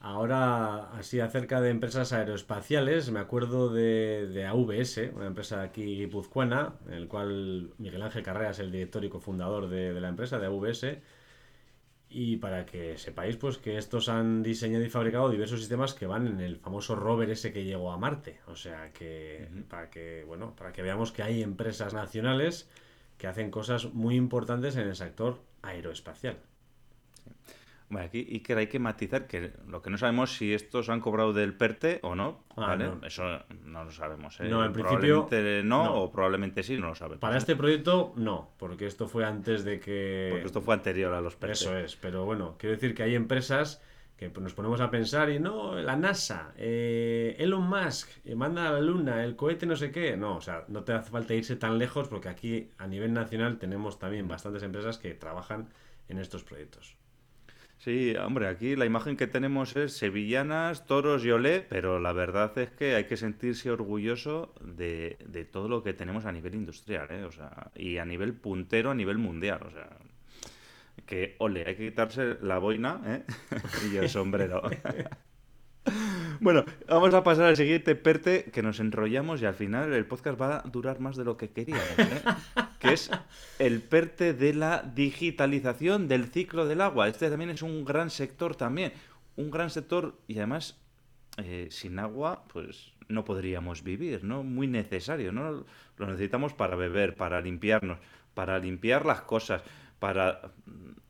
Ahora, 0.00 0.90
así 0.98 1.20
acerca 1.20 1.60
de 1.62 1.70
empresas 1.70 2.12
aeroespaciales, 2.12 3.10
me 3.10 3.20
acuerdo 3.20 3.70
de, 3.70 4.26
de 4.28 4.44
AVS, 4.46 4.98
una 5.14 5.26
empresa 5.26 5.62
aquí 5.62 5.96
guipuzcoana, 5.96 6.74
en 6.86 6.92
el 6.92 7.08
cual 7.08 7.72
Miguel 7.78 8.02
Ángel 8.02 8.22
Carrera 8.22 8.50
es 8.50 8.58
el 8.58 8.70
director 8.70 9.02
y 9.04 9.08
cofundador 9.08 9.68
de, 9.68 9.94
de 9.94 10.00
la 10.02 10.08
empresa, 10.08 10.38
de 10.38 10.46
AVS. 10.46 10.84
Y 12.08 12.36
para 12.36 12.64
que 12.64 12.96
sepáis, 12.98 13.36
pues 13.36 13.58
que 13.58 13.76
estos 13.76 14.08
han 14.08 14.42
diseñado 14.42 14.84
y 14.84 14.90
fabricado 14.90 15.28
diversos 15.30 15.58
sistemas 15.60 15.94
que 15.94 16.06
van 16.06 16.26
en 16.28 16.40
el 16.40 16.56
famoso 16.58 16.94
rover 16.94 17.30
ese 17.30 17.52
que 17.52 17.64
llegó 17.64 17.90
a 17.92 17.98
Marte. 17.98 18.40
O 18.46 18.54
sea 18.56 18.92
que, 18.92 19.48
para 19.68 19.90
que, 19.90 20.22
bueno, 20.24 20.54
para 20.54 20.72
que 20.72 20.82
veamos 20.82 21.12
que 21.12 21.22
hay 21.22 21.42
empresas 21.42 21.92
nacionales 21.94 22.70
que 23.18 23.26
hacen 23.26 23.50
cosas 23.50 23.92
muy 23.94 24.16
importantes 24.16 24.76
en 24.76 24.86
el 24.88 24.96
sector 24.96 25.40
aeroespacial. 25.62 26.38
Bueno, 27.94 28.06
aquí 28.08 28.26
Iker, 28.32 28.58
hay 28.58 28.66
que 28.66 28.78
matizar 28.78 29.26
que 29.26 29.52
lo 29.68 29.80
que 29.80 29.88
no 29.88 29.96
sabemos 29.98 30.36
si 30.36 30.52
estos 30.52 30.88
han 30.88 31.00
cobrado 31.00 31.32
del 31.32 31.54
PERTE 31.54 32.00
o 32.02 32.14
no, 32.14 32.44
Ah, 32.56 32.66
¿vale? 32.68 32.86
no. 32.88 33.06
Eso 33.06 33.22
no 33.64 33.84
lo 33.84 33.90
sabemos. 33.92 34.38
¿eh? 34.40 34.48
No, 34.48 34.64
en 34.64 34.72
principio, 34.72 35.26
Probablemente 35.28 35.62
no, 35.68 35.84
no. 35.84 35.94
o 36.02 36.10
probablemente 36.12 36.62
sí, 36.62 36.76
no 36.76 36.88
lo 36.88 36.94
sabemos. 36.94 37.20
Para 37.20 37.36
este 37.36 37.54
proyecto, 37.56 38.12
no, 38.16 38.50
porque 38.58 38.86
esto 38.86 39.06
fue 39.06 39.24
antes 39.24 39.64
de 39.64 39.78
que... 39.78 40.28
Porque 40.32 40.46
esto 40.46 40.60
fue 40.60 40.74
anterior 40.74 41.14
a 41.14 41.20
los 41.20 41.36
PERTE. 41.36 41.52
Eso 41.52 41.76
es, 41.78 41.96
pero 41.96 42.24
bueno, 42.24 42.56
quiero 42.58 42.74
decir 42.74 42.94
que 42.94 43.04
hay 43.04 43.14
empresas 43.14 43.80
que 44.16 44.28
nos 44.28 44.54
ponemos 44.54 44.80
a 44.80 44.90
pensar 44.90 45.30
y 45.30 45.38
no, 45.40 45.74
la 45.74 45.96
NASA, 45.96 46.52
eh, 46.56 47.36
Elon 47.38 47.68
Musk, 47.68 48.08
eh, 48.24 48.34
manda 48.34 48.68
a 48.68 48.72
la 48.72 48.80
Luna, 48.80 49.24
el 49.24 49.36
cohete 49.36 49.66
no 49.66 49.76
sé 49.76 49.90
qué. 49.90 50.16
No, 50.16 50.36
o 50.36 50.40
sea, 50.40 50.64
no 50.68 50.82
te 50.84 50.92
hace 50.92 51.10
falta 51.10 51.34
irse 51.34 51.56
tan 51.56 51.78
lejos 51.78 52.08
porque 52.08 52.28
aquí 52.28 52.70
a 52.78 52.86
nivel 52.86 53.12
nacional 53.12 53.58
tenemos 53.58 53.98
también 53.98 54.26
bastantes 54.28 54.62
empresas 54.62 54.98
que 54.98 55.14
trabajan 55.14 55.68
en 56.08 56.18
estos 56.18 56.44
proyectos. 56.44 56.96
Sí, 57.78 58.14
hombre, 58.16 58.48
aquí 58.48 58.76
la 58.76 58.86
imagen 58.86 59.16
que 59.16 59.26
tenemos 59.26 59.76
es 59.76 59.96
sevillanas, 59.96 60.86
toros 60.86 61.24
y 61.24 61.30
olé, 61.30 61.60
pero 61.60 62.00
la 62.00 62.12
verdad 62.12 62.56
es 62.56 62.70
que 62.70 62.94
hay 62.94 63.04
que 63.04 63.18
sentirse 63.18 63.70
orgulloso 63.70 64.54
de, 64.62 65.18
de 65.26 65.44
todo 65.44 65.68
lo 65.68 65.82
que 65.82 65.92
tenemos 65.92 66.24
a 66.24 66.32
nivel 66.32 66.54
industrial, 66.54 67.08
¿eh? 67.10 67.24
O 67.24 67.32
sea, 67.32 67.70
y 67.74 67.98
a 67.98 68.06
nivel 68.06 68.32
puntero, 68.32 68.90
a 68.90 68.94
nivel 68.94 69.18
mundial, 69.18 69.60
o 69.66 69.70
sea, 69.70 69.98
que 71.06 71.36
ole, 71.38 71.64
hay 71.66 71.76
que 71.76 71.90
quitarse 71.90 72.38
la 72.40 72.58
boina, 72.58 73.02
¿eh? 73.06 73.24
y 73.92 73.96
el 73.96 74.08
sombrero. 74.08 74.62
Bueno, 76.40 76.64
vamos 76.88 77.14
a 77.14 77.22
pasar 77.22 77.44
al 77.44 77.56
siguiente 77.56 77.94
PERTE, 77.94 78.50
que 78.52 78.62
nos 78.62 78.80
enrollamos 78.80 79.40
y 79.40 79.46
al 79.46 79.54
final 79.54 79.92
el 79.92 80.06
podcast 80.06 80.40
va 80.40 80.56
a 80.58 80.62
durar 80.62 80.98
más 81.00 81.16
de 81.16 81.24
lo 81.24 81.36
que 81.36 81.50
queríamos, 81.50 81.98
¿eh? 81.98 82.22
que 82.84 82.94
es 82.94 83.10
el 83.58 83.80
PERTE 83.82 84.34
de 84.34 84.54
la 84.54 84.82
digitalización 84.82 86.08
del 86.08 86.26
ciclo 86.26 86.66
del 86.66 86.80
agua. 86.80 87.08
Este 87.08 87.30
también 87.30 87.50
es 87.50 87.62
un 87.62 87.84
gran 87.84 88.10
sector 88.10 88.54
también, 88.54 88.92
un 89.36 89.50
gran 89.50 89.70
sector 89.70 90.18
y 90.28 90.36
además 90.36 90.78
eh, 91.38 91.68
sin 91.70 91.98
agua 91.98 92.44
pues 92.52 92.92
no 93.08 93.24
podríamos 93.24 93.82
vivir, 93.82 94.24
¿no? 94.24 94.42
Muy 94.42 94.66
necesario, 94.66 95.32
¿no? 95.32 95.64
Lo 95.96 96.06
necesitamos 96.06 96.52
para 96.52 96.76
beber, 96.76 97.16
para 97.16 97.40
limpiarnos, 97.40 97.98
para 98.34 98.58
limpiar 98.58 99.04
las 99.06 99.22
cosas, 99.22 99.62
para 99.98 100.52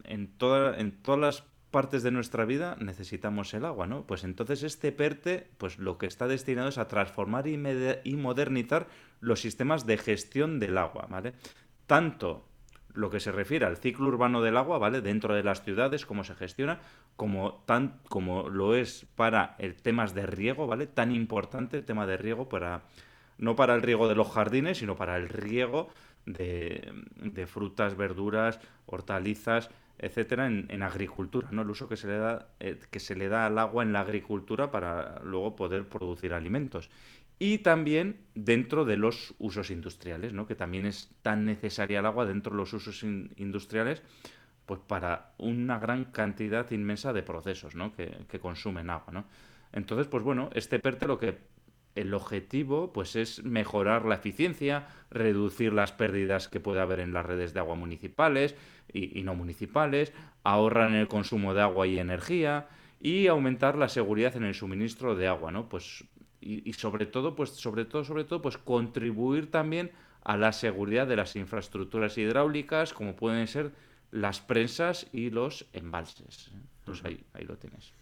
en 0.04 0.28
toda, 0.28 0.78
en 0.78 0.92
todas 1.02 1.20
las 1.20 1.44
partes 1.74 2.04
de 2.04 2.12
nuestra 2.12 2.44
vida 2.44 2.76
necesitamos 2.78 3.52
el 3.52 3.64
agua, 3.64 3.88
¿no? 3.88 4.06
Pues 4.06 4.22
entonces 4.22 4.62
este 4.62 4.92
PERTE, 4.92 5.48
pues 5.58 5.78
lo 5.78 5.98
que 5.98 6.06
está 6.06 6.28
destinado 6.28 6.68
es 6.68 6.78
a 6.78 6.86
transformar 6.86 7.48
y, 7.48 7.54
y 8.04 8.14
modernizar 8.14 8.86
los 9.18 9.40
sistemas 9.40 9.84
de 9.84 9.98
gestión 9.98 10.60
del 10.60 10.78
agua, 10.78 11.08
¿vale? 11.10 11.34
Tanto 11.86 12.46
lo 12.94 13.10
que 13.10 13.20
se 13.20 13.32
refiere 13.32 13.66
al 13.66 13.76
ciclo 13.76 14.06
urbano 14.06 14.40
del 14.40 14.56
agua, 14.56 14.78
¿vale? 14.78 15.00
Dentro 15.00 15.34
de 15.34 15.42
las 15.42 15.62
ciudades, 15.62 16.06
cómo 16.06 16.24
se 16.24 16.34
gestiona, 16.34 16.80
como, 17.16 17.62
tan, 17.66 18.00
como 18.08 18.48
lo 18.48 18.74
es 18.74 19.06
para 19.16 19.56
el 19.58 19.74
temas 19.74 20.14
de 20.14 20.26
riego, 20.26 20.66
¿vale? 20.66 20.86
Tan 20.86 21.12
importante 21.12 21.78
el 21.78 21.84
tema 21.84 22.06
de 22.06 22.16
riego 22.16 22.48
para, 22.48 22.82
no 23.36 23.56
para 23.56 23.74
el 23.74 23.82
riego 23.82 24.08
de 24.08 24.14
los 24.14 24.30
jardines, 24.30 24.78
sino 24.78 24.94
para 24.96 25.16
el 25.16 25.28
riego 25.28 25.88
de, 26.24 27.46
frutas, 27.46 27.96
verduras, 27.96 28.60
hortalizas, 28.86 29.70
etcétera, 29.98 30.46
en, 30.46 30.66
en 30.70 30.82
agricultura, 30.82 31.48
¿no? 31.50 31.62
El 31.62 31.70
uso 31.70 31.88
que 31.88 31.96
se 31.96 32.06
le 32.06 32.18
da, 32.18 32.48
eh, 32.60 32.78
que 32.90 33.00
se 33.00 33.16
le 33.16 33.28
da 33.28 33.46
al 33.46 33.58
agua 33.58 33.82
en 33.82 33.92
la 33.92 34.00
agricultura 34.00 34.70
para 34.70 35.20
luego 35.24 35.56
poder 35.56 35.88
producir 35.88 36.32
alimentos. 36.32 36.90
Y 37.38 37.58
también 37.58 38.20
dentro 38.34 38.84
de 38.84 38.96
los 38.96 39.34
usos 39.38 39.70
industriales, 39.70 40.32
¿no? 40.32 40.46
Que 40.46 40.54
también 40.54 40.86
es 40.86 41.10
tan 41.22 41.44
necesaria 41.44 41.98
el 42.00 42.06
agua 42.06 42.26
dentro 42.26 42.52
de 42.52 42.58
los 42.58 42.72
usos 42.72 43.02
in- 43.02 43.32
industriales, 43.36 44.02
pues 44.66 44.80
para 44.80 45.32
una 45.38 45.78
gran 45.78 46.04
cantidad 46.06 46.70
inmensa 46.70 47.12
de 47.12 47.22
procesos, 47.22 47.74
¿no? 47.74 47.92
Que, 47.92 48.16
que 48.28 48.38
consumen 48.40 48.88
agua, 48.88 49.12
¿no? 49.12 49.24
Entonces, 49.72 50.06
pues 50.06 50.22
bueno, 50.22 50.48
este 50.54 50.78
PERTE 50.78 51.06
lo 51.06 51.18
que 51.18 51.38
el 51.96 52.12
objetivo 52.14 52.92
pues 52.92 53.14
es 53.14 53.44
mejorar 53.44 54.04
la 54.04 54.16
eficiencia, 54.16 54.88
reducir 55.10 55.72
las 55.72 55.92
pérdidas 55.92 56.48
que 56.48 56.60
puede 56.60 56.80
haber 56.80 57.00
en 57.00 57.12
las 57.12 57.26
redes 57.26 57.54
de 57.54 57.60
agua 57.60 57.74
municipales 57.76 58.56
y, 58.92 59.18
y 59.18 59.22
no 59.22 59.34
municipales, 59.34 60.12
ahorrar 60.44 60.90
en 60.90 60.96
el 60.96 61.08
consumo 61.08 61.54
de 61.54 61.62
agua 61.62 61.86
y 61.86 61.98
energía 61.98 62.68
y 63.00 63.26
aumentar 63.26 63.76
la 63.76 63.88
seguridad 63.88 64.34
en 64.36 64.44
el 64.44 64.54
suministro 64.54 65.14
de 65.14 65.28
agua, 65.28 65.52
¿no? 65.52 65.68
Pues 65.68 66.04
y, 66.44 66.68
y 66.68 66.72
sobre 66.74 67.06
todo, 67.06 67.34
pues 67.34 67.50
sobre 67.50 67.84
todo, 67.84 68.04
sobre 68.04 68.24
todo, 68.24 68.42
pues 68.42 68.58
contribuir 68.58 69.50
también 69.50 69.90
a 70.22 70.36
la 70.36 70.52
seguridad 70.52 71.06
de 71.06 71.16
las 71.16 71.36
infraestructuras 71.36 72.16
hidráulicas, 72.18 72.92
como 72.92 73.16
pueden 73.16 73.46
ser 73.46 73.72
las 74.10 74.40
prensas 74.40 75.06
y 75.12 75.30
los 75.30 75.66
embalses. 75.72 76.50
Pues 76.84 77.04
ahí, 77.04 77.20
ahí 77.32 77.44
lo 77.44 77.56
tienes. 77.56 77.92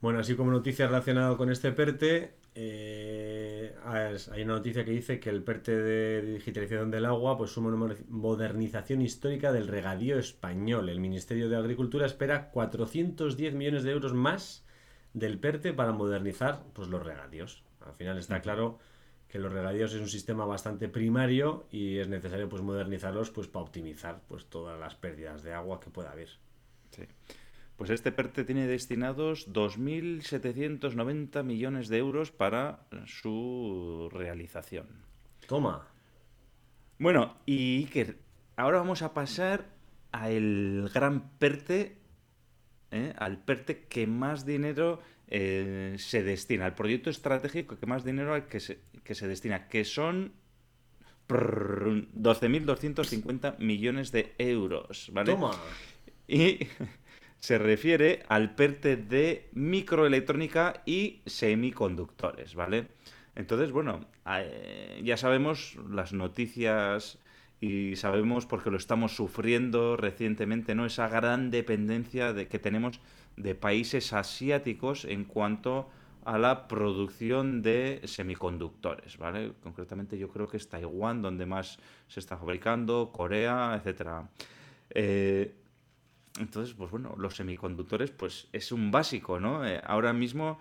Bueno, 0.00 0.20
así 0.20 0.36
como 0.36 0.50
noticia 0.52 0.86
relacionada 0.86 1.36
con 1.36 1.50
este 1.50 1.72
PERTE, 1.72 2.34
eh, 2.54 3.74
hay 3.84 4.42
una 4.42 4.54
noticia 4.54 4.84
que 4.84 4.90
dice 4.92 5.18
que 5.20 5.30
el 5.30 5.42
PERTE 5.42 5.76
de 5.76 6.22
digitalización 6.34 6.90
del 6.90 7.04
agua 7.06 7.36
pues 7.36 7.50
suma 7.50 7.68
una 7.68 7.76
moder- 7.78 8.04
modernización 8.08 9.02
histórica 9.02 9.52
del 9.52 9.68
regadío 9.68 10.18
español. 10.18 10.88
El 10.88 11.00
Ministerio 11.00 11.48
de 11.48 11.56
Agricultura 11.56 12.06
espera 12.06 12.50
410 12.50 13.54
millones 13.54 13.82
de 13.82 13.90
euros 13.90 14.14
más 14.14 14.64
del 15.18 15.38
PERTE 15.38 15.72
para 15.72 15.92
modernizar 15.92 16.62
pues, 16.72 16.88
los 16.88 17.04
regadíos. 17.04 17.62
Al 17.84 17.94
final 17.94 18.18
está 18.18 18.40
claro 18.40 18.78
que 19.28 19.38
los 19.38 19.52
regadíos 19.52 19.92
es 19.94 20.00
un 20.00 20.08
sistema 20.08 20.44
bastante 20.46 20.88
primario 20.88 21.66
y 21.70 21.98
es 21.98 22.08
necesario 22.08 22.48
pues 22.48 22.62
modernizarlos 22.62 23.30
pues 23.30 23.46
para 23.46 23.64
optimizar 23.64 24.22
pues 24.26 24.46
todas 24.46 24.80
las 24.80 24.94
pérdidas 24.94 25.42
de 25.42 25.52
agua 25.52 25.80
que 25.80 25.90
pueda 25.90 26.10
haber. 26.10 26.30
Sí. 26.90 27.02
Pues 27.76 27.90
este 27.90 28.10
PERTE 28.10 28.44
tiene 28.44 28.66
destinados 28.66 29.52
2.790 29.52 31.44
millones 31.44 31.88
de 31.88 31.98
euros 31.98 32.32
para 32.32 32.86
su 33.06 34.08
realización. 34.10 34.88
Toma. 35.46 35.86
Bueno, 36.98 37.36
y 37.46 37.76
Iker, 37.84 38.18
ahora 38.56 38.78
vamos 38.78 39.02
a 39.02 39.14
pasar 39.14 39.66
al 40.10 40.90
gran 40.92 41.30
PERTE, 41.38 41.98
¿eh? 42.90 43.12
al 43.16 43.38
PERTE 43.38 43.84
que 43.88 44.06
más 44.06 44.46
dinero 44.46 45.00
eh, 45.28 45.96
se 45.98 46.22
destina, 46.22 46.66
al 46.66 46.74
proyecto 46.74 47.10
estratégico 47.10 47.78
que 47.78 47.86
más 47.86 48.04
dinero 48.04 48.34
al 48.34 48.46
que 48.46 48.60
se, 48.60 48.78
que 49.04 49.14
se 49.14 49.28
destina, 49.28 49.68
que 49.68 49.84
son 49.84 50.32
prrr, 51.26 52.08
12.250 52.14 53.58
millones 53.58 54.12
de 54.12 54.34
euros, 54.38 55.10
¿vale? 55.12 55.32
Toma. 55.32 55.52
Y 56.26 56.66
se 57.38 57.58
refiere 57.58 58.22
al 58.28 58.54
PERTE 58.54 58.96
de 58.96 59.48
microelectrónica 59.52 60.82
y 60.86 61.22
semiconductores, 61.26 62.54
¿vale? 62.54 62.88
Entonces, 63.34 63.70
bueno, 63.70 64.06
eh, 64.26 65.00
ya 65.04 65.16
sabemos 65.16 65.76
las 65.88 66.12
noticias 66.12 67.18
y 67.60 67.96
sabemos 67.96 68.46
porque 68.46 68.70
lo 68.70 68.76
estamos 68.76 69.16
sufriendo 69.16 69.96
recientemente, 69.96 70.74
¿no? 70.74 70.86
Esa 70.86 71.08
gran 71.08 71.50
dependencia 71.50 72.32
de, 72.32 72.46
que 72.46 72.58
tenemos 72.58 73.00
de 73.36 73.54
países 73.54 74.12
asiáticos 74.12 75.04
en 75.04 75.24
cuanto 75.24 75.88
a 76.24 76.38
la 76.38 76.68
producción 76.68 77.62
de 77.62 78.00
semiconductores, 78.04 79.18
¿vale? 79.18 79.52
Concretamente 79.62 80.18
yo 80.18 80.28
creo 80.28 80.46
que 80.46 80.58
es 80.58 80.68
Taiwán 80.68 81.22
donde 81.22 81.46
más 81.46 81.78
se 82.06 82.20
está 82.20 82.36
fabricando, 82.36 83.10
Corea, 83.12 83.74
etcétera. 83.76 84.28
Eh, 84.90 85.54
entonces, 86.38 86.74
pues 86.74 86.90
bueno, 86.90 87.14
los 87.18 87.34
semiconductores, 87.34 88.10
pues 88.10 88.48
es 88.52 88.70
un 88.72 88.90
básico, 88.90 89.40
¿no? 89.40 89.66
Eh, 89.66 89.80
ahora 89.84 90.12
mismo 90.12 90.58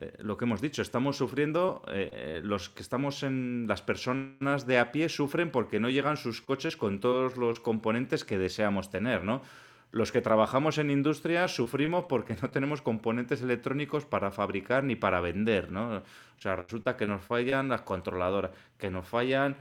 eh, 0.00 0.14
lo 0.20 0.36
que 0.36 0.44
hemos 0.46 0.60
dicho, 0.60 0.80
estamos 0.80 1.16
sufriendo, 1.16 1.82
eh, 1.88 2.10
eh, 2.12 2.40
los 2.42 2.70
que 2.70 2.82
estamos 2.82 3.22
en 3.22 3.66
las 3.68 3.82
personas 3.82 4.66
de 4.66 4.78
a 4.78 4.90
pie 4.90 5.08
sufren 5.08 5.50
porque 5.50 5.80
no 5.80 5.90
llegan 5.90 6.16
sus 6.16 6.40
coches 6.40 6.76
con 6.76 7.00
todos 7.00 7.36
los 7.36 7.60
componentes 7.60 8.24
que 8.24 8.38
deseamos 8.38 8.90
tener, 8.90 9.22
¿no? 9.22 9.42
Los 9.90 10.10
que 10.10 10.22
trabajamos 10.22 10.78
en 10.78 10.90
industria 10.90 11.46
sufrimos 11.48 12.06
porque 12.06 12.36
no 12.42 12.48
tenemos 12.50 12.80
componentes 12.80 13.42
electrónicos 13.42 14.06
para 14.06 14.30
fabricar 14.30 14.82
ni 14.84 14.96
para 14.96 15.20
vender, 15.20 15.70
¿no? 15.70 15.98
O 15.98 16.40
sea, 16.40 16.56
resulta 16.56 16.96
que 16.96 17.06
nos 17.06 17.22
fallan 17.22 17.68
las 17.68 17.82
controladoras, 17.82 18.52
que 18.78 18.90
nos 18.90 19.06
fallan 19.06 19.56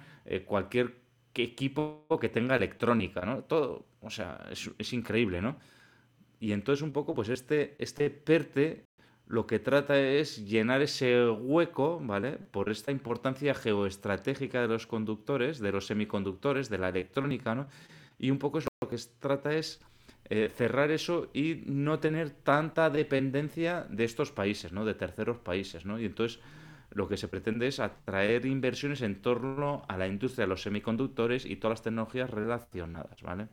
cualquier 0.45 0.95
equipo 1.33 2.05
que 2.21 2.29
tenga 2.29 2.55
electrónica, 2.55 3.25
¿no? 3.25 3.43
Todo, 3.43 3.85
o 4.01 4.09
sea, 4.09 4.47
es, 4.49 4.71
es 4.77 4.93
increíble, 4.93 5.41
¿no? 5.41 5.57
Y 6.41 6.53
entonces 6.53 6.81
un 6.81 6.91
poco, 6.91 7.13
pues 7.13 7.29
este, 7.29 7.75
este 7.77 8.09
PERTE 8.09 8.87
lo 9.31 9.47
que 9.47 9.59
trata 9.59 9.97
es 9.97 10.45
llenar 10.45 10.81
ese 10.81 11.29
hueco, 11.29 12.01
¿vale? 12.03 12.33
Por 12.33 12.69
esta 12.69 12.91
importancia 12.91 13.55
geoestratégica 13.55 14.61
de 14.61 14.67
los 14.67 14.87
conductores, 14.87 15.59
de 15.59 15.71
los 15.71 15.87
semiconductores, 15.87 16.67
de 16.67 16.77
la 16.77 16.89
electrónica, 16.89 17.55
¿no? 17.55 17.67
Y 18.19 18.29
un 18.29 18.39
poco 18.39 18.59
lo 18.59 18.89
que 18.89 18.97
trata 19.21 19.53
es 19.53 19.79
eh, 20.29 20.51
cerrar 20.53 20.91
eso 20.91 21.29
y 21.33 21.63
no 21.65 21.99
tener 21.99 22.31
tanta 22.31 22.89
dependencia 22.89 23.87
de 23.89 24.03
estos 24.03 24.33
países, 24.33 24.73
¿no? 24.73 24.83
De 24.83 24.95
terceros 24.95 25.37
países, 25.37 25.85
¿no? 25.85 25.97
Y 25.97 26.05
entonces 26.07 26.41
lo 26.89 27.07
que 27.07 27.15
se 27.15 27.29
pretende 27.29 27.67
es 27.67 27.79
atraer 27.79 28.45
inversiones 28.45 29.01
en 29.01 29.21
torno 29.21 29.85
a 29.87 29.95
la 29.95 30.07
industria 30.07 30.43
de 30.43 30.49
los 30.49 30.61
semiconductores 30.61 31.45
y 31.45 31.55
todas 31.55 31.79
las 31.79 31.83
tecnologías 31.83 32.29
relacionadas, 32.29 33.21
¿vale? 33.21 33.47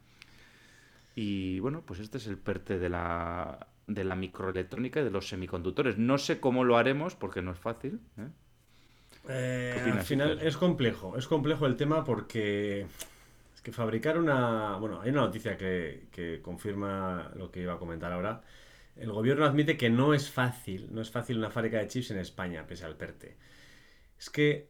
Y 1.14 1.60
bueno, 1.60 1.84
pues 1.86 2.00
este 2.00 2.18
es 2.18 2.26
el 2.26 2.36
PERTE 2.36 2.80
de 2.80 2.88
la 2.88 3.68
de 3.88 4.04
la 4.04 4.14
microelectrónica 4.14 5.00
y 5.00 5.04
de 5.04 5.10
los 5.10 5.28
semiconductores. 5.28 5.98
No 5.98 6.18
sé 6.18 6.38
cómo 6.38 6.62
lo 6.62 6.76
haremos 6.76 7.16
porque 7.16 7.42
no 7.42 7.52
es 7.52 7.58
fácil. 7.58 8.00
¿eh? 8.18 8.28
Eh, 9.28 9.92
al 9.92 10.02
final 10.02 10.38
es 10.40 10.56
complejo, 10.56 11.16
es 11.16 11.26
complejo 11.26 11.66
el 11.66 11.76
tema 11.76 12.04
porque 12.04 12.86
es 13.54 13.62
que 13.62 13.72
fabricar 13.72 14.18
una... 14.18 14.76
Bueno, 14.76 15.00
hay 15.00 15.10
una 15.10 15.22
noticia 15.22 15.56
que, 15.56 16.40
confirma 16.42 17.32
lo 17.34 17.50
que 17.50 17.62
iba 17.62 17.74
a 17.74 17.78
comentar 17.78 18.12
ahora. 18.12 18.42
El 18.94 19.10
gobierno 19.10 19.44
admite 19.44 19.76
que 19.76 19.90
no 19.90 20.12
es 20.12 20.30
fácil, 20.30 20.88
no 20.92 21.00
es 21.00 21.10
fácil 21.10 21.38
una 21.38 21.50
fábrica 21.50 21.78
de 21.78 21.88
chips 21.88 22.10
en 22.10 22.18
España, 22.18 22.66
pese 22.66 22.84
al 22.84 22.96
PERTE. 22.96 23.36
Es 24.18 24.28
que 24.28 24.68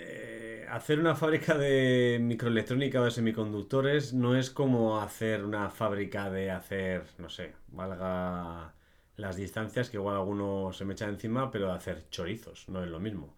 eh, 0.00 0.66
hacer 0.70 1.00
una 1.00 1.14
fábrica 1.16 1.56
de 1.56 2.18
microelectrónica 2.20 3.00
o 3.00 3.04
de 3.04 3.10
semiconductores 3.10 4.12
no 4.14 4.36
es 4.36 4.50
como 4.50 5.00
hacer 5.00 5.44
una 5.44 5.70
fábrica 5.70 6.30
de 6.30 6.50
hacer, 6.50 7.04
no 7.18 7.28
sé, 7.28 7.54
valga 7.68 8.74
las 9.16 9.36
distancias, 9.36 9.90
que 9.90 9.96
igual 9.96 10.16
alguno 10.16 10.72
se 10.72 10.84
me 10.84 10.92
echa 10.94 11.08
encima, 11.08 11.50
pero 11.50 11.66
de 11.68 11.72
hacer 11.72 12.08
chorizos, 12.10 12.68
no 12.68 12.82
es 12.82 12.88
lo 12.88 13.00
mismo. 13.00 13.34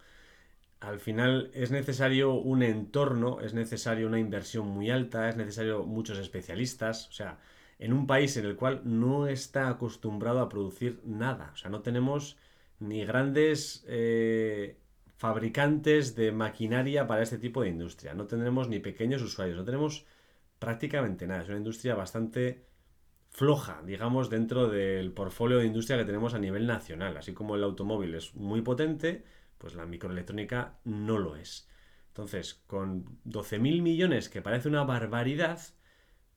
Al 0.80 1.00
final 1.00 1.50
es 1.54 1.70
necesario 1.70 2.34
un 2.34 2.62
entorno, 2.62 3.40
es 3.40 3.54
necesario 3.54 4.06
una 4.06 4.18
inversión 4.18 4.68
muy 4.68 4.90
alta, 4.90 5.28
es 5.28 5.36
necesario 5.36 5.84
muchos 5.84 6.18
especialistas, 6.18 7.08
o 7.08 7.12
sea, 7.12 7.38
en 7.78 7.92
un 7.92 8.06
país 8.06 8.36
en 8.36 8.46
el 8.46 8.56
cual 8.56 8.82
no 8.84 9.26
está 9.26 9.68
acostumbrado 9.68 10.40
a 10.40 10.48
producir 10.48 11.00
nada, 11.04 11.50
o 11.54 11.56
sea, 11.56 11.70
no 11.70 11.82
tenemos 11.82 12.36
ni 12.78 13.04
grandes 13.04 13.84
eh, 13.88 14.76
fabricantes 15.20 16.16
de 16.16 16.32
maquinaria 16.32 17.06
para 17.06 17.22
este 17.22 17.36
tipo 17.36 17.60
de 17.60 17.68
industria. 17.68 18.14
No 18.14 18.26
tendremos 18.26 18.70
ni 18.70 18.78
pequeños 18.78 19.20
usuarios, 19.20 19.58
no 19.58 19.64
tenemos 19.64 20.06
prácticamente 20.58 21.26
nada. 21.26 21.42
Es 21.42 21.48
una 21.48 21.58
industria 21.58 21.94
bastante 21.94 22.64
floja, 23.28 23.82
digamos, 23.84 24.30
dentro 24.30 24.68
del 24.68 25.12
portfolio 25.12 25.58
de 25.58 25.66
industria 25.66 25.98
que 25.98 26.06
tenemos 26.06 26.32
a 26.32 26.38
nivel 26.38 26.66
nacional. 26.66 27.18
Así 27.18 27.34
como 27.34 27.54
el 27.54 27.64
automóvil 27.64 28.14
es 28.14 28.34
muy 28.34 28.62
potente, 28.62 29.22
pues 29.58 29.74
la 29.74 29.84
microelectrónica 29.84 30.78
no 30.84 31.18
lo 31.18 31.36
es. 31.36 31.68
Entonces, 32.08 32.54
con 32.66 33.04
12.000 33.26 33.82
millones, 33.82 34.30
que 34.30 34.40
parece 34.40 34.68
una 34.68 34.84
barbaridad, 34.84 35.60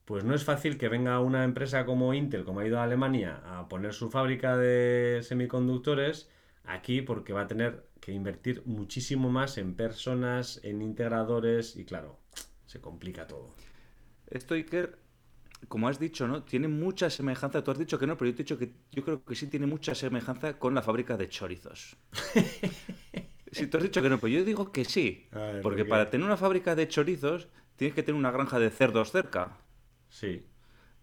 pues 0.04 0.24
no 0.24 0.34
es 0.34 0.44
fácil 0.44 0.76
que 0.76 0.90
venga 0.90 1.20
una 1.20 1.44
empresa 1.44 1.86
como 1.86 2.12
Intel, 2.12 2.44
como 2.44 2.60
ha 2.60 2.66
ido 2.66 2.78
a 2.78 2.84
Alemania, 2.84 3.40
a 3.46 3.66
poner 3.66 3.94
su 3.94 4.10
fábrica 4.10 4.58
de 4.58 5.20
semiconductores 5.22 6.28
aquí 6.64 7.02
porque 7.02 7.32
va 7.32 7.42
a 7.42 7.46
tener 7.46 7.86
que 8.04 8.12
invertir 8.12 8.62
muchísimo 8.66 9.30
más 9.30 9.56
en 9.56 9.74
personas, 9.74 10.60
en 10.62 10.82
integradores 10.82 11.74
y 11.74 11.86
claro, 11.86 12.20
se 12.66 12.78
complica 12.78 13.26
todo. 13.26 13.54
Esto 14.26 14.52
Iker, 14.52 14.98
como 15.68 15.88
has 15.88 15.98
dicho, 15.98 16.28
¿no? 16.28 16.42
Tiene 16.42 16.68
mucha 16.68 17.08
semejanza, 17.08 17.64
tú 17.64 17.70
has 17.70 17.78
dicho 17.78 17.98
que 17.98 18.06
no, 18.06 18.18
pero 18.18 18.30
yo 18.30 18.36
te 18.36 18.42
he 18.42 18.44
dicho 18.44 18.58
que 18.58 18.74
yo 18.92 19.02
creo 19.02 19.24
que 19.24 19.34
sí 19.34 19.46
tiene 19.46 19.64
mucha 19.64 19.94
semejanza 19.94 20.58
con 20.58 20.74
la 20.74 20.82
fábrica 20.82 21.16
de 21.16 21.30
chorizos. 21.30 21.96
si 23.52 23.68
tú 23.68 23.78
has 23.78 23.82
dicho 23.82 24.02
que 24.02 24.10
no, 24.10 24.18
pues 24.18 24.34
yo 24.34 24.44
digo 24.44 24.70
que 24.70 24.84
sí. 24.84 25.26
porque 25.62 25.86
para 25.86 26.10
tener 26.10 26.26
una 26.26 26.36
fábrica 26.36 26.74
de 26.74 26.86
chorizos 26.86 27.48
tienes 27.76 27.94
que 27.94 28.02
tener 28.02 28.18
una 28.18 28.32
granja 28.32 28.58
de 28.58 28.68
cerdos 28.68 29.12
cerca. 29.12 29.56
Sí. 30.10 30.44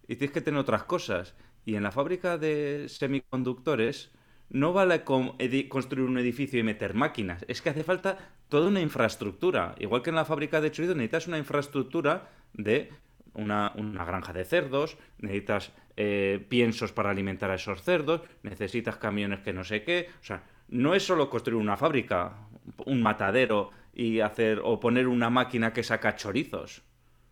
Y 0.08 0.18
tienes 0.18 0.34
que 0.36 0.42
tener 0.42 0.60
otras 0.60 0.84
cosas. 0.84 1.34
Y 1.66 1.74
en 1.74 1.82
la 1.82 1.92
fábrica 1.92 2.38
de 2.38 2.86
semiconductores 2.90 4.12
no 4.52 4.74
vale 4.74 5.04
construir 5.04 6.08
un 6.08 6.18
edificio 6.18 6.60
y 6.60 6.64
meter 6.64 6.94
máquinas, 6.94 7.46
es 7.48 7.62
que 7.62 7.70
hace 7.70 7.84
falta 7.84 8.18
toda 8.50 8.68
una 8.68 8.82
infraestructura. 8.82 9.76
Igual 9.80 10.02
que 10.02 10.10
en 10.10 10.18
la 10.18 10.26
fábrica 10.26 10.60
de 10.60 10.72
chorizo 10.72 10.94
necesitas 10.94 11.28
una 11.28 11.38
infraestructura 11.38 12.30
de 12.54 12.92
una, 13.34 13.74
granja 14.06 14.34
de 14.34 14.44
cerdos, 14.44 14.98
necesitas 15.20 15.72
eh, 15.96 16.46
piensos 16.50 16.92
para 16.92 17.12
alimentar 17.12 17.50
a 17.50 17.56
esos 17.56 17.82
cerdos, 17.82 18.22
necesitas 18.44 18.98
camiones 18.98 19.40
que 19.40 19.54
no 19.54 19.64
sé 19.64 19.84
qué. 19.84 20.10
O 20.22 20.24
sea, 20.24 20.44
no 20.68 20.96
es 20.96 21.04
solo 21.04 21.30
construir 21.30 21.62
una 21.62 21.78
fábrica, 21.78 22.48
un 22.86 23.02
matadero 23.02 23.72
y 23.94 24.20
hacer 24.20 24.60
o 24.64 24.82
poner 24.82 25.08
una 25.08 25.30
máquina 25.30 25.72
que 25.72 25.84
saca 25.84 26.18
chorizos. 26.18 26.82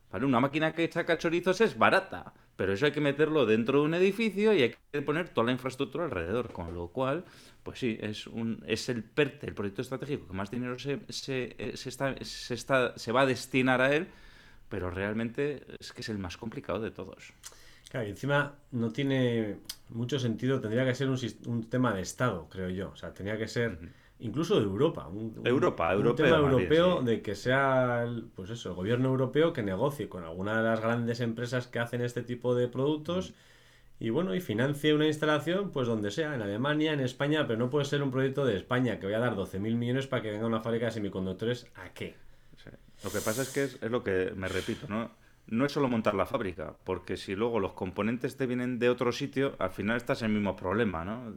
¿Vale? 0.10 0.26
Una 0.26 0.40
máquina 0.40 0.72
que 0.74 0.90
saca 0.90 1.18
chorizos 1.18 1.60
es 1.62 1.78
barata, 1.78 2.34
pero 2.60 2.74
eso 2.74 2.86
hay 2.86 2.92
que 2.92 3.00
meterlo 3.00 3.46
dentro 3.46 3.80
de 3.80 3.86
un 3.86 3.94
edificio 3.94 4.54
y 4.54 4.64
hay 4.64 4.76
que 4.92 5.02
poner 5.02 5.30
toda 5.30 5.46
la 5.46 5.54
infraestructura 5.54 6.04
alrededor, 6.04 6.52
con 6.52 6.74
lo 6.74 6.90
cual, 6.90 7.24
pues 7.64 7.80
sí, 7.80 7.98
es, 8.02 8.28
un, 8.28 8.62
es 8.68 8.90
el 8.90 9.02
PERTE, 9.02 9.48
el 9.48 9.54
proyecto 9.54 9.82
estratégico 9.82 10.28
que 10.28 10.34
más 10.34 10.52
dinero 10.52 10.78
se, 10.78 11.00
se, 11.08 11.56
eh, 11.58 11.78
se, 11.78 11.88
está, 11.88 12.14
se, 12.22 12.54
está, 12.54 12.98
se 12.98 13.14
va 13.14 13.22
a 13.22 13.26
destinar 13.26 13.80
a 13.80 13.96
él, 13.96 14.10
pero 14.68 14.92
realmente 14.92 15.64
es 15.80 15.94
que 15.94 16.02
es 16.02 16.10
el 16.10 16.18
más 16.18 16.36
complicado 16.36 16.82
de 16.82 16.92
todos. 16.92 17.32
Claro, 17.90 18.08
y 18.08 18.10
encima 18.10 18.56
no 18.72 18.92
tiene 18.92 19.60
mucho 19.88 20.20
sentido, 20.20 20.60
tendría 20.60 20.84
que 20.84 20.96
ser 20.96 21.08
un, 21.08 21.18
un 21.46 21.70
tema 21.70 21.94
de 21.94 22.02
Estado, 22.02 22.50
creo 22.50 22.70
yo. 22.70 22.90
O 22.90 22.98
sea, 22.98 23.14
tenía 23.14 23.38
que 23.38 23.48
ser 23.48 23.80
incluso 24.20 24.60
de 24.60 24.66
Europa. 24.66 25.08
Un, 25.08 25.42
Europa, 25.46 25.88
un, 25.90 25.94
europeo, 25.94 26.26
tema 26.26 26.38
europeo 26.38 27.02
de 27.02 27.22
que 27.22 27.36
sea 27.36 28.04
el, 28.04 28.30
pues 28.36 28.50
eso, 28.50 28.70
el 28.70 28.76
gobierno 28.76 29.10
europeo 29.10 29.54
que 29.54 29.64
negocie 29.64 30.10
con 30.10 30.24
alguna 30.24 30.58
de 30.58 30.64
las 30.64 30.82
grandes 30.82 31.20
empresas 31.20 31.68
que 31.68 31.80
hacen 31.80 32.02
este 32.02 32.22
tipo 32.22 32.56
de 32.56 32.68
productos 32.68 33.32
mm. 33.32 34.04
y 34.04 34.10
bueno, 34.10 34.36
y 34.36 34.42
financie 34.42 34.94
una 34.94 35.08
instalación 35.08 35.72
pues 35.72 35.88
donde 35.88 36.12
sea, 36.12 36.36
en 36.36 36.42
Alemania, 36.42 36.94
en 36.94 37.00
España, 37.00 37.48
pero 37.48 37.60
no 37.60 37.70
puede 37.70 37.86
ser 37.86 38.04
un 38.04 38.12
proyecto 38.12 38.46
de 38.46 38.56
España 38.56 39.00
que 39.00 39.06
voy 39.06 39.16
a 39.16 39.20
dar 39.20 39.36
12.000 39.36 39.60
millones 39.76 40.08
para 40.08 40.22
que 40.22 40.32
venga 40.32 40.46
una 40.46 40.62
fábrica 40.62 40.86
de 40.86 40.92
semiconductores, 40.92 41.68
¿a 41.76 41.94
qué? 41.94 42.16
Lo 43.02 43.10
que 43.12 43.20
pasa 43.20 43.44
es 43.44 43.50
que 43.54 43.64
es, 43.64 43.78
es 43.82 43.90
lo 43.90 44.04
que 44.04 44.34
me 44.36 44.50
repito, 44.50 44.86
¿no? 44.90 45.10
No 45.50 45.66
es 45.66 45.72
solo 45.72 45.88
montar 45.88 46.16
la 46.16 46.26
fábrica, 46.26 46.76
porque 46.84 47.18
si 47.18 47.36
luego 47.36 47.60
los 47.60 47.74
componentes 47.74 48.38
te 48.38 48.46
vienen 48.46 48.80
de 48.80 48.90
otro 48.90 49.12
sitio, 49.12 49.56
al 49.60 49.72
final 49.72 49.98
estás 49.98 50.22
en 50.22 50.28
el 50.28 50.34
mismo 50.34 50.56
problema, 50.56 51.04
¿no? 51.04 51.34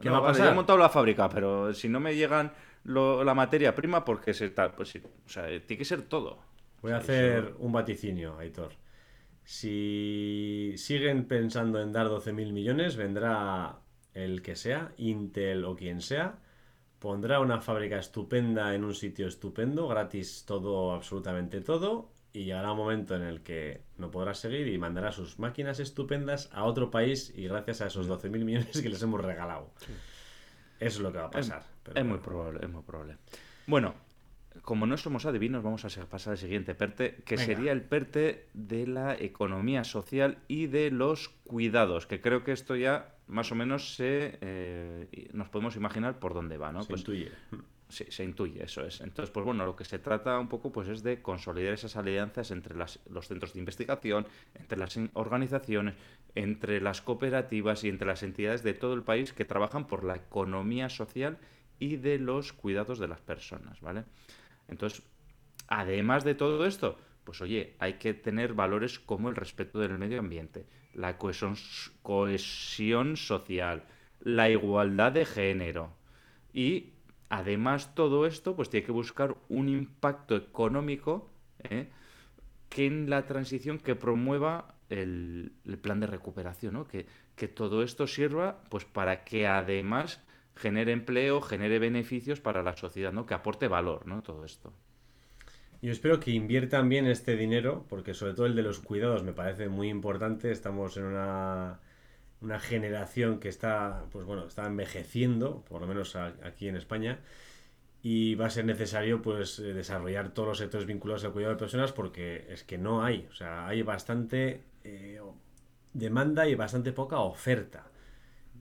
¿Qué 0.00 0.10
va 0.10 0.18
a 0.18 0.22
pasar? 0.22 0.52
he 0.52 0.54
montado 0.54 0.78
la 0.78 0.88
fábrica, 0.88 1.28
pero 1.28 1.72
si 1.74 1.88
no 1.88 2.00
me 2.00 2.14
llegan 2.14 2.52
la 2.84 3.34
materia 3.34 3.74
prima, 3.74 4.04
porque 4.04 4.32
se 4.34 4.46
está, 4.46 4.74
pues 4.74 4.88
sí, 4.88 5.02
o 5.26 5.28
sea, 5.28 5.44
tiene 5.44 5.78
que 5.78 5.84
ser 5.84 6.02
todo. 6.02 6.38
Voy 6.82 6.92
a 6.92 6.96
hacer 6.96 7.54
un 7.58 7.72
vaticinio, 7.72 8.38
Aitor. 8.38 8.72
Si 9.44 10.72
siguen 10.76 11.26
pensando 11.26 11.82
en 11.82 11.92
dar 11.92 12.06
12.000 12.06 12.52
millones, 12.52 12.96
vendrá 12.96 13.80
el 14.14 14.42
que 14.42 14.56
sea, 14.56 14.92
Intel 14.96 15.64
o 15.64 15.76
quien 15.76 16.00
sea, 16.00 16.38
pondrá 16.98 17.40
una 17.40 17.60
fábrica 17.60 17.98
estupenda 17.98 18.74
en 18.74 18.84
un 18.84 18.94
sitio 18.94 19.26
estupendo, 19.26 19.88
gratis 19.88 20.44
todo, 20.46 20.92
absolutamente 20.92 21.60
todo, 21.60 22.12
y 22.32 22.44
llegará 22.44 22.72
un 22.72 22.78
momento 22.78 23.16
en 23.16 23.22
el 23.22 23.42
que 23.42 23.82
no 23.98 24.10
podrá 24.10 24.34
seguir 24.34 24.68
y 24.68 24.78
mandará 24.78 25.12
sus 25.12 25.38
máquinas 25.38 25.80
estupendas 25.80 26.48
a 26.52 26.64
otro 26.64 26.90
país 26.90 27.32
y 27.36 27.48
gracias 27.48 27.80
a 27.80 27.86
esos 27.86 28.08
12.000 28.08 28.44
millones 28.44 28.80
que 28.80 28.88
les 28.88 29.02
hemos 29.02 29.20
regalado. 29.20 29.70
Eso 30.78 30.98
es 30.98 31.00
lo 31.00 31.12
que 31.12 31.18
va 31.18 31.26
a 31.26 31.30
pasar. 31.30 31.62
Es, 31.94 32.04
muy 32.04 32.18
probable, 32.18 32.60
es 32.62 32.70
muy 32.70 32.82
probable. 32.82 33.16
Bueno, 33.66 33.94
como 34.62 34.86
no 34.86 34.96
somos 34.96 35.26
adivinos, 35.26 35.62
vamos 35.62 35.84
a 35.84 36.06
pasar 36.06 36.32
al 36.32 36.38
siguiente 36.38 36.74
PERTE, 36.74 37.22
que 37.24 37.36
sería 37.36 37.72
el 37.72 37.82
PERTE 37.82 38.48
de 38.54 38.86
la 38.86 39.14
economía 39.14 39.84
social 39.84 40.38
y 40.48 40.66
de 40.66 40.90
los 40.90 41.28
cuidados, 41.28 42.06
que 42.06 42.20
creo 42.20 42.44
que 42.44 42.52
esto 42.52 42.76
ya 42.76 43.14
más 43.26 43.52
o 43.52 43.54
menos 43.54 43.94
se, 43.94 44.38
eh, 44.40 45.28
nos 45.32 45.48
podemos 45.48 45.76
imaginar 45.76 46.18
por 46.18 46.34
dónde 46.34 46.58
va, 46.58 46.72
¿no? 46.72 46.84
pues, 46.84 47.04
se 47.90 48.24
intuye, 48.24 48.64
eso 48.64 48.84
es. 48.84 49.00
Entonces, 49.00 49.30
pues 49.30 49.44
bueno, 49.44 49.66
lo 49.66 49.76
que 49.76 49.84
se 49.84 49.98
trata 49.98 50.38
un 50.38 50.48
poco 50.48 50.72
pues 50.72 50.88
es 50.88 51.02
de 51.02 51.20
consolidar 51.22 51.74
esas 51.74 51.96
alianzas 51.96 52.50
entre 52.50 52.76
las, 52.76 53.00
los 53.08 53.28
centros 53.28 53.52
de 53.52 53.58
investigación, 53.58 54.26
entre 54.54 54.78
las 54.78 54.98
organizaciones, 55.14 55.94
entre 56.34 56.80
las 56.80 57.00
cooperativas 57.00 57.84
y 57.84 57.88
entre 57.88 58.06
las 58.06 58.22
entidades 58.22 58.62
de 58.62 58.74
todo 58.74 58.94
el 58.94 59.02
país 59.02 59.32
que 59.32 59.44
trabajan 59.44 59.86
por 59.86 60.04
la 60.04 60.16
economía 60.16 60.88
social 60.88 61.38
y 61.78 61.96
de 61.96 62.18
los 62.18 62.52
cuidados 62.52 62.98
de 62.98 63.08
las 63.08 63.20
personas, 63.20 63.80
¿vale? 63.80 64.04
Entonces, 64.68 65.02
además 65.68 66.24
de 66.24 66.34
todo 66.34 66.64
esto, 66.66 66.98
pues 67.24 67.40
oye, 67.40 67.74
hay 67.78 67.94
que 67.94 68.14
tener 68.14 68.54
valores 68.54 68.98
como 68.98 69.28
el 69.28 69.36
respeto 69.36 69.78
del 69.80 69.98
medio 69.98 70.20
ambiente, 70.20 70.66
la 70.94 71.18
cohesión, 71.18 71.56
cohesión 72.02 73.16
social, 73.16 73.84
la 74.20 74.50
igualdad 74.50 75.12
de 75.12 75.24
género 75.24 75.96
y 76.52 76.92
Además, 77.30 77.94
todo 77.94 78.26
esto 78.26 78.56
pues 78.56 78.68
tiene 78.70 78.84
que 78.84 78.92
buscar 78.92 79.36
un 79.48 79.68
impacto 79.68 80.36
económico 80.36 81.30
¿eh? 81.62 81.88
que 82.68 82.86
en 82.86 83.08
la 83.08 83.24
transición 83.24 83.78
que 83.78 83.94
promueva 83.94 84.74
el, 84.88 85.52
plan 85.80 86.00
de 86.00 86.08
recuperación, 86.08 86.74
¿no? 86.74 86.88
que, 86.88 87.06
que, 87.36 87.46
todo 87.46 87.84
esto 87.84 88.08
sirva 88.08 88.64
pues 88.68 88.84
para 88.84 89.22
que 89.22 89.46
además 89.46 90.20
genere 90.56 90.90
empleo, 90.90 91.40
genere 91.40 91.78
beneficios 91.78 92.40
para 92.40 92.64
la 92.64 92.76
sociedad, 92.76 93.12
¿no? 93.12 93.26
que 93.26 93.34
aporte 93.34 93.68
valor, 93.68 94.06
¿no? 94.06 94.22
todo 94.22 94.44
esto. 94.44 94.72
Yo 95.82 95.92
espero 95.92 96.18
que 96.18 96.32
inviertan 96.32 96.88
bien 96.88 97.06
este 97.06 97.36
dinero, 97.36 97.86
porque 97.88 98.12
sobre 98.12 98.34
todo 98.34 98.46
el 98.46 98.56
de 98.56 98.62
los 98.62 98.80
cuidados 98.80 99.22
me 99.22 99.32
parece 99.32 99.68
muy 99.68 99.88
importante. 99.88 100.50
Estamos 100.50 100.96
en 100.98 101.04
una 101.04 101.80
una 102.40 102.58
generación 102.58 103.38
que 103.38 103.48
está, 103.48 104.04
pues 104.10 104.24
bueno, 104.24 104.46
está 104.46 104.66
envejeciendo, 104.66 105.64
por 105.68 105.80
lo 105.80 105.86
menos 105.86 106.16
aquí 106.16 106.68
en 106.68 106.76
España, 106.76 107.20
y 108.02 108.34
va 108.34 108.46
a 108.46 108.50
ser 108.50 108.64
necesario 108.64 109.20
pues 109.20 109.58
eh, 109.58 109.74
desarrollar 109.74 110.32
todos 110.32 110.48
los 110.48 110.58
sectores 110.58 110.86
vinculados 110.86 111.24
al 111.24 111.32
cuidado 111.32 111.54
de 111.54 111.58
personas 111.58 111.92
porque 111.92 112.46
es 112.48 112.64
que 112.64 112.78
no 112.78 113.04
hay, 113.04 113.28
o 113.30 113.34
sea, 113.34 113.66
hay 113.66 113.82
bastante 113.82 114.62
eh, 114.84 115.20
demanda 115.92 116.48
y 116.48 116.54
bastante 116.54 116.92
poca 116.92 117.18
oferta. 117.20 117.86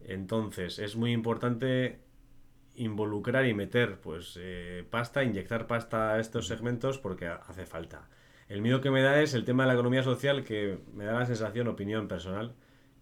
Entonces, 0.01 0.79
es 0.79 0.95
muy 0.95 1.11
importante 1.11 1.99
involucrar 2.75 3.45
y 3.45 3.53
meter 3.53 3.99
pues 3.99 4.37
eh, 4.41 4.85
pasta, 4.89 5.23
inyectar 5.23 5.67
pasta 5.67 6.13
a 6.13 6.19
estos 6.19 6.47
segmentos 6.47 6.97
porque 6.97 7.27
hace 7.27 7.65
falta. 7.65 8.09
El 8.47 8.61
miedo 8.61 8.81
que 8.81 8.89
me 8.91 9.01
da 9.01 9.21
es 9.21 9.33
el 9.33 9.45
tema 9.45 9.63
de 9.63 9.67
la 9.67 9.73
economía 9.73 10.03
social 10.03 10.43
que 10.43 10.79
me 10.93 11.05
da 11.05 11.13
la 11.13 11.25
sensación, 11.25 11.67
opinión 11.67 12.07
personal, 12.07 12.55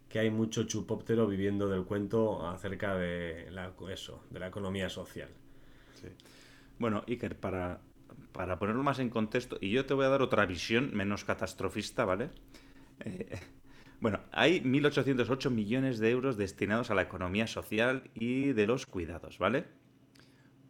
que 0.09 0.19
hay 0.19 0.29
mucho 0.31 0.63
chupóptero 0.63 1.27
viviendo 1.27 1.67
del 1.67 1.83
cuento 1.83 2.47
acerca 2.47 2.95
de 2.95 3.49
eso, 3.91 4.23
de 4.29 4.39
la 4.39 4.47
economía 4.47 4.89
social. 4.89 5.29
Bueno, 6.79 7.03
Iker, 7.07 7.35
para, 7.35 7.81
para 8.31 8.59
ponerlo 8.59 8.83
más 8.83 8.99
en 8.99 9.09
contexto, 9.09 9.57
y 9.59 9.71
yo 9.71 9.85
te 9.85 9.93
voy 9.93 10.05
a 10.05 10.09
dar 10.09 10.21
otra 10.21 10.45
visión 10.45 10.91
menos 10.93 11.25
catastrofista, 11.25 12.05
¿vale? 12.05 12.29
Eh, 12.99 13.39
bueno, 13.99 14.19
hay 14.31 14.61
1.808 14.61 15.49
millones 15.49 15.99
de 15.99 16.11
euros 16.11 16.37
destinados 16.37 16.91
a 16.91 16.95
la 16.95 17.01
economía 17.01 17.47
social 17.47 18.09
y 18.13 18.53
de 18.53 18.67
los 18.67 18.85
cuidados, 18.85 19.39
¿vale? 19.39 19.65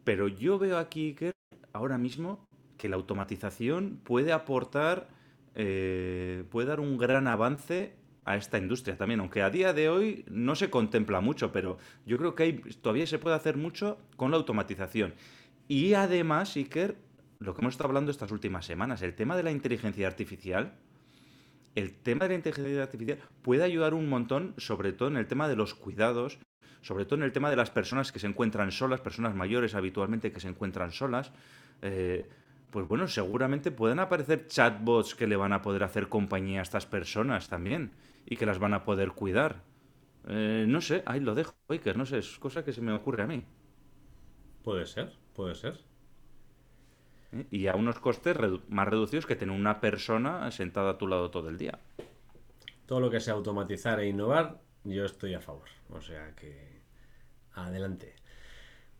Pero 0.04 0.28
yo 0.28 0.58
veo 0.58 0.78
aquí, 0.78 1.08
Iker, 1.08 1.32
ahora 1.72 1.98
mismo, 1.98 2.46
que 2.78 2.88
la 2.88 2.96
automatización 2.96 4.00
puede 4.02 4.32
aportar, 4.32 5.08
eh, 5.54 6.44
puede 6.50 6.68
dar 6.68 6.80
un 6.80 6.96
gran 6.96 7.26
avance 7.26 7.96
a 8.28 8.36
esta 8.36 8.58
industria 8.58 8.98
también, 8.98 9.20
aunque 9.20 9.40
a 9.40 9.48
día 9.48 9.72
de 9.72 9.88
hoy 9.88 10.24
no 10.28 10.54
se 10.54 10.68
contempla 10.68 11.22
mucho, 11.22 11.50
pero 11.50 11.78
yo 12.04 12.18
creo 12.18 12.34
que 12.34 12.42
hay, 12.42 12.52
todavía 12.82 13.06
se 13.06 13.18
puede 13.18 13.34
hacer 13.34 13.56
mucho 13.56 13.98
con 14.16 14.30
la 14.30 14.36
automatización. 14.36 15.14
Y 15.66 15.94
además, 15.94 16.54
Iker, 16.54 16.96
lo 17.38 17.54
que 17.54 17.62
hemos 17.62 17.72
estado 17.72 17.88
hablando 17.88 18.10
estas 18.10 18.30
últimas 18.30 18.66
semanas, 18.66 19.00
el 19.00 19.14
tema 19.14 19.34
de 19.34 19.44
la 19.44 19.50
inteligencia 19.50 20.06
artificial, 20.06 20.74
el 21.74 21.94
tema 21.94 22.26
de 22.26 22.28
la 22.28 22.34
inteligencia 22.34 22.82
artificial 22.82 23.18
puede 23.40 23.64
ayudar 23.64 23.94
un 23.94 24.10
montón, 24.10 24.52
sobre 24.58 24.92
todo 24.92 25.08
en 25.08 25.16
el 25.16 25.26
tema 25.26 25.48
de 25.48 25.56
los 25.56 25.74
cuidados, 25.74 26.38
sobre 26.82 27.06
todo 27.06 27.16
en 27.16 27.22
el 27.22 27.32
tema 27.32 27.48
de 27.48 27.56
las 27.56 27.70
personas 27.70 28.12
que 28.12 28.18
se 28.18 28.26
encuentran 28.26 28.72
solas, 28.72 29.00
personas 29.00 29.34
mayores 29.34 29.74
habitualmente 29.74 30.32
que 30.32 30.40
se 30.40 30.48
encuentran 30.48 30.92
solas. 30.92 31.32
Eh, 31.80 32.28
pues 32.70 32.86
bueno, 32.86 33.08
seguramente 33.08 33.70
pueden 33.70 34.00
aparecer 34.00 34.48
chatbots 34.48 35.14
que 35.14 35.26
le 35.26 35.36
van 35.36 35.54
a 35.54 35.62
poder 35.62 35.82
hacer 35.82 36.10
compañía 36.10 36.60
a 36.60 36.62
estas 36.62 36.84
personas 36.84 37.48
también 37.48 37.92
y 38.28 38.36
que 38.36 38.46
las 38.46 38.58
van 38.58 38.74
a 38.74 38.84
poder 38.84 39.12
cuidar. 39.12 39.62
Eh, 40.28 40.66
no 40.68 40.80
sé, 40.80 41.02
ahí 41.06 41.20
lo 41.20 41.34
dejo, 41.34 41.54
Iker, 41.68 41.96
no 41.96 42.04
sé, 42.04 42.18
es 42.18 42.38
cosa 42.38 42.64
que 42.64 42.72
se 42.72 42.82
me 42.82 42.92
ocurre 42.92 43.22
a 43.22 43.26
mí. 43.26 43.44
Puede 44.62 44.84
ser, 44.86 45.14
puede 45.34 45.54
ser. 45.54 45.80
¿Eh? 47.32 47.46
Y 47.50 47.66
a 47.68 47.74
unos 47.74 47.98
costes 48.00 48.36
más 48.68 48.88
reducidos 48.88 49.24
que 49.24 49.36
tener 49.36 49.58
una 49.58 49.80
persona 49.80 50.50
sentada 50.50 50.90
a 50.90 50.98
tu 50.98 51.06
lado 51.06 51.30
todo 51.30 51.48
el 51.48 51.56
día. 51.56 51.78
Todo 52.86 53.00
lo 53.00 53.10
que 53.10 53.20
sea 53.20 53.34
automatizar 53.34 54.00
e 54.00 54.08
innovar, 54.08 54.60
yo 54.84 55.04
estoy 55.04 55.34
a 55.34 55.40
favor. 55.40 55.68
O 55.90 56.00
sea 56.00 56.34
que 56.34 56.82
adelante. 57.52 58.14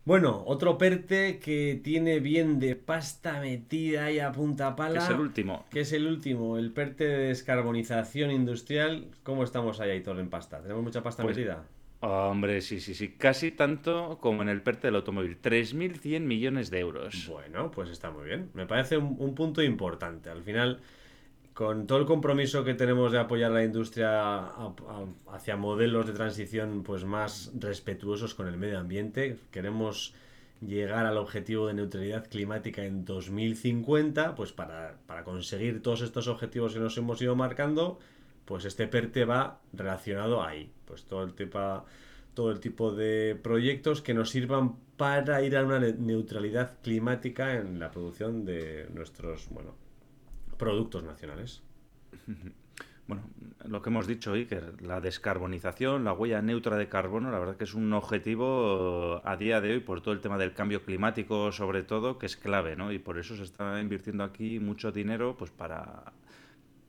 Bueno, 0.05 0.43
otro 0.47 0.77
PERTE 0.77 1.39
que 1.39 1.79
tiene 1.83 2.19
bien 2.19 2.59
de 2.59 2.75
pasta 2.75 3.39
metida 3.39 4.05
ahí 4.05 4.19
a 4.19 4.31
punta 4.31 4.75
pala. 4.75 4.99
Que 4.99 5.05
es 5.05 5.09
el 5.09 5.19
último. 5.19 5.65
Que 5.69 5.79
es 5.81 5.93
el 5.93 6.07
último, 6.07 6.57
el 6.57 6.71
PERTE 6.71 7.05
de 7.05 7.17
descarbonización 7.27 8.31
industrial. 8.31 9.07
¿Cómo 9.23 9.43
estamos 9.43 9.79
ahí, 9.79 9.91
Aitor, 9.91 10.19
en 10.19 10.29
pasta? 10.29 10.61
¿Tenemos 10.61 10.83
mucha 10.83 11.03
pasta 11.03 11.23
pues, 11.23 11.37
metida? 11.37 11.63
Hombre, 11.99 12.61
sí, 12.61 12.79
sí, 12.79 12.95
sí. 12.95 13.09
Casi 13.09 13.51
tanto 13.51 14.17
como 14.19 14.41
en 14.41 14.49
el 14.49 14.61
PERTE 14.61 14.87
del 14.87 14.95
automóvil. 14.95 15.37
3.100 15.41 16.21
millones 16.21 16.71
de 16.71 16.79
euros. 16.79 17.27
Bueno, 17.27 17.69
pues 17.69 17.89
está 17.89 18.09
muy 18.09 18.25
bien. 18.25 18.49
Me 18.53 18.65
parece 18.65 18.97
un 18.97 19.35
punto 19.35 19.61
importante. 19.61 20.29
Al 20.29 20.41
final 20.43 20.79
con 21.59 21.87
todo 21.87 21.97
el 21.97 22.05
compromiso 22.05 22.63
que 22.63 22.73
tenemos 22.73 23.11
de 23.11 23.19
apoyar 23.19 23.51
la 23.51 23.65
industria 23.65 24.45
hacia 25.27 25.57
modelos 25.57 26.07
de 26.07 26.13
transición 26.13 26.83
pues 26.83 27.03
más 27.03 27.51
respetuosos 27.59 28.33
con 28.33 28.47
el 28.47 28.55
medio 28.55 28.79
ambiente, 28.79 29.37
queremos 29.51 30.13
llegar 30.65 31.05
al 31.05 31.17
objetivo 31.17 31.67
de 31.67 31.73
neutralidad 31.73 32.29
climática 32.29 32.85
en 32.85 33.03
2050, 33.03 34.35
pues 34.35 34.53
para, 34.53 34.95
conseguir 35.25 35.81
todos 35.81 36.01
estos 36.01 36.29
objetivos 36.29 36.75
que 36.75 36.79
nos 36.79 36.97
hemos 36.97 37.21
ido 37.21 37.35
marcando, 37.35 37.99
pues 38.45 38.63
este 38.63 38.87
PERTE 38.87 39.25
va 39.25 39.59
relacionado 39.73 40.41
ahí, 40.41 40.71
pues 40.85 41.03
todo 41.03 41.25
el 41.25 41.33
tipo, 41.33 41.83
todo 42.35 42.51
el 42.51 42.61
tipo 42.61 42.93
de 42.93 43.37
proyectos 43.43 44.01
que 44.01 44.13
nos 44.13 44.29
sirvan 44.29 44.77
para 44.95 45.41
ir 45.41 45.57
a 45.57 45.65
una 45.65 45.79
neutralidad 45.79 46.77
climática 46.81 47.57
en 47.57 47.79
la 47.79 47.91
producción 47.91 48.45
de 48.45 48.87
nuestros, 48.93 49.49
bueno, 49.49 49.88
productos 50.59 51.03
nacionales. 51.03 51.63
Bueno, 53.09 53.23
lo 53.65 53.81
que 53.81 53.89
hemos 53.89 54.05
dicho, 54.05 54.33
Iker, 54.33 54.83
la 54.83 55.01
descarbonización, 55.01 56.03
la 56.03 56.13
huella 56.13 56.43
neutra 56.43 56.77
de 56.77 56.87
carbono, 56.87 57.31
la 57.31 57.39
verdad 57.39 57.57
que 57.57 57.63
es 57.63 57.73
un 57.73 57.91
objetivo 57.93 59.19
a 59.25 59.35
día 59.35 59.61
de 59.61 59.71
hoy 59.71 59.79
por 59.79 60.01
todo 60.01 60.13
el 60.13 60.21
tema 60.21 60.37
del 60.37 60.53
cambio 60.53 60.83
climático, 60.83 61.51
sobre 61.51 61.81
todo, 61.81 62.19
que 62.19 62.27
es 62.27 62.37
clave, 62.37 62.75
¿no? 62.75 62.91
Y 62.91 62.99
por 62.99 63.17
eso 63.17 63.35
se 63.35 63.41
está 63.41 63.81
invirtiendo 63.81 64.23
aquí 64.23 64.59
mucho 64.59 64.91
dinero, 64.91 65.35
pues 65.35 65.49
para 65.49 66.13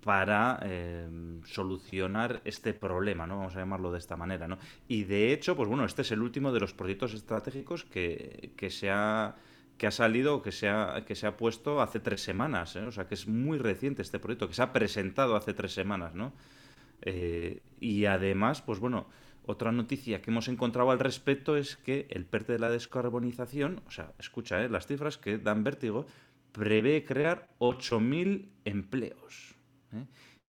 para 0.05 0.59
em, 0.63 1.43
solucionar 1.45 2.41
este 2.45 2.75
problema, 2.75 3.27
¿no? 3.27 3.39
Vamos 3.39 3.57
a 3.57 3.61
llamarlo 3.61 3.91
de 3.93 3.99
esta 3.99 4.17
manera, 4.17 4.47
¿no? 4.47 4.59
Y 4.89 5.05
de 5.05 5.33
hecho, 5.33 5.57
pues 5.57 5.69
bueno, 5.71 5.87
este 5.87 6.03
es 6.03 6.13
el 6.13 6.21
último 6.21 6.53
de 6.53 6.61
los 6.61 6.75
proyectos 6.75 7.15
estratégicos 7.15 7.85
que, 7.85 8.53
que 8.57 8.71
se 8.71 8.91
ha 8.91 9.35
que 9.81 9.87
ha 9.87 9.91
salido, 9.91 10.43
que 10.43 10.53
se 10.53 10.69
ha, 10.69 11.07
que 11.07 11.15
se 11.15 11.27
ha 11.27 11.39
puesto 11.39 11.81
hace 11.81 12.01
tres 12.01 12.23
semanas, 12.23 12.77
¿eh? 12.77 12.81
o 12.81 12.93
sea 12.93 13.07
que 13.07 13.15
es 13.15 13.27
muy 13.27 13.57
reciente 13.57 14.03
este 14.03 14.19
proyecto, 14.19 14.47
que 14.47 14.53
se 14.53 14.61
ha 14.61 14.75
presentado 14.75 15.37
hace 15.37 15.55
tres 15.55 15.73
semanas, 15.73 16.15
¿no? 16.15 16.35
Eh, 17.01 17.63
y 17.81 18.05
además, 18.05 18.61
pues 18.61 18.79
bueno, 18.79 19.07
otra 19.47 19.73
noticia 19.73 20.21
que 20.21 20.31
hemos 20.31 20.49
encontrado 20.49 20.91
al 20.91 20.99
respecto 20.99 21.57
es 21.57 21.77
que 21.79 22.07
el 22.11 22.27
PERTE 22.27 22.53
de 22.53 22.59
la 22.59 22.69
descarbonización, 22.69 23.81
o 23.87 23.91
sea, 23.91 24.13
escucha, 24.19 24.63
¿eh? 24.63 24.69
las 24.69 24.87
cifras 24.87 25.17
que 25.17 25.39
dan 25.39 25.65
vértigo, 25.65 26.05
prevé 26.53 27.03
crear 27.03 27.49
8.000 27.59 28.51
empleos. 28.67 29.55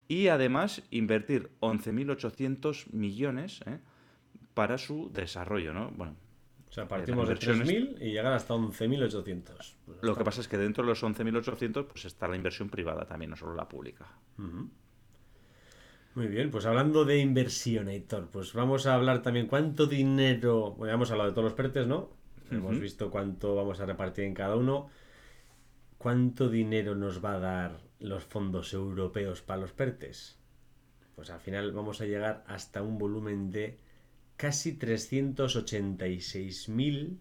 Y 0.10 0.28
además 0.28 0.84
invertir 0.92 1.50
11.800 1.62 2.92
millones 2.92 3.62
para 4.54 4.78
su 4.78 5.10
desarrollo, 5.14 5.74
¿no? 5.74 5.92
Bueno, 5.92 6.18
o 6.74 6.76
sea, 6.76 6.88
partimos 6.88 7.30
de 7.30 7.36
3.000 7.36 8.02
y 8.02 8.14
llegar 8.14 8.34
hasta 8.34 8.56
11.800. 8.56 9.76
Lo 10.02 10.16
que 10.16 10.24
pasa 10.24 10.42
es 10.42 10.48
que 10.48 10.58
dentro 10.58 10.84
de 10.84 10.90
los 10.90 11.04
11.800 11.04 11.86
pues 11.86 12.06
está 12.06 12.28
la 12.28 12.36
inversión 12.36 12.68
privada 12.68 13.06
también, 13.06 13.30
no 13.30 13.36
solo 13.36 13.54
la 13.54 13.70
pública. 13.70 14.08
Muy 16.16 16.26
bien, 16.26 16.50
pues 16.50 16.66
hablando 16.66 17.06
de 17.06 17.20
inversión, 17.20 17.90
Héctor, 17.90 18.28
pues 18.32 18.54
vamos 18.54 18.88
a 18.88 18.96
hablar 18.96 19.22
también 19.22 19.46
cuánto 19.46 19.86
dinero, 19.86 20.72
bueno, 20.72 20.96
hemos 20.96 21.12
hablado 21.12 21.30
de 21.30 21.36
todos 21.36 21.46
los 21.46 21.54
PERTES, 21.54 21.86
¿no? 21.86 22.10
Hemos 22.50 22.80
visto 22.80 23.12
cuánto 23.12 23.54
vamos 23.54 23.80
a 23.80 23.86
repartir 23.86 24.24
en 24.24 24.34
cada 24.34 24.56
uno. 24.56 24.90
¿Cuánto 26.00 26.50
dinero 26.50 26.96
nos 26.96 27.24
va 27.24 27.36
a 27.36 27.40
dar 27.40 27.82
los 28.00 28.24
fondos 28.24 28.74
europeos 28.74 29.44
para 29.44 29.62
los 29.62 29.74
PERTES? 29.74 30.40
Pues 31.16 31.30
al 31.30 31.40
final 31.40 31.72
vamos 31.72 32.02
a 32.02 32.06
llegar 32.06 32.44
hasta 32.48 32.82
un 32.82 32.98
volumen 32.98 33.52
de 33.52 33.78
casi 34.38 34.74
386.000 34.74 37.20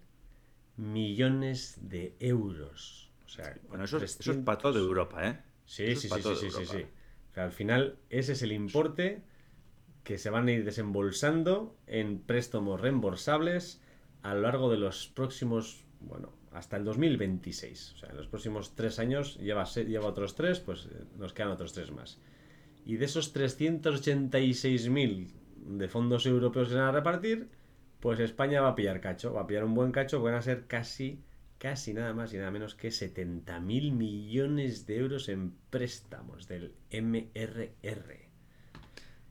millones 0.77 1.79
de 1.83 2.15
euros. 2.21 3.11
O 3.27 3.29
sea, 3.29 3.57
Bueno, 3.69 3.85
eso, 3.85 3.97
es- 3.99 4.03
eso 4.05 4.13
es 4.13 4.19
300 4.27 4.45
para 4.45 4.59
toda 4.59 4.79
Europa, 4.81 5.29
¿eh? 5.29 5.39
Sí, 5.67 5.85
Eso 5.85 6.01
sí, 6.03 6.09
sí, 6.09 6.21
sí, 6.23 6.51
sí, 6.51 6.67
sí. 6.67 6.83
O 7.31 7.35
sea, 7.35 7.45
al 7.45 7.53
final, 7.53 7.97
ese 8.11 8.33
es 8.33 8.43
el 8.43 8.53
importe 8.53 9.23
que 10.05 10.19
se 10.19 10.31
van 10.31 10.49
a 10.49 10.53
ir 10.53 10.65
desembolsando 10.65 11.77
en 11.87 12.19
préstamos 12.19 12.81
reembolsables 12.81 13.81
a 14.23 14.35
lo 14.35 14.41
largo 14.43 14.71
de 14.71 14.77
los 14.79 15.07
próximos, 15.09 15.85
bueno, 16.01 16.33
hasta 16.53 16.77
el 16.77 16.85
2026. 16.85 17.93
O 17.95 17.99
sea, 17.99 18.11
en 18.11 18.17
los 18.17 18.27
próximos 18.27 18.75
tres 18.75 18.99
años 18.99 19.39
lleva, 19.39 19.65
lleva 19.65 20.07
otros 20.07 20.35
tres, 20.35 20.61
pues 20.61 20.87
eh, 20.87 21.05
nos 21.19 21.33
quedan 21.33 21.51
otros 21.53 21.73
tres 21.73 21.91
más. 21.93 22.19
Y 22.85 22.97
de 22.97 23.05
esos 23.07 23.33
386.000 23.33 25.29
de 25.65 25.89
fondos 25.89 26.27
europeos 26.27 26.69
que 26.69 26.75
se 26.75 26.81
van 26.81 26.89
a 26.89 26.93
repartir, 26.93 27.49
pues 28.01 28.19
España 28.21 28.61
va 28.61 28.71
a 28.71 28.75
pillar 28.75 29.01
cacho, 29.01 29.33
va 29.33 29.43
a 29.43 29.47
pillar 29.47 29.65
un 29.65 29.75
buen 29.75 29.93
cacho, 29.93 30.21
van 30.21 30.35
a 30.35 30.43
ser 30.43 30.67
casi, 30.67 31.23
casi 31.59 31.95
nada 31.95 32.13
más 32.13 32.35
y 32.35 32.39
nada 32.39 32.51
menos 32.51 32.75
que 32.75 32.89
70.000 32.89 33.93
millones 33.93 34.87
de 34.87 34.99
euros 34.99 35.29
en 35.29 35.53
préstamos 35.71 36.49
del 36.49 36.75
MRR. 36.91 38.33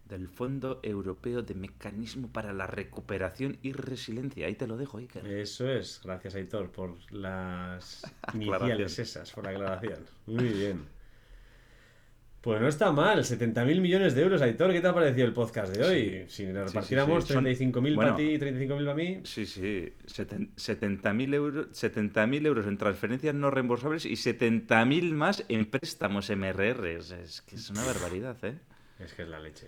Del 0.05 0.27
Fondo 0.27 0.79
Europeo 0.83 1.41
de 1.41 1.53
Mecanismo 1.53 2.29
para 2.31 2.53
la 2.53 2.67
Recuperación 2.67 3.57
y 3.61 3.71
Resiliencia. 3.73 4.47
Ahí 4.47 4.55
te 4.55 4.67
lo 4.67 4.77
dejo, 4.77 4.97
Iker. 4.97 5.25
Eso 5.25 5.69
es, 5.69 6.01
gracias 6.03 6.35
Aitor 6.35 6.71
por 6.71 6.97
las 7.13 8.03
iniciales 8.33 8.99
esas, 8.99 9.31
por 9.31 9.45
la 9.45 9.51
aclaración. 9.51 9.99
Muy 10.27 10.49
bien. 10.49 11.00
Pues 12.41 12.59
no 12.59 12.67
está 12.67 12.91
mal, 12.91 13.19
70.000 13.23 13.81
millones 13.81 14.15
de 14.15 14.23
euros, 14.23 14.41
Aitor. 14.41 14.71
¿Qué 14.71 14.81
te 14.81 14.87
ha 14.87 14.93
parecido 14.95 15.27
el 15.27 15.33
podcast 15.33 15.75
de 15.75 15.83
hoy? 15.85 16.25
Si 16.27 16.45
sí, 16.47 16.51
repartiéramos 16.51 17.25
sí. 17.25 17.33
Son- 17.33 17.45
35.000 17.45 17.93
bueno. 17.95 18.01
para 18.01 18.15
ti 18.15 18.23
y 18.23 18.37
35.000 18.39 18.77
para 18.85 18.95
mí. 18.95 19.19
Sí, 19.25 19.45
sí. 19.45 19.93
Seten- 20.07 20.49
70.000 20.55 21.33
euros, 21.35 21.67
70.000 21.71 22.43
euros 22.47 22.65
en 22.65 22.77
transferencias 22.79 23.35
no 23.35 23.51
reembolsables 23.51 24.05
y 24.07 24.15
70.000 24.15 25.13
más 25.13 25.45
en 25.49 25.65
préstamos 25.67 26.31
MRR. 26.31 26.87
Es, 26.97 27.43
que 27.43 27.57
es 27.57 27.69
una 27.69 27.83
barbaridad, 27.85 28.35
¿eh? 28.43 28.57
Es 28.99 29.13
que 29.13 29.21
es 29.21 29.27
la 29.27 29.39
leche. 29.39 29.67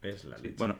Es 0.00 0.24
la 0.24 0.36
Sí, 0.36 0.44
leche. 0.44 0.56
bueno, 0.58 0.78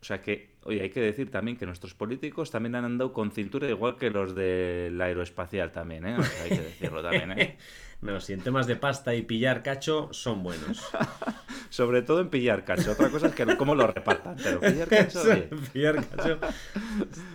o 0.00 0.04
sea 0.04 0.22
que, 0.22 0.50
oye, 0.64 0.82
hay 0.82 0.90
que 0.90 1.00
decir 1.00 1.30
también 1.30 1.56
que 1.56 1.66
nuestros 1.66 1.94
políticos 1.94 2.50
también 2.50 2.76
han 2.76 2.84
andado 2.84 3.12
con 3.12 3.32
cintura 3.32 3.68
igual 3.68 3.96
que 3.96 4.10
los 4.10 4.34
del 4.34 5.00
aeroespacial 5.00 5.72
también, 5.72 6.06
¿eh? 6.06 6.16
O 6.18 6.22
sea, 6.22 6.44
hay 6.44 6.50
que 6.50 6.60
decirlo 6.62 7.02
también, 7.02 7.32
¿eh? 7.32 7.58
No, 8.00 8.20
si 8.20 8.32
en 8.32 8.40
temas 8.40 8.68
de 8.68 8.76
pasta 8.76 9.12
y 9.16 9.22
pillar 9.22 9.64
cacho 9.64 10.08
son 10.12 10.44
buenos. 10.44 10.88
Sobre 11.68 12.02
todo 12.02 12.20
en 12.20 12.28
pillar 12.28 12.64
cacho. 12.64 12.92
Otra 12.92 13.08
cosa 13.10 13.26
es 13.26 13.34
que 13.34 13.56
cómo 13.56 13.74
lo 13.74 13.88
repartan, 13.88 14.36
pero 14.40 14.60
pillar 14.60 14.88
cacho, 14.88 15.20
oye. 15.22 15.48
pillar 15.72 16.06
cacho. 16.06 16.38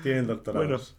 Tienen 0.03 0.25
doctorados. 0.25 0.95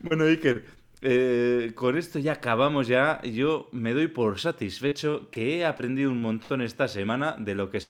Bueno, 0.00 0.24
Iker, 0.24 0.64
eh, 1.02 1.72
con 1.74 1.98
esto 1.98 2.20
ya 2.20 2.32
acabamos 2.32 2.88
ya. 2.88 3.20
Yo 3.22 3.68
me 3.72 3.92
doy 3.92 4.08
por 4.08 4.40
satisfecho 4.40 5.28
que 5.30 5.58
he 5.58 5.66
aprendido 5.66 6.10
un 6.10 6.22
montón 6.22 6.62
esta 6.62 6.88
semana 6.88 7.36
de 7.38 7.54
lo 7.54 7.68
que 7.70 7.82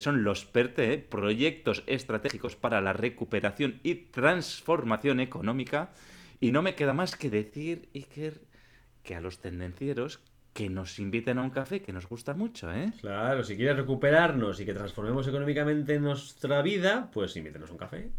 son 0.00 0.24
los 0.24 0.46
PERTE, 0.46 0.94
¿eh? 0.94 0.98
proyectos 0.98 1.84
estratégicos 1.86 2.56
para 2.56 2.80
la 2.80 2.94
recuperación 2.94 3.80
y 3.82 3.96
transformación 3.96 5.20
económica. 5.20 5.90
Y 6.40 6.52
no 6.52 6.62
me 6.62 6.74
queda 6.74 6.94
más 6.94 7.16
que 7.16 7.28
decir, 7.28 7.90
Iker, 7.94 8.40
que 9.02 9.14
a 9.14 9.20
los 9.20 9.40
tendencieros 9.40 10.20
que 10.54 10.70
nos 10.70 10.98
inviten 10.98 11.38
a 11.38 11.42
un 11.42 11.50
café, 11.50 11.82
que 11.82 11.92
nos 11.92 12.08
gusta 12.08 12.32
mucho, 12.32 12.72
¿eh? 12.72 12.92
Claro, 13.02 13.44
si 13.44 13.56
quieres 13.56 13.76
recuperarnos 13.76 14.58
y 14.60 14.64
que 14.64 14.72
transformemos 14.72 15.28
económicamente 15.28 16.00
nuestra 16.00 16.62
vida, 16.62 17.10
pues 17.12 17.36
invítenos 17.36 17.70
un 17.70 17.76
café. 17.76 18.10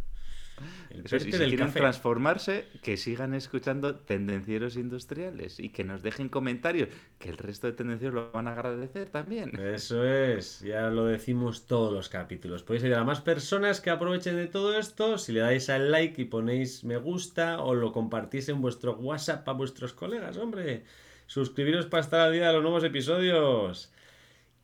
Eso 0.89 1.19
sí, 1.19 1.31
perte 1.31 1.33
si 1.33 1.45
quieren 1.45 1.71
café. 1.71 1.73
transformarse, 1.73 2.69
que 2.81 2.97
sigan 2.97 3.33
escuchando 3.33 3.95
tendencieros 3.99 4.75
industriales 4.77 5.59
y 5.59 5.69
que 5.69 5.83
nos 5.83 6.03
dejen 6.03 6.29
comentarios, 6.29 6.89
que 7.19 7.29
el 7.29 7.37
resto 7.37 7.67
de 7.67 7.73
tendencieros 7.73 8.15
lo 8.15 8.31
van 8.31 8.47
a 8.47 8.53
agradecer 8.53 9.09
también. 9.09 9.57
Eso 9.57 10.05
es, 10.05 10.59
ya 10.61 10.89
lo 10.89 11.05
decimos 11.05 11.65
todos 11.67 11.91
los 11.91 12.07
capítulos. 12.09 12.63
Podéis 12.63 12.83
ayudar 12.85 13.01
a 13.01 13.03
más 13.03 13.19
personas 13.21 13.81
que 13.81 13.89
aprovechen 13.89 14.37
de 14.37 14.47
todo 14.47 14.77
esto 14.79 15.17
si 15.17 15.33
le 15.33 15.41
dais 15.41 15.69
al 15.69 15.91
like 15.91 16.21
y 16.21 16.25
ponéis 16.25 16.83
me 16.85 16.95
gusta 16.97 17.61
o 17.61 17.75
lo 17.75 17.91
compartís 17.91 18.47
en 18.49 18.61
vuestro 18.61 18.95
WhatsApp 18.97 19.47
a 19.49 19.51
vuestros 19.53 19.93
colegas, 19.93 20.37
hombre. 20.37 20.85
Suscribiros 21.27 21.85
para 21.87 22.01
estar 22.01 22.21
al 22.21 22.33
día 22.33 22.47
de 22.47 22.53
los 22.53 22.63
nuevos 22.63 22.83
episodios. 22.85 23.91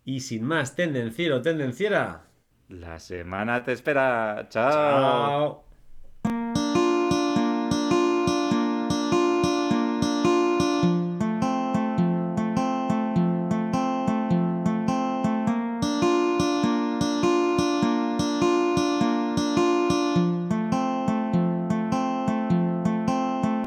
Y 0.06 0.22
sin 0.22 0.44
más, 0.46 0.76
tendenciero, 0.76 1.42
tendenciera. 1.42 2.28
La 2.70 2.98
semana 3.00 3.62
te 3.64 3.74
espera. 3.74 4.48
Chao. 4.50 4.68
Chao. 4.70 5.67